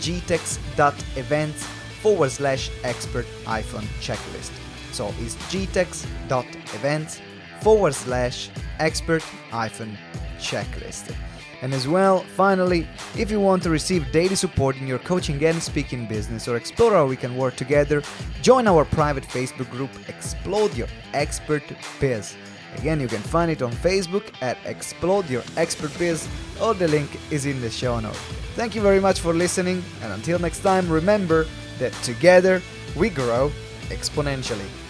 gtex.events 0.00 1.64
forward 2.02 2.30
slash 2.30 2.70
expert 2.84 3.26
hyphen 3.44 3.84
checklist. 4.00 4.52
So 4.92 5.12
it's 5.20 5.34
gtex.events 5.50 7.20
forward 7.60 7.94
slash 7.94 8.50
expert 8.78 9.22
hyphen 9.50 9.96
checklist. 10.38 11.14
And 11.62 11.72
as 11.72 11.88
well, 11.88 12.20
finally, 12.36 12.86
if 13.16 13.30
you 13.30 13.40
want 13.40 13.62
to 13.62 13.70
receive 13.70 14.12
daily 14.12 14.34
support 14.34 14.76
in 14.76 14.86
your 14.86 14.98
coaching 14.98 15.42
and 15.44 15.62
speaking 15.62 16.06
business 16.06 16.48
or 16.48 16.56
explore 16.56 16.92
how 16.92 17.06
we 17.06 17.16
can 17.16 17.36
work 17.36 17.56
together, 17.56 18.02
join 18.42 18.66
our 18.66 18.84
private 18.84 19.24
Facebook 19.24 19.70
group 19.70 19.90
Explode 20.08 20.74
Your 20.76 20.88
Expert 21.14 21.64
Biz. 21.98 22.36
Again, 22.78 23.00
you 23.00 23.08
can 23.08 23.22
find 23.22 23.50
it 23.50 23.62
on 23.62 23.72
Facebook 23.72 24.24
at 24.42 24.58
Explode 24.66 25.30
Your 25.30 25.42
Expert 25.56 25.96
Biz, 25.98 26.28
or 26.60 26.74
the 26.74 26.88
link 26.88 27.08
is 27.30 27.46
in 27.46 27.60
the 27.60 27.70
show 27.70 27.98
notes. 28.00 28.18
Thank 28.54 28.74
you 28.74 28.82
very 28.82 29.00
much 29.00 29.20
for 29.20 29.32
listening, 29.32 29.82
and 30.02 30.12
until 30.12 30.38
next 30.38 30.60
time, 30.60 30.88
remember 30.88 31.46
that 31.78 31.92
together 32.02 32.60
we 32.94 33.08
grow 33.08 33.50
exponentially. 33.88 34.85